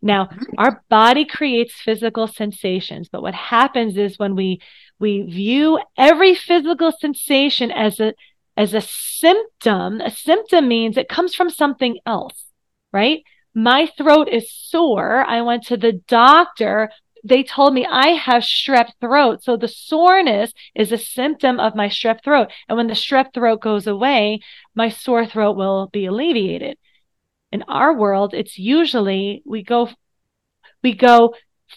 Now, 0.00 0.26
mm-hmm. 0.26 0.58
our 0.58 0.82
body 0.88 1.24
creates 1.24 1.74
physical 1.74 2.26
sensations, 2.26 3.08
but 3.08 3.22
what 3.22 3.34
happens 3.34 3.96
is 3.96 4.18
when 4.18 4.34
we 4.34 4.60
we 4.98 5.22
view 5.22 5.80
every 5.96 6.34
physical 6.34 6.92
sensation 6.92 7.70
as 7.70 8.00
a 8.00 8.14
as 8.56 8.74
a 8.74 8.80
symptom, 8.80 10.00
a 10.00 10.10
symptom 10.10 10.68
means 10.68 10.96
it 10.96 11.08
comes 11.08 11.34
from 11.34 11.50
something 11.50 11.98
else, 12.04 12.46
right? 12.92 13.22
My 13.54 13.86
throat 13.98 14.28
is 14.28 14.50
sore. 14.50 15.24
I 15.26 15.42
went 15.42 15.64
to 15.64 15.76
the 15.76 15.92
doctor 15.92 16.90
they 17.24 17.42
told 17.42 17.72
me 17.72 17.86
I 17.86 18.08
have 18.08 18.42
strep 18.42 18.90
throat. 19.00 19.42
So 19.44 19.56
the 19.56 19.68
soreness 19.68 20.52
is 20.74 20.90
a 20.90 20.98
symptom 20.98 21.60
of 21.60 21.74
my 21.74 21.88
strep 21.88 22.22
throat. 22.24 22.48
And 22.68 22.76
when 22.76 22.88
the 22.88 22.94
strep 22.94 23.32
throat 23.32 23.60
goes 23.60 23.86
away, 23.86 24.40
my 24.74 24.88
sore 24.88 25.26
throat 25.26 25.56
will 25.56 25.88
be 25.92 26.06
alleviated. 26.06 26.78
In 27.52 27.62
our 27.64 27.96
world, 27.96 28.34
it's 28.34 28.58
usually 28.58 29.42
we 29.44 29.62
go, 29.62 29.90
we 30.82 30.94
go 30.94 31.34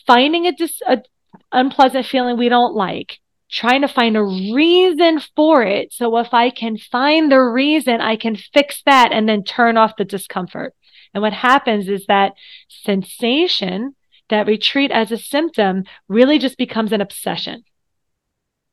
finding 0.07 0.47
a, 0.47 0.51
dis, 0.51 0.82
a 0.88 1.03
unpleasant 1.51 2.05
feeling 2.05 2.38
we 2.38 2.49
don't 2.49 2.73
like, 2.73 3.19
trying 3.51 3.82
to 3.82 3.88
find 3.88 4.17
a 4.17 4.23
reason 4.23 5.21
for 5.36 5.61
it. 5.63 5.93
So 5.93 6.17
if 6.17 6.34
I 6.34 6.49
can 6.49 6.78
find 6.78 7.32
the 7.32 7.41
reason, 7.41 8.01
I 8.01 8.15
can 8.15 8.36
fix 8.36 8.82
that 8.86 9.11
and 9.11 9.30
then 9.30 9.43
turn 9.43 9.78
off 9.78 9.97
the 9.97 10.05
discomfort. 10.05 10.73
And 11.16 11.22
what 11.22 11.34
happens 11.34 11.88
is 11.88 12.05
that 12.07 12.34
sensation 12.68 13.95
that 14.30 14.47
retreat 14.47 14.91
as 14.91 15.11
a 15.11 15.18
symptom 15.18 15.86
really 16.09 16.38
just 16.38 16.57
becomes 16.57 16.91
an 16.91 16.99
obsession 16.99 17.63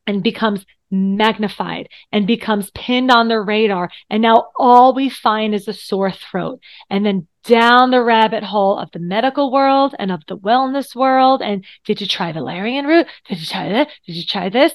and 0.07 0.25
becomes 0.25 0.67
magnified 0.91 1.89
and 2.11 2.27
becomes 2.27 2.71
pinned 2.73 3.13
on 3.13 3.29
the 3.29 3.41
radar. 3.41 3.91
And 4.11 4.23
now 4.23 4.49
all 4.57 4.93
we 4.93 5.09
find 5.09 5.55
is 5.55 5.69
a 5.69 5.73
sore 5.73 6.11
throat. 6.11 6.61
And 6.91 7.07
then 7.07 7.29
down 7.45 7.93
the 7.93 8.03
rabbit 8.03 8.43
hole 8.43 8.77
of 8.77 8.91
the 8.91 8.99
medical 8.99 9.53
world 9.53 9.95
and 9.99 10.11
of 10.11 10.23
the 10.27 10.37
wellness 10.37 10.97
world. 10.97 11.43
And 11.43 11.65
did 11.85 12.01
you 12.01 12.09
try 12.09 12.33
valerian 12.33 12.87
root? 12.87 13.07
Did 13.29 13.41
you 13.41 13.47
try 13.47 13.69
this? 13.69 13.93
Did 14.07 14.17
you 14.17 14.25
try 14.25 14.49
this? 14.49 14.75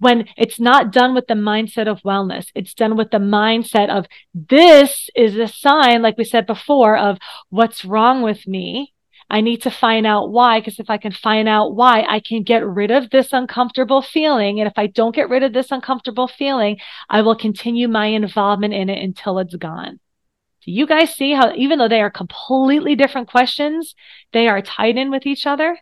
When 0.00 0.28
it's 0.36 0.60
not 0.60 0.92
done 0.92 1.14
with 1.14 1.26
the 1.26 1.34
mindset 1.34 1.88
of 1.88 2.02
wellness, 2.02 2.46
it's 2.54 2.74
done 2.74 2.96
with 2.96 3.10
the 3.10 3.18
mindset 3.18 3.90
of 3.90 4.06
this 4.32 5.10
is 5.16 5.36
a 5.36 5.48
sign, 5.48 6.02
like 6.02 6.16
we 6.16 6.24
said 6.24 6.46
before, 6.46 6.96
of 6.96 7.18
what's 7.50 7.84
wrong 7.84 8.22
with 8.22 8.46
me 8.46 8.94
I 9.30 9.40
need 9.42 9.62
to 9.62 9.70
find 9.70 10.06
out 10.06 10.30
why, 10.30 10.60
because 10.60 10.78
if 10.78 10.88
I 10.88 10.96
can 10.96 11.12
find 11.12 11.48
out 11.48 11.74
why, 11.74 12.04
I 12.08 12.20
can 12.20 12.42
get 12.42 12.66
rid 12.66 12.90
of 12.90 13.10
this 13.10 13.32
uncomfortable 13.32 14.00
feeling. 14.00 14.58
And 14.58 14.66
if 14.66 14.72
I 14.76 14.86
don't 14.86 15.14
get 15.14 15.28
rid 15.28 15.42
of 15.42 15.52
this 15.52 15.70
uncomfortable 15.70 16.28
feeling, 16.28 16.78
I 17.10 17.20
will 17.20 17.36
continue 17.36 17.88
my 17.88 18.06
involvement 18.06 18.72
in 18.72 18.88
it 18.88 19.02
until 19.02 19.38
it's 19.38 19.54
gone. 19.54 20.00
Do 20.64 20.72
you 20.72 20.86
guys 20.86 21.14
see 21.14 21.32
how, 21.32 21.52
even 21.54 21.78
though 21.78 21.88
they 21.88 22.00
are 22.00 22.10
completely 22.10 22.96
different 22.96 23.28
questions, 23.28 23.94
they 24.32 24.48
are 24.48 24.62
tied 24.62 24.96
in 24.96 25.10
with 25.10 25.26
each 25.26 25.46
other? 25.46 25.78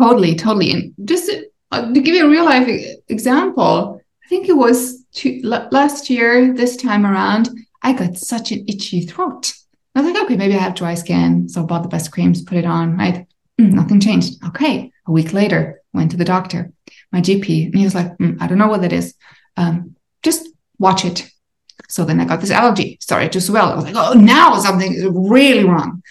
Totally, 0.00 0.34
totally. 0.34 0.72
And 0.72 0.94
just 1.04 1.30
uh, 1.72 1.92
to 1.92 2.00
give 2.00 2.14
you 2.14 2.26
a 2.26 2.30
real 2.30 2.44
life 2.44 2.68
example, 3.08 4.00
I 4.24 4.28
think 4.28 4.48
it 4.48 4.56
was 4.56 5.04
two, 5.12 5.40
last 5.42 6.10
year, 6.10 6.52
this 6.54 6.76
time 6.76 7.04
around, 7.04 7.50
I 7.82 7.92
got 7.92 8.16
such 8.16 8.52
an 8.52 8.64
itchy 8.68 9.00
throat. 9.06 9.52
I 9.94 10.00
was 10.00 10.12
like, 10.12 10.22
okay, 10.24 10.36
maybe 10.36 10.54
I 10.54 10.58
have 10.58 10.74
dry 10.74 10.94
skin. 10.94 11.48
So 11.48 11.62
I 11.62 11.66
bought 11.66 11.82
the 11.82 11.88
best 11.88 12.12
creams, 12.12 12.42
put 12.42 12.58
it 12.58 12.64
on, 12.64 12.96
right? 12.96 13.26
Mm, 13.60 13.72
nothing 13.72 14.00
changed. 14.00 14.42
Okay. 14.46 14.92
A 15.06 15.12
week 15.12 15.32
later, 15.32 15.82
went 15.92 16.10
to 16.12 16.16
the 16.16 16.24
doctor, 16.24 16.72
my 17.10 17.20
GP, 17.20 17.66
and 17.66 17.74
he 17.74 17.84
was 17.84 17.94
like, 17.94 18.16
mm, 18.18 18.40
I 18.40 18.46
don't 18.46 18.58
know 18.58 18.68
what 18.68 18.82
that 18.82 18.92
is. 18.92 19.14
Um, 19.56 19.96
just 20.22 20.48
watch 20.78 21.04
it. 21.04 21.28
So 21.88 22.04
then 22.04 22.20
I 22.20 22.24
got 22.24 22.40
this 22.40 22.50
allergy, 22.50 22.98
started 23.00 23.32
to 23.32 23.40
swell. 23.40 23.72
I 23.72 23.76
was 23.76 23.84
like, 23.84 23.96
oh, 23.96 24.14
now 24.14 24.58
something 24.58 24.92
is 24.92 25.04
really 25.04 25.64
wrong. 25.64 26.02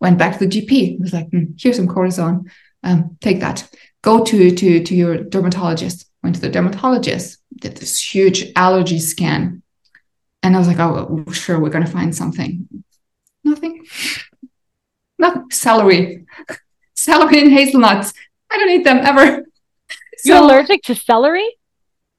Went 0.00 0.18
back 0.18 0.38
to 0.38 0.46
the 0.46 0.60
GP. 0.60 0.70
He 0.70 0.96
was 1.00 1.12
like, 1.12 1.30
mm, 1.30 1.54
here's 1.58 1.76
some 1.76 1.88
cortisone. 1.88 2.50
Um, 2.82 3.16
take 3.20 3.40
that. 3.40 3.68
Go 4.02 4.24
to, 4.24 4.50
to, 4.50 4.82
to 4.82 4.94
your 4.94 5.18
dermatologist. 5.18 6.08
Went 6.22 6.36
to 6.36 6.40
the 6.40 6.48
dermatologist, 6.48 7.38
did 7.56 7.76
this 7.76 8.00
huge 8.00 8.52
allergy 8.54 8.98
scan. 8.98 9.62
And 10.42 10.54
I 10.54 10.58
was 10.58 10.68
like, 10.68 10.78
oh, 10.78 11.24
sure, 11.32 11.58
we're 11.58 11.70
going 11.70 11.84
to 11.84 11.90
find 11.90 12.14
something. 12.14 12.68
Nothing. 13.44 13.86
Nothing. 15.18 15.50
Celery. 15.50 16.26
Celery 16.94 17.40
and 17.40 17.52
hazelnuts. 17.52 18.12
I 18.50 18.58
don't 18.58 18.70
eat 18.70 18.84
them 18.84 18.98
ever. 18.98 19.44
You're 20.24 20.38
allergic 20.38 20.82
to 20.84 20.94
celery? 20.94 21.56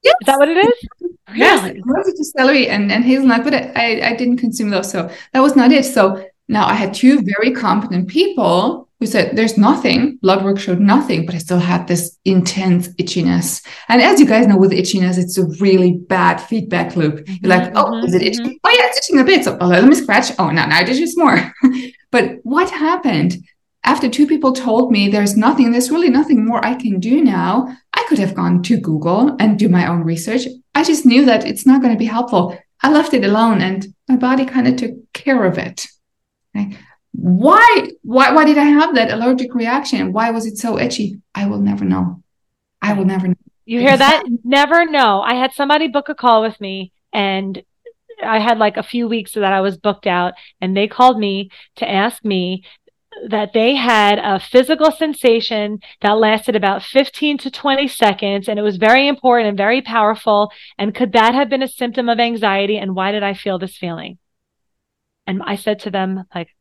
Yes. 0.02 0.14
Is 0.20 0.26
that 0.26 0.38
what 0.38 0.48
it 0.48 0.58
is? 0.58 0.88
Really? 1.28 1.40
Yes, 1.40 1.62
allergic 1.64 2.16
to 2.16 2.24
celery 2.24 2.68
and, 2.68 2.92
and 2.92 3.02
hazelnut, 3.02 3.44
but 3.44 3.54
I, 3.54 4.10
I 4.10 4.14
didn't 4.14 4.36
consume 4.36 4.68
those. 4.68 4.90
So 4.90 5.10
that 5.32 5.40
was 5.40 5.56
not 5.56 5.72
it. 5.72 5.86
So 5.86 6.28
now 6.48 6.66
I 6.66 6.74
had 6.74 6.92
two 6.92 7.22
very 7.22 7.50
competent 7.52 8.08
people 8.08 8.83
who 9.00 9.06
said 9.06 9.36
there's 9.36 9.58
nothing, 9.58 10.18
blood 10.22 10.44
work 10.44 10.58
showed 10.58 10.80
nothing, 10.80 11.26
but 11.26 11.34
I 11.34 11.38
still 11.38 11.58
had 11.58 11.88
this 11.88 12.18
intense 12.24 12.88
itchiness. 12.94 13.66
And 13.88 14.00
as 14.00 14.20
you 14.20 14.26
guys 14.26 14.46
know, 14.46 14.56
with 14.56 14.72
itchiness, 14.72 15.18
it's 15.18 15.36
a 15.36 15.46
really 15.60 15.92
bad 15.92 16.38
feedback 16.38 16.96
loop. 16.96 17.26
You're 17.26 17.50
like, 17.50 17.72
mm-hmm, 17.72 17.76
oh, 17.76 18.04
is 18.04 18.14
it 18.14 18.22
itching? 18.22 18.46
Mm-hmm. 18.46 18.64
Oh 18.64 18.70
yeah, 18.70 18.86
it's 18.86 18.98
itching 18.98 19.20
a 19.20 19.24
bit. 19.24 19.44
So 19.44 19.58
oh, 19.60 19.66
let 19.66 19.84
me 19.84 19.94
scratch. 19.94 20.32
Oh, 20.38 20.50
now, 20.50 20.66
now 20.66 20.80
it 20.80 20.88
itches 20.88 21.16
more. 21.16 21.52
but 22.10 22.36
what 22.42 22.70
happened? 22.70 23.36
After 23.86 24.08
two 24.08 24.26
people 24.26 24.52
told 24.52 24.90
me 24.90 25.08
there's 25.08 25.36
nothing, 25.36 25.70
there's 25.70 25.90
really 25.90 26.08
nothing 26.08 26.46
more 26.46 26.64
I 26.64 26.74
can 26.74 27.00
do 27.00 27.22
now, 27.22 27.76
I 27.92 28.04
could 28.08 28.18
have 28.18 28.34
gone 28.34 28.62
to 28.62 28.80
Google 28.80 29.36
and 29.38 29.58
do 29.58 29.68
my 29.68 29.86
own 29.86 30.02
research. 30.04 30.46
I 30.74 30.84
just 30.84 31.04
knew 31.04 31.26
that 31.26 31.44
it's 31.44 31.66
not 31.66 31.82
going 31.82 31.92
to 31.92 31.98
be 31.98 32.06
helpful. 32.06 32.58
I 32.82 32.90
left 32.90 33.12
it 33.12 33.24
alone 33.24 33.60
and 33.60 33.86
my 34.08 34.16
body 34.16 34.46
kind 34.46 34.66
of 34.66 34.76
took 34.76 35.12
care 35.12 35.44
of 35.44 35.58
it. 35.58 35.86
Okay? 36.56 36.78
Why 37.16 37.88
why 38.02 38.32
why 38.32 38.44
did 38.44 38.58
i 38.58 38.64
have 38.64 38.94
that 38.96 39.12
allergic 39.12 39.54
reaction? 39.54 40.12
Why 40.12 40.30
was 40.30 40.46
it 40.46 40.58
so 40.58 40.78
itchy? 40.78 41.20
I 41.34 41.46
will 41.46 41.60
never 41.60 41.84
know. 41.84 42.22
I 42.82 42.92
will 42.92 43.04
never 43.04 43.28
know. 43.28 43.34
You 43.64 43.80
hear 43.80 43.96
that? 43.96 44.24
Never 44.42 44.84
know. 44.84 45.22
I 45.22 45.34
had 45.34 45.52
somebody 45.52 45.88
book 45.88 46.08
a 46.08 46.14
call 46.14 46.42
with 46.42 46.60
me 46.60 46.92
and 47.12 47.62
i 48.22 48.38
had 48.38 48.58
like 48.58 48.76
a 48.76 48.82
few 48.82 49.08
weeks 49.08 49.32
that 49.32 49.52
i 49.52 49.60
was 49.60 49.76
booked 49.76 50.06
out 50.06 50.34
and 50.60 50.76
they 50.76 50.86
called 50.86 51.18
me 51.18 51.50
to 51.76 51.88
ask 51.88 52.24
me 52.24 52.62
that 53.28 53.52
they 53.52 53.74
had 53.74 54.18
a 54.18 54.40
physical 54.40 54.90
sensation 54.90 55.78
that 56.00 56.18
lasted 56.18 56.56
about 56.56 56.82
15 56.82 57.38
to 57.38 57.50
20 57.50 57.88
seconds 57.88 58.48
and 58.48 58.58
it 58.58 58.62
was 58.62 58.76
very 58.76 59.06
important 59.08 59.48
and 59.48 59.56
very 59.56 59.80
powerful 59.80 60.50
and 60.78 60.94
could 60.94 61.12
that 61.12 61.34
have 61.34 61.48
been 61.48 61.62
a 61.62 61.68
symptom 61.68 62.08
of 62.08 62.18
anxiety 62.18 62.76
and 62.76 62.94
why 62.94 63.12
did 63.12 63.22
i 63.22 63.34
feel 63.34 63.58
this 63.58 63.76
feeling? 63.76 64.18
And 65.26 65.42
i 65.44 65.56
said 65.56 65.78
to 65.80 65.90
them 65.90 66.24
like 66.34 66.53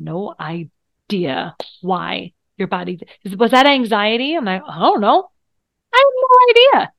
no 0.00 0.34
idea 0.40 1.56
why 1.80 2.32
your 2.56 2.68
body 2.68 3.00
was 3.36 3.50
that 3.52 3.66
anxiety. 3.66 4.34
I'm 4.34 4.44
like, 4.44 4.62
I 4.66 4.78
don't 4.78 5.00
know. 5.00 5.30
I 5.92 5.96
have 5.96 6.12
no 6.16 6.80
idea. 6.80 6.92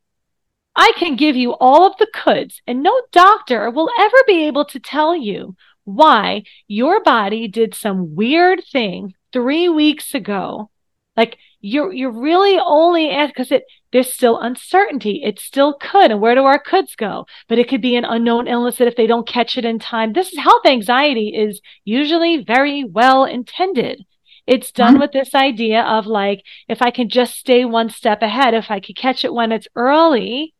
I 0.76 0.91
can 0.97 1.16
give 1.16 1.36
you 1.36 1.52
all 1.54 1.86
of 1.86 1.97
the 1.97 2.08
coulds, 2.14 2.62
and 2.66 2.82
no 2.82 3.02
doctor 3.12 3.70
will 3.70 3.89
ever 3.99 4.18
be 4.26 4.45
able 4.45 4.66
to 4.66 4.80
tell 4.80 5.16
you 5.16 5.56
why 5.84 6.43
your 6.68 7.04
body 7.04 7.47
did 7.47 7.76
some 7.76 8.16
weird 8.16 8.64
thing 8.72 9.14
three 9.34 9.68
weeks 9.68 10.14
ago. 10.14 10.70
Like 11.18 11.38
you're 11.60 11.91
you're 11.91 12.12
really 12.12 12.60
only 12.60 13.10
because 13.28 13.52
it 13.52 13.64
there's 13.92 14.14
still 14.14 14.39
uncertainty. 14.39 15.22
It 15.24 15.39
still 15.39 15.74
could. 15.74 16.12
And 16.12 16.22
where 16.22 16.36
do 16.36 16.44
our 16.44 16.60
coulds 16.60 16.96
go? 16.96 17.26
But 17.48 17.60
it 17.60 17.68
could 17.68 17.82
be 17.82 17.96
an 17.96 18.06
unknown 18.06 18.48
illness 18.48 18.78
that 18.78 18.88
if 18.88 18.96
they 18.96 19.08
don't 19.08 19.28
catch 19.28 19.58
it 19.58 19.66
in 19.66 19.80
time, 19.80 20.14
this 20.14 20.32
is 20.32 20.39
health 20.39 20.66
anxiety 20.66 21.30
is 21.30 21.62
usually 21.84 22.44
very 22.44 22.84
well 22.84 23.26
intended. 23.26 24.06
It's 24.48 24.72
done 24.72 24.94
mm-hmm. 24.94 25.02
with 25.02 25.12
this 25.12 25.36
idea 25.36 25.82
of 25.84 26.08
like, 26.08 26.44
if 26.68 26.82
I 26.82 26.92
can 26.92 27.10
just 27.10 27.36
stay 27.36 27.66
one 27.66 27.89
step 27.89 28.22
ahead, 28.22 28.54
if 28.54 28.72
I 28.72 28.80
could 28.80 28.96
catch 28.96 29.24
it 29.24 29.34
when 29.34 29.52
it's 29.52 29.68
early, 29.76 30.54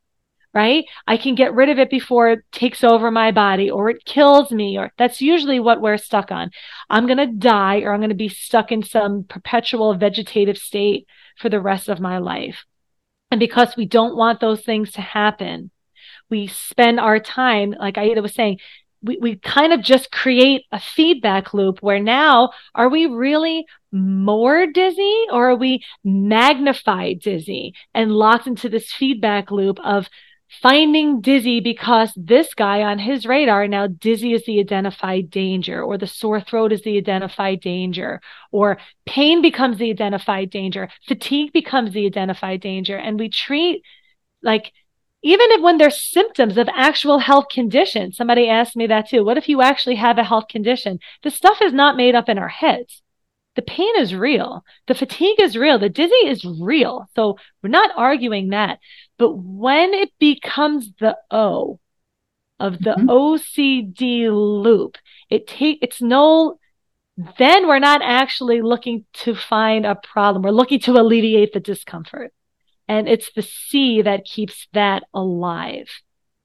right? 0.54 0.86
I 1.08 1.18
can 1.18 1.36
get 1.36 1.54
rid 1.54 1.70
of 1.70 1.80
it 1.80 1.90
before 1.90 2.30
it 2.30 2.40
takes 2.52 2.84
over 2.84 3.10
my 3.10 3.32
body 3.32 3.72
or 3.72 3.90
it 3.90 4.06
kills 4.06 4.52
me, 4.52 4.78
or 4.78 4.92
that's 4.98 5.22
usually 5.22 5.60
what 5.60 5.82
we're 5.82 5.98
stuck 5.98 6.32
on. 6.32 6.52
I'm 6.90 7.08
going 7.08 7.18
to 7.18 7.28
die 7.28 7.82
or 7.82 7.94
I'm 7.94 8.02
going 8.02 8.10
to 8.10 8.16
be 8.16 8.30
stuck 8.30 8.72
in 8.72 8.84
some 8.84 9.24
perpetual 9.24 9.96
vegetative 9.96 10.58
state 10.58 11.08
for 11.38 11.50
the 11.50 11.62
rest 11.62 11.90
of 11.90 12.00
my 12.00 12.18
life. 12.18 12.66
And 13.32 13.40
because 13.40 13.76
we 13.78 13.86
don't 13.86 14.18
want 14.18 14.40
those 14.40 14.62
things 14.62 14.92
to 14.94 15.02
happen, 15.02 15.72
we 16.30 16.48
spend 16.48 17.00
our 17.00 17.20
time, 17.20 17.74
like 17.80 17.98
Aida 17.98 18.22
was 18.22 18.34
saying, 18.34 18.60
we, 19.02 19.18
we 19.18 19.36
kind 19.38 19.74
of 19.74 19.82
just 19.82 20.12
create 20.12 20.66
a 20.72 20.80
feedback 20.80 21.54
loop 21.54 21.80
where 21.82 22.00
now 22.00 22.52
are 22.76 22.90
we 22.90 23.08
really 23.08 23.66
more 23.92 24.68
dizzy 24.68 25.26
or 25.32 25.50
are 25.52 25.56
we 25.56 25.84
magnified 26.04 27.20
dizzy 27.20 27.74
and 27.94 28.12
locked 28.12 28.48
into 28.48 28.70
this 28.70 28.92
feedback 28.92 29.50
loop 29.50 29.80
of 29.84 30.08
finding 30.60 31.22
dizzy 31.22 31.62
because 31.62 32.12
this 32.18 32.54
guy 32.54 32.82
on 32.82 33.00
his 33.00 33.26
radar 33.26 33.68
now 33.68 33.88
dizzy 33.88 34.34
is 34.34 34.44
the 34.46 34.60
identified 34.60 35.30
danger 35.30 35.82
or 35.82 35.98
the 35.98 36.08
sore 36.08 36.42
throat 36.42 36.74
is 36.74 36.82
the 36.82 36.98
identified 36.98 37.62
danger 37.62 38.20
or 38.52 38.78
pain 39.06 39.42
becomes 39.42 39.78
the 39.78 39.90
identified 39.90 40.50
danger 40.50 40.90
fatigue 41.08 41.54
becomes 41.54 41.94
the 41.94 42.06
identified 42.06 42.60
danger 42.60 42.98
and 42.98 43.18
we 43.18 43.30
treat 43.30 43.82
like 44.44 44.74
even 45.24 45.52
if 45.52 45.62
when 45.62 45.78
there's 45.78 46.02
symptoms 46.02 46.58
of 46.58 46.68
actual 46.76 47.20
health 47.20 47.46
condition 47.50 48.12
somebody 48.12 48.50
asked 48.50 48.76
me 48.76 48.88
that 48.88 49.08
too 49.08 49.24
what 49.24 49.38
if 49.38 49.48
you 49.48 49.62
actually 49.62 49.96
have 49.96 50.18
a 50.18 50.24
health 50.24 50.50
condition 50.50 51.00
the 51.24 51.32
stuff 51.32 51.62
is 51.62 51.72
not 51.72 51.96
made 51.96 52.14
up 52.14 52.28
in 52.28 52.38
our 52.38 52.50
heads 52.50 53.02
the 53.56 53.62
pain 53.62 53.94
is 53.98 54.16
real. 54.16 54.64
The 54.88 54.96
fatigue 54.96 55.40
is 55.42 55.58
real. 55.58 55.78
The 55.78 55.90
dizzy 55.90 56.14
is 56.26 56.46
real. 56.46 57.10
So 57.16 57.38
we're 57.62 57.70
not 57.70 57.92
arguing 57.98 58.50
that. 58.50 58.80
But 59.22 59.38
when 59.38 59.94
it 59.94 60.10
becomes 60.20 60.94
the 61.00 61.16
O 61.30 61.80
of 62.60 62.80
the 62.80 62.96
mm-hmm. 62.98 63.08
OCD 63.08 64.32
loop, 64.32 64.98
it 65.30 65.46
take 65.46 65.78
it's 65.84 66.02
no 66.02 66.58
then 67.38 67.68
we're 67.68 67.78
not 67.78 68.02
actually 68.02 68.64
looking 68.64 69.06
to 69.14 69.36
find 69.36 69.86
a 69.86 69.94
problem. 69.94 70.42
We're 70.42 70.50
looking 70.50 70.80
to 70.80 70.94
alleviate 70.94 71.54
the 71.54 71.60
discomfort. 71.60 72.34
And 72.88 73.08
it's 73.08 73.32
the 73.36 73.44
C 73.44 74.02
that 74.02 74.26
keeps 74.26 74.68
that 74.74 75.04
alive. 75.14 75.88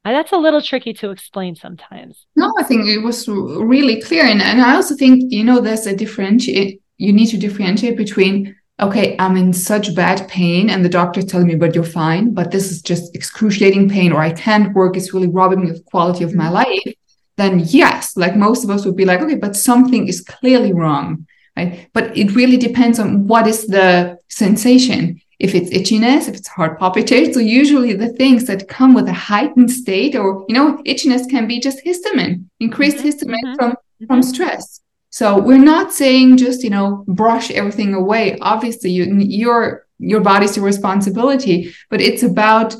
that's 0.05 0.33
a 0.33 0.37
little 0.37 0.61
tricky 0.61 0.93
to 1.01 1.13
explain 1.13 1.55
sometimes. 1.55 2.27
No, 2.37 2.53
I 2.59 2.65
think 2.65 2.87
it 2.89 2.99
was 2.99 3.27
really 3.27 4.03
clear. 4.03 4.25
And, 4.27 4.43
and 4.43 4.61
I 4.61 4.75
also 4.75 4.95
think, 4.97 5.33
you 5.33 5.45
know, 5.45 5.61
there's 5.61 5.87
a 5.87 5.97
differentiate 5.97 6.83
you 6.99 7.15
need 7.15 7.29
to 7.29 7.39
differentiate 7.39 7.97
between 7.97 8.55
okay 8.81 9.17
i'm 9.19 9.37
in 9.37 9.53
such 9.53 9.95
bad 9.95 10.29
pain 10.29 10.69
and 10.69 10.85
the 10.85 10.89
doctor's 10.89 11.25
telling 11.25 11.47
me 11.47 11.55
but 11.55 11.75
you're 11.75 11.85
fine 11.85 12.35
but 12.35 12.51
this 12.51 12.71
is 12.71 12.83
just 12.83 13.15
excruciating 13.15 13.89
pain 13.89 14.13
or 14.13 14.21
i 14.21 14.31
can't 14.31 14.75
work 14.75 14.97
it's 14.97 15.15
really 15.15 15.29
robbing 15.29 15.63
me 15.63 15.71
of 15.71 15.85
quality 15.87 16.25
of 16.25 16.35
my 16.35 16.45
mm-hmm. 16.45 16.55
life 16.55 16.95
then 17.37 17.61
yes 17.61 18.17
like 18.17 18.37
most 18.37 18.65
of 18.65 18.71
us 18.71 18.85
would 18.85 18.97
be 18.97 19.05
like 19.05 19.21
okay 19.21 19.37
but 19.37 19.57
something 19.57 20.09
is 20.09 20.21
clearly 20.21 20.73
wrong 20.73 21.27
right 21.57 21.89
but 21.93 22.17
it 22.17 22.35
really 22.35 22.57
depends 22.57 22.99
on 22.99 23.27
what 23.27 23.47
is 23.47 23.67
the 23.67 24.19
sensation 24.29 25.21
if 25.39 25.55
it's 25.55 25.71
itchiness 25.71 26.29
if 26.29 26.35
it's 26.35 26.49
heart 26.49 26.79
palpitations 26.79 27.35
so 27.35 27.41
usually 27.41 27.93
the 27.95 28.09
things 28.09 28.45
that 28.45 28.69
come 28.69 28.95
with 28.95 29.09
a 29.09 29.13
heightened 29.13 29.71
state 29.71 30.15
or 30.15 30.45
you 30.49 30.55
know 30.55 30.83
itchiness 30.85 31.29
can 31.31 31.47
be 31.47 31.59
just 31.61 31.83
histamine 31.85 32.45
increased 32.61 32.99
mm-hmm. 32.99 33.09
histamine 33.09 33.45
mm-hmm. 33.45 33.55
from 33.55 33.77
from 34.07 34.21
mm-hmm. 34.21 34.29
stress 34.29 34.81
so 35.17 35.39
we're 35.39 35.57
not 35.57 35.95
saying 35.95 36.37
just, 36.37 36.63
you 36.63 36.69
know, 36.69 37.03
brush 37.09 37.51
everything 37.51 37.95
away. 37.95 38.37
Obviously, 38.43 38.91
you, 38.91 39.07
your 39.17 39.87
your 39.99 40.21
body's 40.21 40.57
your 40.57 40.67
responsibility, 40.67 41.75
but 41.89 42.03
it's 42.03 42.23
about 42.23 42.77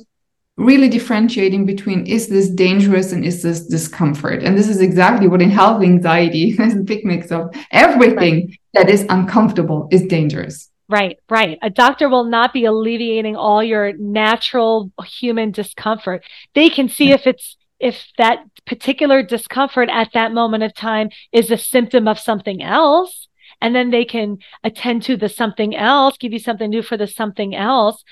really 0.59 0.91
differentiating 0.91 1.65
between 1.65 2.05
is 2.05 2.29
this 2.29 2.51
dangerous 2.51 3.13
and 3.13 3.25
is 3.25 3.43
this 3.43 3.67
discomfort 3.67 4.43
and 4.43 4.57
this 4.57 4.69
is 4.69 4.83
exactly 4.83 5.29
what 5.29 5.41
in 5.41 5.49
health 5.51 5.83
anxiety 5.83 6.51
is 6.59 6.75
a 6.75 6.81
big 6.81 7.07
mix 7.07 7.33
of 7.33 7.49
everything 7.71 8.35
right. 8.35 8.61
that 8.75 8.91
is 8.91 9.07
uncomfortable 9.09 9.89
is 9.91 10.03
dangerous. 10.03 10.71
Right, 10.91 11.17
right. 11.31 11.59
A 11.63 11.71
doctor 11.71 12.11
will 12.11 12.25
not 12.25 12.53
be 12.53 12.67
alleviating 12.67 13.35
all 13.35 13.63
your 13.63 13.95
natural 13.97 14.93
human 15.07 15.53
discomfort. 15.53 16.23
They 16.55 16.69
can 16.69 16.91
see 16.91 17.09
yeah. 17.09 17.15
if 17.15 17.27
it's 17.27 17.57
if 17.79 18.07
that 18.19 18.39
particular 18.65 19.23
discomfort 19.23 19.89
at 19.91 20.13
that 20.15 20.33
moment 20.33 20.63
of 20.63 20.75
time 20.75 21.11
is 21.33 21.51
a 21.51 21.59
symptom 21.59 22.09
of 22.09 22.19
something 22.19 22.63
else 22.63 23.29
and 23.61 23.75
then 23.75 23.91
they 23.91 24.05
can 24.05 24.39
attend 24.65 25.03
to 25.03 25.17
the 25.17 25.29
something 25.29 25.75
else 25.75 26.17
give 26.19 26.33
you 26.33 26.39
something 26.39 26.71
new 26.71 26.83
for 26.83 26.97
the 26.97 27.07
something 27.07 27.55
else. 27.55 28.03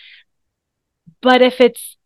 But 1.21 1.43
if 1.43 1.61
it's 1.61 1.97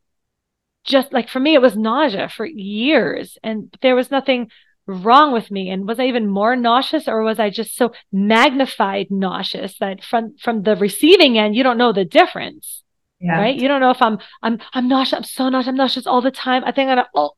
just 0.84 1.12
like 1.12 1.28
for 1.28 1.40
me 1.40 1.54
it 1.54 1.62
was 1.62 1.76
nausea 1.76 2.28
for 2.28 2.46
years 2.46 3.36
and 3.42 3.76
there 3.82 3.96
was 3.96 4.11
nothing 4.11 4.50
wrong 4.86 5.32
with 5.32 5.50
me. 5.50 5.70
And 5.70 5.86
was 5.86 5.98
i 5.98 6.06
even 6.06 6.28
more 6.28 6.56
nauseous 6.56 7.09
or 7.09 7.22
was 7.22 7.38
i 7.38 7.50
just 7.50 7.76
so 7.76 7.92
magnified 8.12 9.11
nauseous 9.11 9.76
that 9.78 10.02
from 10.02 10.36
from 10.38 10.62
the 10.62 10.76
receiving 10.76 11.38
end 11.38 11.56
you 11.56 11.62
don't 11.62 11.78
know 11.78 11.92
the 11.92 12.04
difference 12.04 12.84
yeah. 13.20 13.40
right? 13.40 13.56
You 13.56 13.68
don't 13.68 13.80
know 13.80 13.90
if 13.90 14.00
i'm 14.00 14.18
i'm 14.42 14.59
i'm 14.72 14.88
nauseous 14.88 15.16
i'm 15.16 15.24
so 15.24 15.48
nauseous 15.48 15.68
i'm 15.68 15.76
nauseous 15.76 16.06
all 16.06 16.20
the 16.20 16.30
time. 16.30 16.62
I 16.64 16.72
think 16.72 16.88
i'm 16.88 16.96
gonna 16.96 17.09
oh, 17.14 17.32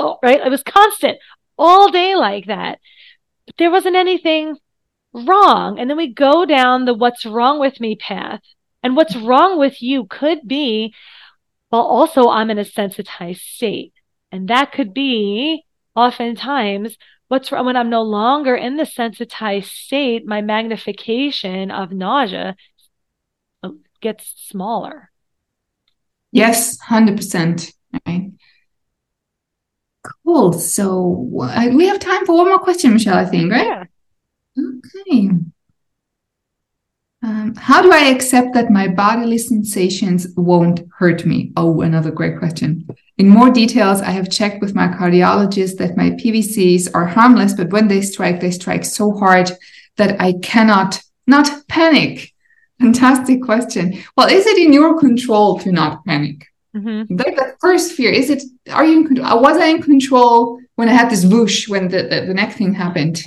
oh 0.00 0.18
right 0.22 0.40
it 0.40 0.50
was 0.50 0.62
constant 0.62 1.18
all 1.58 1.90
day 1.90 2.14
like 2.14 2.46
that 2.46 2.78
but 3.46 3.56
there 3.58 3.70
wasn't 3.70 3.96
anything 3.96 4.56
wrong 5.12 5.78
and 5.78 5.88
then 5.88 5.96
we 5.96 6.12
go 6.12 6.44
down 6.44 6.84
the 6.84 6.94
what's 6.94 7.24
wrong 7.24 7.58
with 7.58 7.80
me 7.80 7.96
path 7.96 8.40
and 8.82 8.96
what's 8.96 9.16
wrong 9.16 9.58
with 9.58 9.80
you 9.80 10.06
could 10.06 10.46
be 10.46 10.94
well 11.70 11.82
also 11.82 12.28
i'm 12.28 12.50
in 12.50 12.58
a 12.58 12.64
sensitized 12.64 13.40
state 13.40 13.92
and 14.30 14.48
that 14.48 14.72
could 14.72 14.92
be 14.92 15.64
oftentimes 15.94 16.96
what's 17.28 17.50
wrong 17.50 17.66
when 17.66 17.76
I'm 17.76 17.90
no 17.90 18.02
longer 18.02 18.54
in 18.54 18.76
the 18.76 18.86
sensitized 18.86 19.70
state, 19.70 20.26
my 20.26 20.40
magnification 20.40 21.70
of 21.70 21.90
nausea 21.90 22.56
gets 24.00 24.32
smaller. 24.36 25.10
Yes, 26.30 26.78
100%. 26.88 27.72
Right. 28.06 28.25
Cool. 30.24 30.52
So 30.54 31.30
uh, 31.42 31.68
we 31.72 31.86
have 31.86 31.98
time 31.98 32.26
for 32.26 32.36
one 32.36 32.48
more 32.48 32.58
question, 32.58 32.92
Michelle, 32.92 33.18
I 33.18 33.24
think, 33.24 33.52
right? 33.52 33.66
Yeah. 33.66 33.84
Okay. 34.58 35.30
Um, 37.22 37.54
how 37.56 37.82
do 37.82 37.92
I 37.92 38.10
accept 38.10 38.54
that 38.54 38.70
my 38.70 38.88
bodily 38.88 39.38
sensations 39.38 40.28
won't 40.36 40.82
hurt 40.98 41.26
me? 41.26 41.52
Oh, 41.56 41.80
another 41.80 42.10
great 42.10 42.38
question. 42.38 42.86
In 43.18 43.28
more 43.28 43.50
details, 43.50 44.00
I 44.00 44.10
have 44.10 44.30
checked 44.30 44.60
with 44.60 44.74
my 44.74 44.88
cardiologist 44.88 45.78
that 45.78 45.96
my 45.96 46.10
PVCs 46.10 46.90
are 46.94 47.06
harmless, 47.06 47.54
but 47.54 47.70
when 47.70 47.88
they 47.88 48.02
strike, 48.02 48.40
they 48.40 48.50
strike 48.50 48.84
so 48.84 49.12
hard 49.12 49.50
that 49.96 50.20
I 50.20 50.34
cannot 50.42 51.00
not 51.26 51.66
panic. 51.68 52.32
Fantastic 52.80 53.42
question. 53.42 54.04
Well, 54.16 54.28
is 54.28 54.46
it 54.46 54.58
in 54.58 54.72
your 54.72 54.98
control 54.98 55.58
to 55.60 55.72
not 55.72 56.04
panic? 56.04 56.46
Mm-hmm. 56.76 57.16
Like 57.16 57.36
the 57.36 57.56
first 57.60 57.92
fear, 57.92 58.12
is 58.12 58.28
it, 58.28 58.42
are 58.70 58.84
you 58.84 58.98
in 58.98 59.06
control? 59.06 59.40
Was 59.40 59.56
I 59.56 59.66
in 59.66 59.82
control 59.82 60.60
when 60.74 60.88
I 60.88 60.92
had 60.92 61.10
this 61.10 61.24
whoosh 61.24 61.68
when 61.68 61.88
the, 61.88 62.02
the, 62.02 62.26
the 62.26 62.34
next 62.34 62.56
thing 62.56 62.74
happened? 62.74 63.22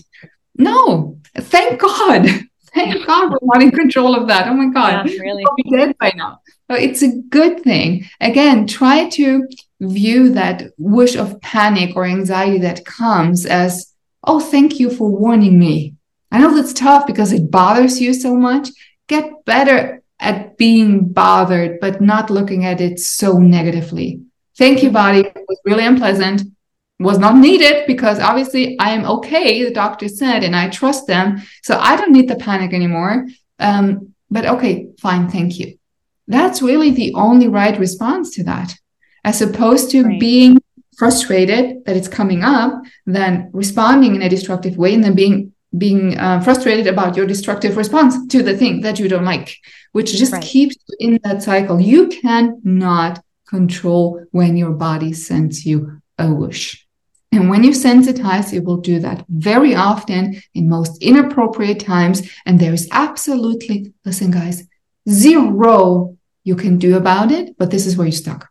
No, 0.55 1.17
thank 1.35 1.79
God. 1.79 2.27
Thank 2.71 3.03
God 3.07 3.31
we're 3.31 3.39
not 3.41 3.63
in 3.63 3.71
control 3.71 4.13
of 4.13 4.27
that. 4.27 4.47
Oh 4.47 4.53
my 4.53 4.71
God. 4.71 5.09
Yeah, 5.09 5.19
really. 5.21 5.43
We'll 5.43 5.55
be 5.55 5.75
dead 5.75 5.97
by 5.97 6.13
now. 6.15 6.39
So 6.69 6.77
it's 6.77 7.01
a 7.01 7.17
good 7.29 7.63
thing. 7.63 8.07
Again, 8.21 8.67
try 8.67 9.09
to 9.09 9.47
view 9.81 10.29
that 10.33 10.71
whoosh 10.77 11.15
of 11.15 11.41
panic 11.41 11.95
or 11.95 12.05
anxiety 12.05 12.59
that 12.59 12.85
comes 12.85 13.47
as, 13.47 13.91
oh, 14.23 14.39
thank 14.39 14.79
you 14.79 14.91
for 14.91 15.09
warning 15.09 15.57
me. 15.57 15.95
I 16.31 16.37
know 16.37 16.53
that's 16.53 16.73
tough 16.73 17.07
because 17.07 17.33
it 17.33 17.49
bothers 17.49 17.99
you 17.99 18.13
so 18.13 18.35
much. 18.35 18.69
Get 19.07 19.45
better 19.45 20.03
at 20.19 20.57
being 20.57 21.09
bothered, 21.09 21.79
but 21.79 22.01
not 22.01 22.29
looking 22.29 22.65
at 22.65 22.81
it 22.81 22.99
so 22.99 23.37
negatively. 23.37 24.21
Thank 24.57 24.83
you, 24.83 24.91
body. 24.91 25.19
It 25.19 25.45
was 25.47 25.59
really 25.65 25.85
unpleasant. 25.85 26.43
Was 26.99 27.17
not 27.17 27.37
needed 27.37 27.87
because 27.87 28.19
obviously 28.19 28.77
I 28.77 28.91
am 28.91 29.05
okay, 29.05 29.63
the 29.63 29.71
doctor 29.71 30.09
said, 30.09 30.43
and 30.43 30.53
I 30.53 30.67
trust 30.67 31.07
them. 31.07 31.41
So 31.63 31.77
I 31.77 31.95
don't 31.95 32.11
need 32.11 32.27
the 32.27 32.35
panic 32.35 32.73
anymore. 32.73 33.27
Um, 33.57 34.13
but 34.29 34.45
okay, 34.45 34.89
fine, 34.99 35.29
thank 35.29 35.59
you. 35.59 35.77
That's 36.27 36.61
really 36.61 36.91
the 36.91 37.13
only 37.13 37.47
right 37.47 37.79
response 37.79 38.35
to 38.35 38.43
that 38.43 38.75
as 39.23 39.41
opposed 39.41 39.91
to 39.91 40.03
right. 40.03 40.19
being 40.19 40.57
frustrated 40.97 41.85
that 41.85 41.95
it's 41.95 42.07
coming 42.07 42.43
up, 42.43 42.81
then 43.05 43.49
responding 43.53 44.15
in 44.15 44.21
a 44.21 44.29
destructive 44.29 44.77
way, 44.77 44.93
and 44.93 45.03
then 45.03 45.15
being 45.15 45.53
being 45.77 46.17
uh, 46.17 46.41
frustrated 46.41 46.87
about 46.87 47.15
your 47.15 47.25
destructive 47.25 47.77
response 47.77 48.27
to 48.27 48.41
the 48.41 48.57
thing 48.57 48.81
that 48.81 48.99
you 48.99 49.07
don't 49.07 49.25
like, 49.25 49.55
which 49.91 50.15
just 50.17 50.33
right. 50.33 50.43
keeps 50.43 50.75
you 50.87 50.95
in 50.99 51.19
that 51.23 51.43
cycle. 51.43 51.79
You 51.79 52.07
cannot 52.07 53.23
control 53.47 54.25
when 54.31 54.57
your 54.57 54.71
body 54.71 55.13
sends 55.13 55.65
you 55.65 56.01
a 56.17 56.31
whoosh. 56.31 56.83
And 57.31 57.49
when 57.49 57.63
you 57.63 57.71
sensitize, 57.71 58.53
it 58.53 58.63
will 58.63 58.77
do 58.77 58.99
that 58.99 59.23
very 59.29 59.75
often 59.75 60.41
in 60.55 60.67
most 60.67 61.01
inappropriate 61.01 61.79
times. 61.79 62.27
And 62.45 62.59
there 62.59 62.73
is 62.73 62.87
absolutely, 62.91 63.93
listen, 64.03 64.31
guys, 64.31 64.63
zero 65.07 66.17
you 66.43 66.55
can 66.55 66.77
do 66.77 66.97
about 66.97 67.31
it, 67.31 67.55
but 67.57 67.69
this 67.69 67.85
is 67.85 67.95
where 67.95 68.07
you're 68.07 68.11
stuck. 68.11 68.49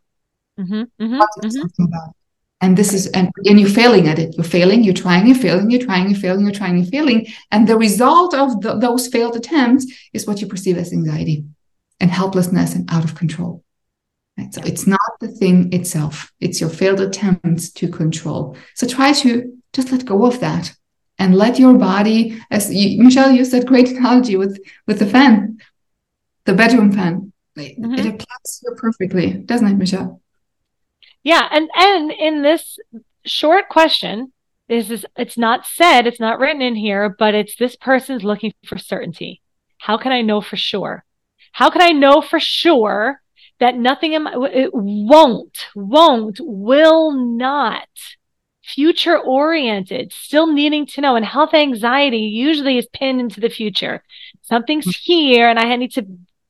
Mm-hmm, 0.59 0.83
mm-hmm, 1.03 1.21
mm-hmm. 1.21 1.83
about. 1.83 2.15
And 2.61 2.77
this 2.77 2.93
is, 2.93 3.07
and, 3.09 3.31
and 3.45 3.61
you're 3.61 3.69
failing 3.69 4.09
at 4.09 4.19
it. 4.19 4.35
You're 4.37 4.45
failing, 4.45 4.83
you're 4.83 4.95
trying, 4.95 5.27
you're 5.27 5.37
failing, 5.37 5.71
you're 5.71 5.85
trying, 5.85 6.11
you're 6.11 6.19
failing, 6.19 6.45
you're 6.45 6.55
trying, 6.55 6.77
you're 6.77 6.87
failing. 6.87 7.27
And 7.53 7.69
the 7.69 7.79
result 7.79 8.35
of 8.35 8.61
the, 8.61 8.77
those 8.77 9.07
failed 9.07 9.37
attempts 9.37 9.87
is 10.13 10.27
what 10.27 10.41
you 10.41 10.49
perceive 10.49 10.77
as 10.77 10.93
anxiety 10.93 11.45
and 12.01 12.11
helplessness 12.11 12.75
and 12.75 12.91
out 12.91 13.05
of 13.05 13.15
control. 13.15 13.63
Right? 14.37 14.53
So 14.53 14.63
it's 14.65 14.87
not 14.87 15.01
the 15.21 15.29
thing 15.29 15.73
itself, 15.73 16.33
it's 16.41 16.61
your 16.61 16.71
failed 16.71 17.01
attempts 17.01 17.71
to 17.73 17.89
control. 17.89 18.57
So 18.75 18.87
try 18.87 19.13
to 19.13 19.57
just 19.73 19.93
let 19.93 20.05
go 20.05 20.25
of 20.27 20.41
that 20.41 20.75
and 21.19 21.35
let 21.35 21.59
your 21.59 21.75
body, 21.75 22.41
as 22.51 22.73
you, 22.73 23.03
Michelle 23.03 23.31
used 23.31 23.53
that 23.53 23.67
great 23.67 23.89
analogy 23.97 24.37
with, 24.37 24.61
with 24.87 24.99
the 24.99 25.07
fan, 25.07 25.59
the 26.45 26.55
bedroom 26.55 26.93
fan. 26.93 27.33
Mm-hmm. 27.57 27.95
It 27.95 28.07
applies 28.07 28.63
here 28.63 28.77
perfectly, 28.77 29.33
doesn't 29.33 29.67
it, 29.67 29.75
Michelle? 29.75 30.21
Yeah, 31.23 31.49
and 31.51 31.69
and 31.75 32.11
in 32.13 32.43
this 32.43 32.79
short 33.25 33.69
question, 33.69 34.33
this 34.69 34.91
is 34.91 35.07
it's 35.17 35.39
not 35.39 35.67
said, 35.67 36.07
it's 36.07 36.21
not 36.21 36.39
written 36.39 36.63
in 36.63 36.77
here, 36.77 37.15
but 37.19 37.35
it's 37.35 37.57
this 37.57 37.77
person's 37.77 38.25
looking 38.25 38.53
for 38.67 38.79
certainty. 38.79 39.43
How 39.79 39.97
can 39.97 40.13
I 40.13 40.23
know 40.23 40.41
for 40.41 40.57
sure? 40.57 41.05
How 41.53 41.71
can 41.71 41.83
I 41.83 41.91
know 41.91 42.21
for 42.21 42.41
sure 42.41 43.21
that 43.61 43.77
nothing 43.77 44.13
in 44.13 44.25
my, 44.25 44.33
it 44.53 44.71
won't, 44.73 45.67
won't, 45.75 46.39
will 46.41 47.13
not, 47.13 47.89
future 48.63 49.19
oriented, 49.19 50.13
still 50.13 50.47
needing 50.47 50.87
to 50.87 51.01
know. 51.01 51.17
And 51.17 51.25
health 51.25 51.55
anxiety 51.55 52.19
usually 52.19 52.79
is 52.79 52.87
pinned 52.93 53.21
into 53.21 53.41
the 53.41 53.49
future. 53.49 54.03
Something's 54.43 54.87
mm. 54.87 54.97
here 55.01 55.49
and 55.49 55.59
I 55.59 55.75
need 55.77 55.93
to 55.93 56.07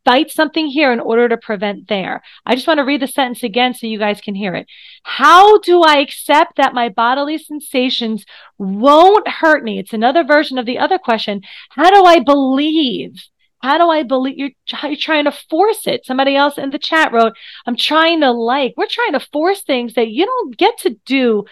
cite 0.09 0.30
something 0.30 0.66
here 0.68 0.90
in 0.90 1.00
order 1.00 1.28
to 1.28 1.36
prevent 1.36 1.86
there. 1.88 2.22
I 2.46 2.54
just 2.54 2.66
want 2.66 2.78
to 2.78 2.84
read 2.84 3.02
the 3.02 3.06
sentence 3.06 3.42
again 3.42 3.74
so 3.74 3.86
you 3.86 3.98
guys 3.98 4.22
can 4.22 4.34
hear 4.34 4.54
it. 4.54 4.66
How 5.02 5.59
do 5.59 5.82
I 5.82 5.98
accept 5.98 6.56
that 6.56 6.72
my 6.72 6.88
bodily 6.88 7.36
sensations 7.36 8.24
won't 8.56 9.28
hurt 9.28 9.62
me? 9.62 9.78
It's 9.78 9.92
another 9.92 10.24
version 10.24 10.56
of 10.56 10.64
the 10.64 10.78
other 10.78 10.98
question. 10.98 11.42
How 11.70 11.90
do 11.90 12.04
I 12.06 12.20
believe? 12.20 13.22
How 13.61 13.76
do 13.76 13.90
I 13.90 14.02
believe 14.02 14.38
you're, 14.38 14.50
you're 14.84 14.96
trying 14.96 15.24
to 15.24 15.32
force 15.50 15.86
it? 15.86 16.06
Somebody 16.06 16.36
else 16.36 16.56
in 16.56 16.70
the 16.70 16.78
chat 16.78 17.12
wrote, 17.12 17.34
I'm 17.66 17.76
trying 17.76 18.20
to 18.22 18.30
like, 18.30 18.74
we're 18.78 18.86
trying 18.88 19.12
to 19.12 19.20
force 19.20 19.62
things 19.62 19.92
that 19.94 20.09
you 20.09 20.24
don't 20.24 20.56
get 20.56 20.78
to 20.78 20.96
do 21.04 21.44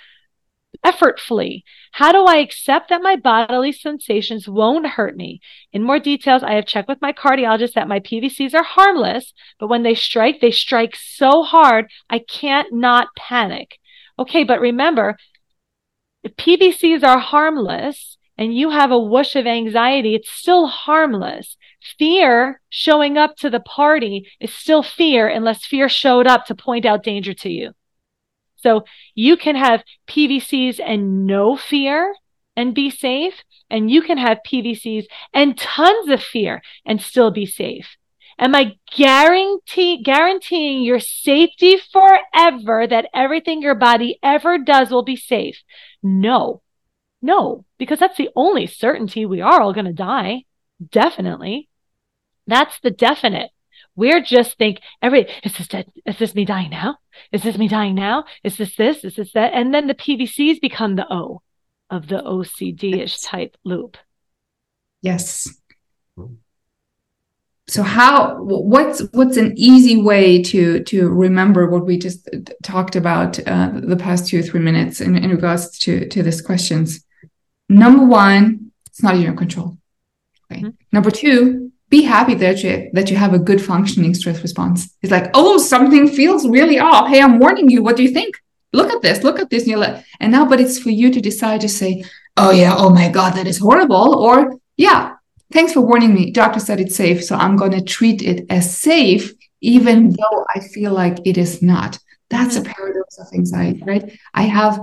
effortfully. 0.86 1.64
How 1.90 2.12
do 2.12 2.26
I 2.26 2.36
accept 2.36 2.90
that 2.90 3.02
my 3.02 3.16
bodily 3.16 3.72
sensations 3.72 4.48
won't 4.48 4.86
hurt 4.86 5.16
me? 5.16 5.40
In 5.72 5.82
more 5.82 5.98
details, 5.98 6.44
I 6.44 6.52
have 6.54 6.66
checked 6.66 6.88
with 6.88 7.02
my 7.02 7.12
cardiologist 7.12 7.74
that 7.74 7.88
my 7.88 7.98
PVCs 7.98 8.54
are 8.54 8.62
harmless, 8.62 9.34
but 9.58 9.66
when 9.66 9.82
they 9.82 9.96
strike, 9.96 10.40
they 10.40 10.52
strike 10.52 10.94
so 10.94 11.42
hard, 11.42 11.90
I 12.08 12.20
can't 12.20 12.72
not 12.72 13.08
panic. 13.16 13.78
Okay, 14.16 14.44
but 14.44 14.60
remember, 14.60 15.16
if 16.22 16.36
PVCs 16.36 17.02
are 17.02 17.18
harmless 17.18 18.16
and 18.38 18.56
you 18.56 18.70
have 18.70 18.92
a 18.92 18.98
whoosh 18.98 19.34
of 19.34 19.46
anxiety, 19.46 20.14
it's 20.14 20.30
still 20.30 20.68
harmless. 20.68 21.56
Fear 21.98 22.60
showing 22.68 23.18
up 23.18 23.36
to 23.38 23.50
the 23.50 23.60
party 23.60 24.28
is 24.38 24.54
still 24.54 24.84
fear 24.84 25.26
unless 25.26 25.66
fear 25.66 25.88
showed 25.88 26.28
up 26.28 26.46
to 26.46 26.54
point 26.54 26.84
out 26.86 27.02
danger 27.02 27.34
to 27.34 27.50
you. 27.50 27.72
So 28.66 28.84
you 29.14 29.36
can 29.36 29.54
have 29.54 29.84
PVCs 30.08 30.80
and 30.84 31.24
no 31.24 31.56
fear 31.56 32.16
and 32.56 32.74
be 32.74 32.90
safe, 32.90 33.44
and 33.70 33.88
you 33.88 34.02
can 34.02 34.18
have 34.18 34.38
PVCs 34.44 35.04
and 35.32 35.56
tons 35.56 36.10
of 36.10 36.20
fear 36.20 36.62
and 36.84 37.00
still 37.00 37.30
be 37.30 37.46
safe. 37.46 37.96
Am 38.40 38.56
I 38.56 38.76
guarantee 38.92 40.02
guaranteeing 40.02 40.82
your 40.82 40.98
safety 40.98 41.76
forever 41.92 42.88
that 42.88 43.08
everything 43.14 43.62
your 43.62 43.76
body 43.76 44.18
ever 44.20 44.58
does 44.58 44.90
will 44.90 45.04
be 45.04 45.16
safe? 45.16 45.62
No. 46.02 46.60
No, 47.22 47.64
because 47.78 48.00
that's 48.00 48.18
the 48.18 48.30
only 48.34 48.66
certainty 48.66 49.24
we 49.24 49.42
are 49.42 49.60
all 49.60 49.74
going 49.74 49.86
to 49.86 49.92
die. 49.92 50.42
Definitely. 50.90 51.68
That's 52.48 52.80
the 52.80 52.90
definite. 52.90 53.52
We're 53.96 54.20
just 54.20 54.58
think 54.58 54.80
every 55.02 55.26
is 55.42 55.56
this 55.56 55.68
dead? 55.68 55.90
Is 56.04 56.18
this 56.18 56.34
me 56.34 56.44
dying 56.44 56.70
now? 56.70 56.98
Is 57.32 57.42
this 57.42 57.58
me 57.58 57.66
dying 57.66 57.94
now? 57.94 58.24
Is 58.44 58.56
this 58.56 58.76
this? 58.76 59.04
Is 59.04 59.16
this 59.16 59.32
that? 59.32 59.54
And 59.54 59.74
then 59.74 59.86
the 59.86 59.94
PVCs 59.94 60.60
become 60.60 60.96
the 60.96 61.06
O 61.10 61.42
of 61.88 62.08
the 62.08 62.16
OCD-ish 62.16 63.20
type 63.20 63.56
loop. 63.64 63.96
Yes. 65.02 65.48
So 67.68 67.82
how 67.82 68.36
what's 68.42 69.02
what's 69.12 69.36
an 69.36 69.54
easy 69.56 70.00
way 70.00 70.40
to 70.42 70.84
to 70.84 71.08
remember 71.08 71.68
what 71.68 71.84
we 71.84 71.98
just 71.98 72.28
talked 72.62 72.94
about 72.94 73.40
uh, 73.48 73.72
the 73.74 73.96
past 73.96 74.28
two 74.28 74.38
or 74.38 74.42
three 74.42 74.60
minutes 74.60 75.00
in, 75.00 75.16
in 75.16 75.30
regards 75.30 75.78
to 75.80 76.06
to 76.08 76.22
these 76.22 76.40
questions? 76.40 77.04
Number 77.68 78.04
one, 78.04 78.70
it's 78.86 79.02
not 79.02 79.16
in 79.16 79.22
your 79.22 79.34
control. 79.34 79.78
Okay. 80.50 80.62
Mm-hmm. 80.62 80.70
Number 80.92 81.10
two, 81.10 81.65
be 81.88 82.02
happy 82.02 82.34
that 82.34 82.62
you 82.62 82.90
that 82.92 83.10
you 83.10 83.16
have 83.16 83.32
a 83.32 83.38
good 83.38 83.62
functioning 83.62 84.14
stress 84.14 84.42
response. 84.42 84.96
It's 85.02 85.12
like, 85.12 85.30
oh, 85.34 85.58
something 85.58 86.08
feels 86.08 86.48
really 86.48 86.78
off. 86.78 87.08
Hey, 87.08 87.22
I'm 87.22 87.38
warning 87.38 87.70
you. 87.70 87.82
What 87.82 87.96
do 87.96 88.02
you 88.02 88.10
think? 88.10 88.36
Look 88.72 88.92
at 88.92 89.02
this. 89.02 89.22
Look 89.22 89.38
at 89.38 89.50
this. 89.50 89.66
And, 89.66 89.80
like, 89.80 90.04
and 90.20 90.32
now, 90.32 90.46
but 90.46 90.60
it's 90.60 90.78
for 90.78 90.90
you 90.90 91.12
to 91.12 91.20
decide 91.20 91.60
to 91.60 91.68
say, 91.68 92.04
oh 92.36 92.50
yeah, 92.50 92.74
oh 92.76 92.90
my 92.90 93.08
god, 93.08 93.34
that 93.34 93.46
is 93.46 93.58
horrible, 93.58 94.16
or 94.16 94.58
yeah, 94.76 95.14
thanks 95.52 95.72
for 95.72 95.80
warning 95.80 96.12
me. 96.12 96.30
Doctor 96.32 96.60
said 96.60 96.80
it's 96.80 96.96
safe, 96.96 97.24
so 97.24 97.36
I'm 97.36 97.56
going 97.56 97.72
to 97.72 97.80
treat 97.82 98.20
it 98.22 98.46
as 98.50 98.76
safe, 98.76 99.32
even 99.60 100.10
though 100.10 100.44
I 100.54 100.60
feel 100.60 100.92
like 100.92 101.18
it 101.24 101.38
is 101.38 101.62
not. 101.62 101.98
That's 102.28 102.58
mm-hmm. 102.58 102.70
a 102.70 102.74
paradox 102.74 103.18
of 103.18 103.28
anxiety, 103.32 103.82
right? 103.86 104.18
I 104.34 104.42
have 104.42 104.80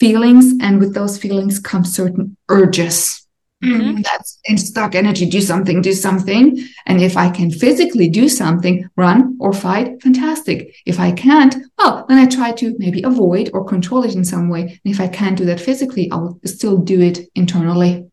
feelings, 0.00 0.54
and 0.60 0.80
with 0.80 0.94
those 0.94 1.18
feelings 1.18 1.58
come 1.58 1.84
certain 1.84 2.36
urges 2.48 3.19
Mm-hmm. 3.62 4.00
That's 4.10 4.38
in 4.44 4.58
stock 4.58 4.94
energy. 4.94 5.28
Do 5.28 5.40
something, 5.40 5.82
do 5.82 5.92
something. 5.92 6.58
And 6.86 7.00
if 7.00 7.16
I 7.16 7.30
can 7.30 7.50
physically 7.50 8.08
do 8.08 8.28
something, 8.28 8.88
run 8.96 9.36
or 9.40 9.52
fight, 9.52 10.02
fantastic. 10.02 10.74
If 10.86 10.98
I 10.98 11.12
can't, 11.12 11.54
well, 11.78 12.06
then 12.08 12.18
I 12.18 12.26
try 12.26 12.52
to 12.52 12.74
maybe 12.78 13.02
avoid 13.02 13.50
or 13.52 13.64
control 13.64 14.04
it 14.04 14.14
in 14.14 14.24
some 14.24 14.48
way. 14.48 14.62
And 14.62 14.94
if 14.94 15.00
I 15.00 15.08
can't 15.08 15.36
do 15.36 15.44
that 15.46 15.60
physically, 15.60 16.10
I'll 16.10 16.38
still 16.44 16.78
do 16.78 17.00
it 17.00 17.28
internally. 17.34 18.06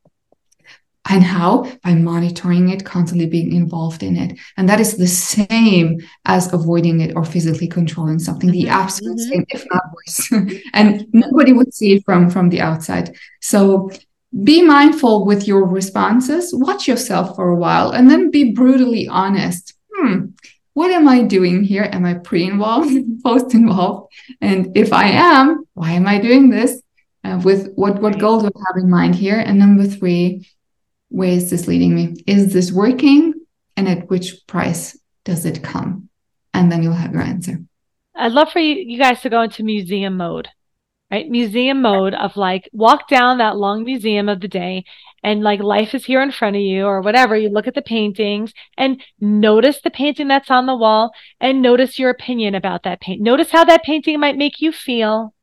And 1.10 1.24
how? 1.24 1.72
By 1.84 1.96
monitoring 1.96 2.68
it, 2.70 2.84
constantly 2.84 3.28
being 3.28 3.54
involved 3.54 4.04
in 4.04 4.18
it. 4.18 4.38
And 4.58 4.68
that 4.68 4.82
is 4.82 4.98
the 4.98 5.08
same 5.08 6.02
as 6.26 6.52
avoiding 6.52 7.00
it 7.00 7.16
or 7.16 7.24
physically 7.24 7.68
controlling 7.68 8.20
something, 8.20 8.52
the 8.52 8.64
mm-hmm. 8.64 8.72
absolute 8.72 9.18
mm-hmm. 9.18 9.30
same, 9.30 9.46
if 9.50 9.66
not 9.72 9.84
worse. 9.94 10.62
and 10.74 11.08
nobody 11.14 11.54
would 11.54 11.74
see 11.74 11.94
it 11.94 12.04
from, 12.04 12.30
from 12.30 12.50
the 12.50 12.60
outside. 12.60 13.16
So 13.42 13.90
be 14.44 14.62
mindful 14.62 15.26
with 15.26 15.48
your 15.48 15.66
responses, 15.66 16.54
watch 16.54 16.88
yourself 16.88 17.36
for 17.36 17.50
a 17.50 17.56
while, 17.56 17.92
and 17.92 18.10
then 18.10 18.30
be 18.30 18.52
brutally 18.52 19.08
honest. 19.08 19.74
Hmm, 19.94 20.28
what 20.74 20.92
am 20.92 21.08
I 21.08 21.24
doing 21.24 21.64
here? 21.64 21.90
Am 21.92 22.06
I 22.06 22.16
pre 22.16 22.44
involved, 22.44 22.94
post 23.24 23.54
involved? 23.54 24.14
And 24.42 24.78
if 24.78 24.94
I 24.94 25.08
am, 25.10 25.66
why 25.74 25.92
am 25.92 26.08
I 26.08 26.20
doing 26.20 26.50
this? 26.50 26.82
Uh, 27.24 27.42
with 27.44 27.74
what, 27.74 28.00
what 28.00 28.20
goal 28.20 28.42
do 28.42 28.48
I 28.48 28.60
have 28.68 28.84
in 28.84 28.90
mind 28.90 29.16
here? 29.16 29.40
And 29.40 29.58
number 29.58 29.86
three, 29.86 30.48
where 31.10 31.32
is 31.32 31.50
this 31.50 31.68
leading 31.68 31.96
me? 31.96 32.16
Is 32.28 32.54
this 32.54 32.72
working? 32.72 33.34
And 33.76 33.88
at 33.88 34.10
which 34.10 34.46
price 34.48 34.98
does 35.26 35.46
it 35.46 35.64
come? 35.64 36.10
And 36.54 36.72
then 36.72 36.84
you'll 36.84 36.94
have 36.94 37.14
your 37.14 37.22
answer. 37.22 37.60
I'd 38.16 38.32
love 38.32 38.52
for 38.52 38.60
you, 38.60 38.76
you 38.76 38.98
guys 38.98 39.22
to 39.22 39.30
go 39.30 39.42
into 39.42 39.64
museum 39.64 40.18
mode 40.18 40.50
right? 41.10 41.30
Museum 41.30 41.82
mode 41.82 42.14
of 42.14 42.36
like 42.36 42.70
walk 42.74 43.08
down 43.08 43.38
that 43.38 43.58
long 43.58 43.84
museum 43.84 44.28
of 44.28 44.42
the 44.42 44.48
day 44.48 44.84
and 45.24 45.42
like 45.42 45.60
life 45.62 45.96
is 45.96 46.06
here 46.06 46.22
in 46.22 46.32
front 46.32 46.56
of 46.56 46.62
you 46.62 46.86
or 46.86 47.02
whatever. 47.02 47.36
You 47.36 47.50
look 47.50 47.68
at 47.68 47.76
the 47.76 47.82
paintings 47.82 48.54
and 48.78 49.02
notice 49.20 49.82
the 49.82 49.90
painting 49.90 50.28
that's 50.28 50.52
on 50.52 50.66
the 50.66 50.76
wall 50.76 51.12
and 51.40 51.62
notice 51.62 51.98
your 51.98 52.10
opinion 52.10 52.56
about 52.56 52.84
that 52.84 53.02
paint. 53.02 53.22
Notice 53.22 53.52
how 53.52 53.64
that 53.66 53.84
painting 53.84 54.20
might 54.20 54.38
make 54.38 54.62
you 54.62 54.72
feel. 54.72 55.34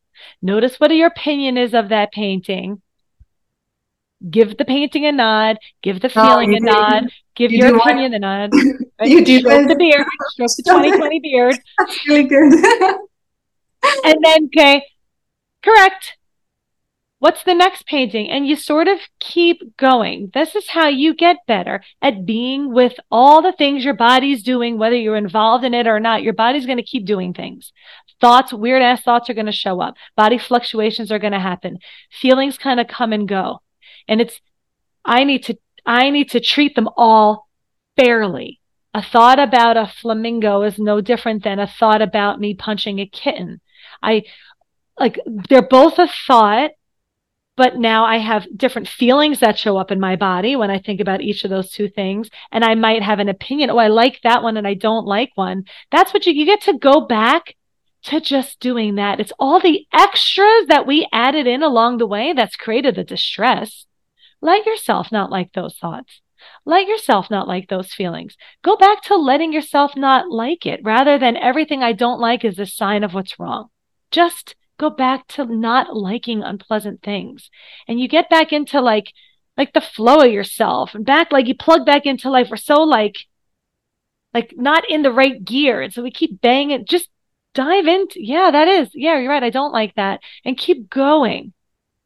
Notice 0.42 0.78
what 0.78 0.94
your 0.94 1.08
opinion 1.08 1.58
is 1.58 1.74
of 1.74 1.88
that 1.88 2.12
painting. 2.12 2.80
Give 4.30 4.56
the 4.56 4.64
painting 4.64 5.04
a 5.04 5.12
nod, 5.12 5.58
give 5.82 6.00
the 6.00 6.08
feeling 6.08 6.54
oh, 6.54 6.56
a 6.56 6.60
nod, 6.60 7.10
give 7.34 7.52
you 7.52 7.58
your 7.58 7.76
opinion 7.76 8.12
what? 8.12 8.16
a 8.16 8.20
nod. 8.20 8.50
Right? 9.00 9.10
you 9.10 9.24
do 9.24 9.40
stroke 9.40 9.66
the 9.66 9.74
beard, 9.74 10.06
stroke 10.30 10.50
the 10.56 10.62
2020 10.62 11.20
beard. 11.20 11.58
That's 11.78 12.08
really 12.08 12.22
good. 12.22 12.52
and 14.04 14.24
then, 14.24 14.46
okay, 14.46 14.84
Correct. 15.64 16.18
What's 17.20 17.42
the 17.42 17.54
next 17.54 17.86
painting? 17.86 18.28
And 18.28 18.46
you 18.46 18.54
sort 18.54 18.86
of 18.86 18.98
keep 19.18 19.78
going. 19.78 20.30
This 20.34 20.54
is 20.54 20.68
how 20.68 20.88
you 20.88 21.14
get 21.14 21.38
better 21.46 21.82
at 22.02 22.26
being 22.26 22.70
with 22.74 22.92
all 23.10 23.40
the 23.40 23.54
things 23.56 23.82
your 23.82 23.94
body's 23.94 24.42
doing, 24.42 24.76
whether 24.76 24.96
you're 24.96 25.16
involved 25.16 25.64
in 25.64 25.72
it 25.72 25.86
or 25.86 25.98
not. 26.00 26.22
Your 26.22 26.34
body's 26.34 26.66
going 26.66 26.76
to 26.76 26.84
keep 26.84 27.06
doing 27.06 27.32
things. 27.32 27.72
Thoughts, 28.20 28.52
weird 28.52 28.82
ass 28.82 29.00
thoughts 29.00 29.30
are 29.30 29.34
going 29.34 29.46
to 29.46 29.52
show 29.52 29.80
up. 29.80 29.94
Body 30.16 30.36
fluctuations 30.36 31.10
are 31.10 31.18
going 31.18 31.32
to 31.32 31.40
happen. 31.40 31.78
Feelings 32.10 32.58
kind 32.58 32.78
of 32.78 32.88
come 32.88 33.14
and 33.14 33.26
go. 33.26 33.62
And 34.06 34.20
it's, 34.20 34.38
I 35.02 35.24
need 35.24 35.44
to, 35.44 35.56
I 35.86 36.10
need 36.10 36.30
to 36.32 36.40
treat 36.40 36.74
them 36.74 36.90
all 36.94 37.48
fairly. 37.96 38.60
A 38.92 39.02
thought 39.02 39.38
about 39.38 39.78
a 39.78 39.86
flamingo 39.86 40.62
is 40.62 40.78
no 40.78 41.00
different 41.00 41.42
than 41.42 41.58
a 41.58 41.66
thought 41.66 42.02
about 42.02 42.38
me 42.38 42.52
punching 42.52 42.98
a 42.98 43.06
kitten. 43.06 43.62
I 44.02 44.24
like 44.98 45.18
they're 45.48 45.66
both 45.66 45.98
a 45.98 46.08
thought 46.26 46.70
but 47.56 47.76
now 47.76 48.04
I 48.04 48.18
have 48.18 48.46
different 48.56 48.88
feelings 48.88 49.38
that 49.40 49.58
show 49.58 49.76
up 49.76 49.92
in 49.92 50.00
my 50.00 50.16
body 50.16 50.56
when 50.56 50.70
I 50.70 50.78
think 50.78 51.00
about 51.00 51.20
each 51.20 51.44
of 51.44 51.50
those 51.50 51.70
two 51.70 51.88
things. 51.88 52.28
And 52.50 52.64
I 52.64 52.74
might 52.74 53.02
have 53.02 53.20
an 53.20 53.28
opinion. 53.28 53.70
Oh, 53.70 53.78
I 53.78 53.86
like 53.86 54.20
that 54.22 54.42
one 54.42 54.56
and 54.56 54.66
I 54.66 54.74
don't 54.74 55.06
like 55.06 55.30
one. 55.36 55.64
That's 55.92 56.12
what 56.12 56.26
you, 56.26 56.32
you 56.32 56.46
get 56.46 56.62
to 56.62 56.76
go 56.76 57.02
back 57.02 57.54
to 58.04 58.20
just 58.20 58.58
doing 58.58 58.96
that. 58.96 59.20
It's 59.20 59.32
all 59.38 59.60
the 59.60 59.86
extras 59.92 60.66
that 60.66 60.86
we 60.86 61.08
added 61.12 61.46
in 61.46 61.62
along 61.62 61.98
the 61.98 62.06
way 62.06 62.32
that's 62.32 62.56
created 62.56 62.96
the 62.96 63.04
distress. 63.04 63.86
Let 64.40 64.66
yourself 64.66 65.12
not 65.12 65.30
like 65.30 65.52
those 65.52 65.76
thoughts. 65.76 66.20
Let 66.66 66.88
yourself 66.88 67.30
not 67.30 67.48
like 67.48 67.68
those 67.68 67.94
feelings. 67.94 68.36
Go 68.62 68.76
back 68.76 69.00
to 69.02 69.16
letting 69.16 69.52
yourself 69.52 69.96
not 69.96 70.28
like 70.28 70.66
it 70.66 70.80
rather 70.82 71.18
than 71.18 71.36
everything 71.36 71.82
I 71.82 71.92
don't 71.92 72.20
like 72.20 72.44
is 72.44 72.58
a 72.58 72.66
sign 72.66 73.04
of 73.04 73.14
what's 73.14 73.38
wrong. 73.38 73.68
Just 74.10 74.56
go 74.78 74.90
back 74.90 75.26
to 75.28 75.44
not 75.44 75.96
liking 75.96 76.42
unpleasant 76.42 77.02
things. 77.02 77.50
And 77.86 78.00
you 78.00 78.08
get 78.08 78.30
back 78.30 78.52
into 78.52 78.80
like 78.80 79.12
like 79.56 79.72
the 79.72 79.80
flow 79.80 80.20
of 80.20 80.32
yourself. 80.32 80.94
And 80.94 81.04
back 81.04 81.32
like 81.32 81.46
you 81.46 81.54
plug 81.54 81.86
back 81.86 82.06
into 82.06 82.30
life. 82.30 82.48
We're 82.50 82.56
so 82.56 82.82
like 82.82 83.16
like 84.32 84.54
not 84.56 84.88
in 84.88 85.02
the 85.02 85.12
right 85.12 85.44
gear. 85.44 85.80
And 85.80 85.92
so 85.92 86.02
we 86.02 86.10
keep 86.10 86.40
banging. 86.40 86.84
Just 86.86 87.08
dive 87.54 87.86
into 87.86 88.16
yeah 88.16 88.50
that 88.50 88.68
is. 88.68 88.90
Yeah 88.94 89.18
you're 89.18 89.30
right. 89.30 89.42
I 89.42 89.50
don't 89.50 89.72
like 89.72 89.94
that. 89.94 90.20
And 90.44 90.58
keep 90.58 90.90
going. 90.90 91.52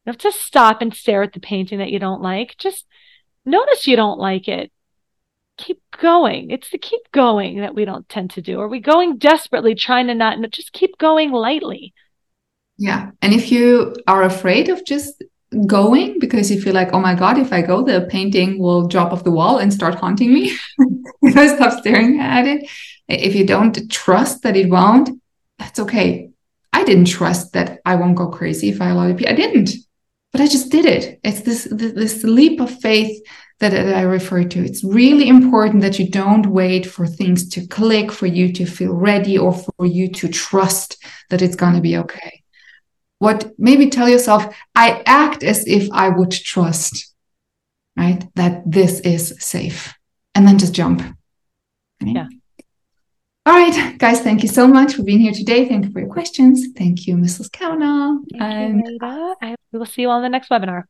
You 0.04 0.12
have 0.12 0.18
to 0.18 0.32
stop 0.32 0.82
and 0.82 0.94
stare 0.94 1.22
at 1.22 1.32
the 1.32 1.40
painting 1.40 1.78
that 1.78 1.90
you 1.90 1.98
don't 1.98 2.22
like. 2.22 2.56
Just 2.58 2.86
notice 3.44 3.86
you 3.86 3.96
don't 3.96 4.18
like 4.18 4.48
it. 4.48 4.70
Keep 5.56 5.82
going. 6.00 6.50
It's 6.50 6.70
the 6.70 6.78
keep 6.78 7.00
going 7.12 7.60
that 7.60 7.74
we 7.74 7.84
don't 7.84 8.08
tend 8.08 8.30
to 8.32 8.42
do. 8.42 8.60
Are 8.60 8.68
we 8.68 8.78
going 8.80 9.16
desperately 9.18 9.74
trying 9.74 10.06
to 10.06 10.14
not 10.14 10.38
just 10.50 10.72
keep 10.72 10.96
going 10.98 11.32
lightly 11.32 11.94
yeah. 12.78 13.10
And 13.20 13.34
if 13.34 13.50
you 13.50 13.96
are 14.06 14.22
afraid 14.22 14.68
of 14.68 14.84
just 14.86 15.22
going 15.66 16.18
because 16.20 16.50
you 16.50 16.60
feel 16.60 16.74
like, 16.74 16.92
oh 16.92 17.00
my 17.00 17.14
God, 17.14 17.36
if 17.38 17.52
I 17.52 17.60
go, 17.60 17.82
the 17.82 18.06
painting 18.08 18.58
will 18.58 18.86
drop 18.86 19.12
off 19.12 19.24
the 19.24 19.32
wall 19.32 19.58
and 19.58 19.72
start 19.72 19.96
haunting 19.96 20.32
me. 20.32 20.56
stop 21.30 21.80
staring 21.80 22.20
at 22.20 22.46
it. 22.46 22.70
If 23.08 23.34
you 23.34 23.44
don't 23.44 23.90
trust 23.90 24.42
that 24.42 24.56
it 24.56 24.70
won't, 24.70 25.10
that's 25.58 25.80
okay. 25.80 26.30
I 26.72 26.84
didn't 26.84 27.06
trust 27.06 27.54
that 27.54 27.80
I 27.84 27.96
won't 27.96 28.16
go 28.16 28.28
crazy 28.28 28.68
if 28.68 28.80
I 28.80 28.90
allow 28.90 29.08
it. 29.08 29.26
I 29.26 29.32
didn't, 29.32 29.70
but 30.30 30.40
I 30.40 30.46
just 30.46 30.70
did 30.70 30.84
it. 30.84 31.18
It's 31.24 31.40
this, 31.40 31.66
this 31.72 32.22
leap 32.22 32.60
of 32.60 32.70
faith 32.80 33.20
that, 33.58 33.70
that 33.70 33.96
I 33.96 34.02
refer 34.02 34.44
to. 34.44 34.64
It's 34.64 34.84
really 34.84 35.28
important 35.28 35.82
that 35.82 35.98
you 35.98 36.08
don't 36.08 36.46
wait 36.46 36.86
for 36.86 37.08
things 37.08 37.48
to 37.48 37.66
click, 37.66 38.12
for 38.12 38.26
you 38.26 38.52
to 38.52 38.66
feel 38.66 38.94
ready, 38.94 39.36
or 39.36 39.52
for 39.52 39.86
you 39.86 40.12
to 40.12 40.28
trust 40.28 41.02
that 41.30 41.42
it's 41.42 41.56
going 41.56 41.74
to 41.74 41.80
be 41.80 41.96
okay 41.96 42.37
what 43.18 43.52
maybe 43.58 43.90
tell 43.90 44.08
yourself 44.08 44.54
i 44.74 45.02
act 45.06 45.42
as 45.42 45.66
if 45.66 45.88
i 45.92 46.08
would 46.08 46.30
trust 46.30 47.08
right? 47.98 48.24
That 48.36 48.62
this 48.64 49.00
is 49.00 49.34
safe. 49.38 49.94
And 50.34 50.46
then 50.46 50.58
just 50.58 50.74
jump. 50.74 51.00
Okay? 52.02 52.12
yeah. 52.12 52.28
All 53.44 53.54
right 53.54 53.98
guys 53.98 54.20
thank 54.20 54.42
you 54.42 54.48
so 54.48 54.68
much 54.68 54.94
for 54.94 55.02
being 55.02 55.20
here 55.20 55.32
today. 55.32 55.66
Thank 55.66 55.86
you 55.86 55.90
for 55.90 56.00
your 56.00 56.10
questions. 56.10 56.66
Thank 56.76 57.06
you 57.06 57.16
mrs 57.16 57.50
Cavanaugh 57.50 58.18
and 58.38 58.84
you, 58.86 58.98
I, 59.00 59.56
we 59.72 59.78
will 59.78 59.86
see 59.86 60.02
you 60.02 60.10
on 60.10 60.22
the 60.22 60.28
next 60.28 60.50
webinar. 60.50 60.84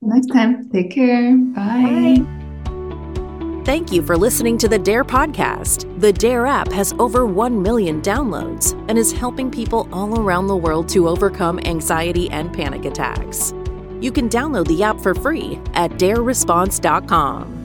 Next 0.00 0.28
time. 0.28 0.70
Take 0.70 0.92
care. 0.92 1.36
Bye. 1.36 2.22
bye. 2.22 2.39
Thank 3.64 3.92
you 3.92 4.02
for 4.02 4.16
listening 4.16 4.56
to 4.58 4.68
the 4.68 4.78
DARE 4.78 5.04
podcast. 5.04 6.00
The 6.00 6.12
DARE 6.14 6.46
app 6.46 6.72
has 6.72 6.94
over 6.98 7.26
1 7.26 7.62
million 7.62 8.00
downloads 8.00 8.72
and 8.88 8.98
is 8.98 9.12
helping 9.12 9.50
people 9.50 9.86
all 9.92 10.18
around 10.18 10.46
the 10.46 10.56
world 10.56 10.88
to 10.90 11.06
overcome 11.06 11.60
anxiety 11.60 12.30
and 12.30 12.52
panic 12.52 12.86
attacks. 12.86 13.52
You 14.00 14.12
can 14.12 14.30
download 14.30 14.66
the 14.66 14.82
app 14.82 14.98
for 15.00 15.14
free 15.14 15.60
at 15.74 15.92
dareresponse.com. 15.92 17.59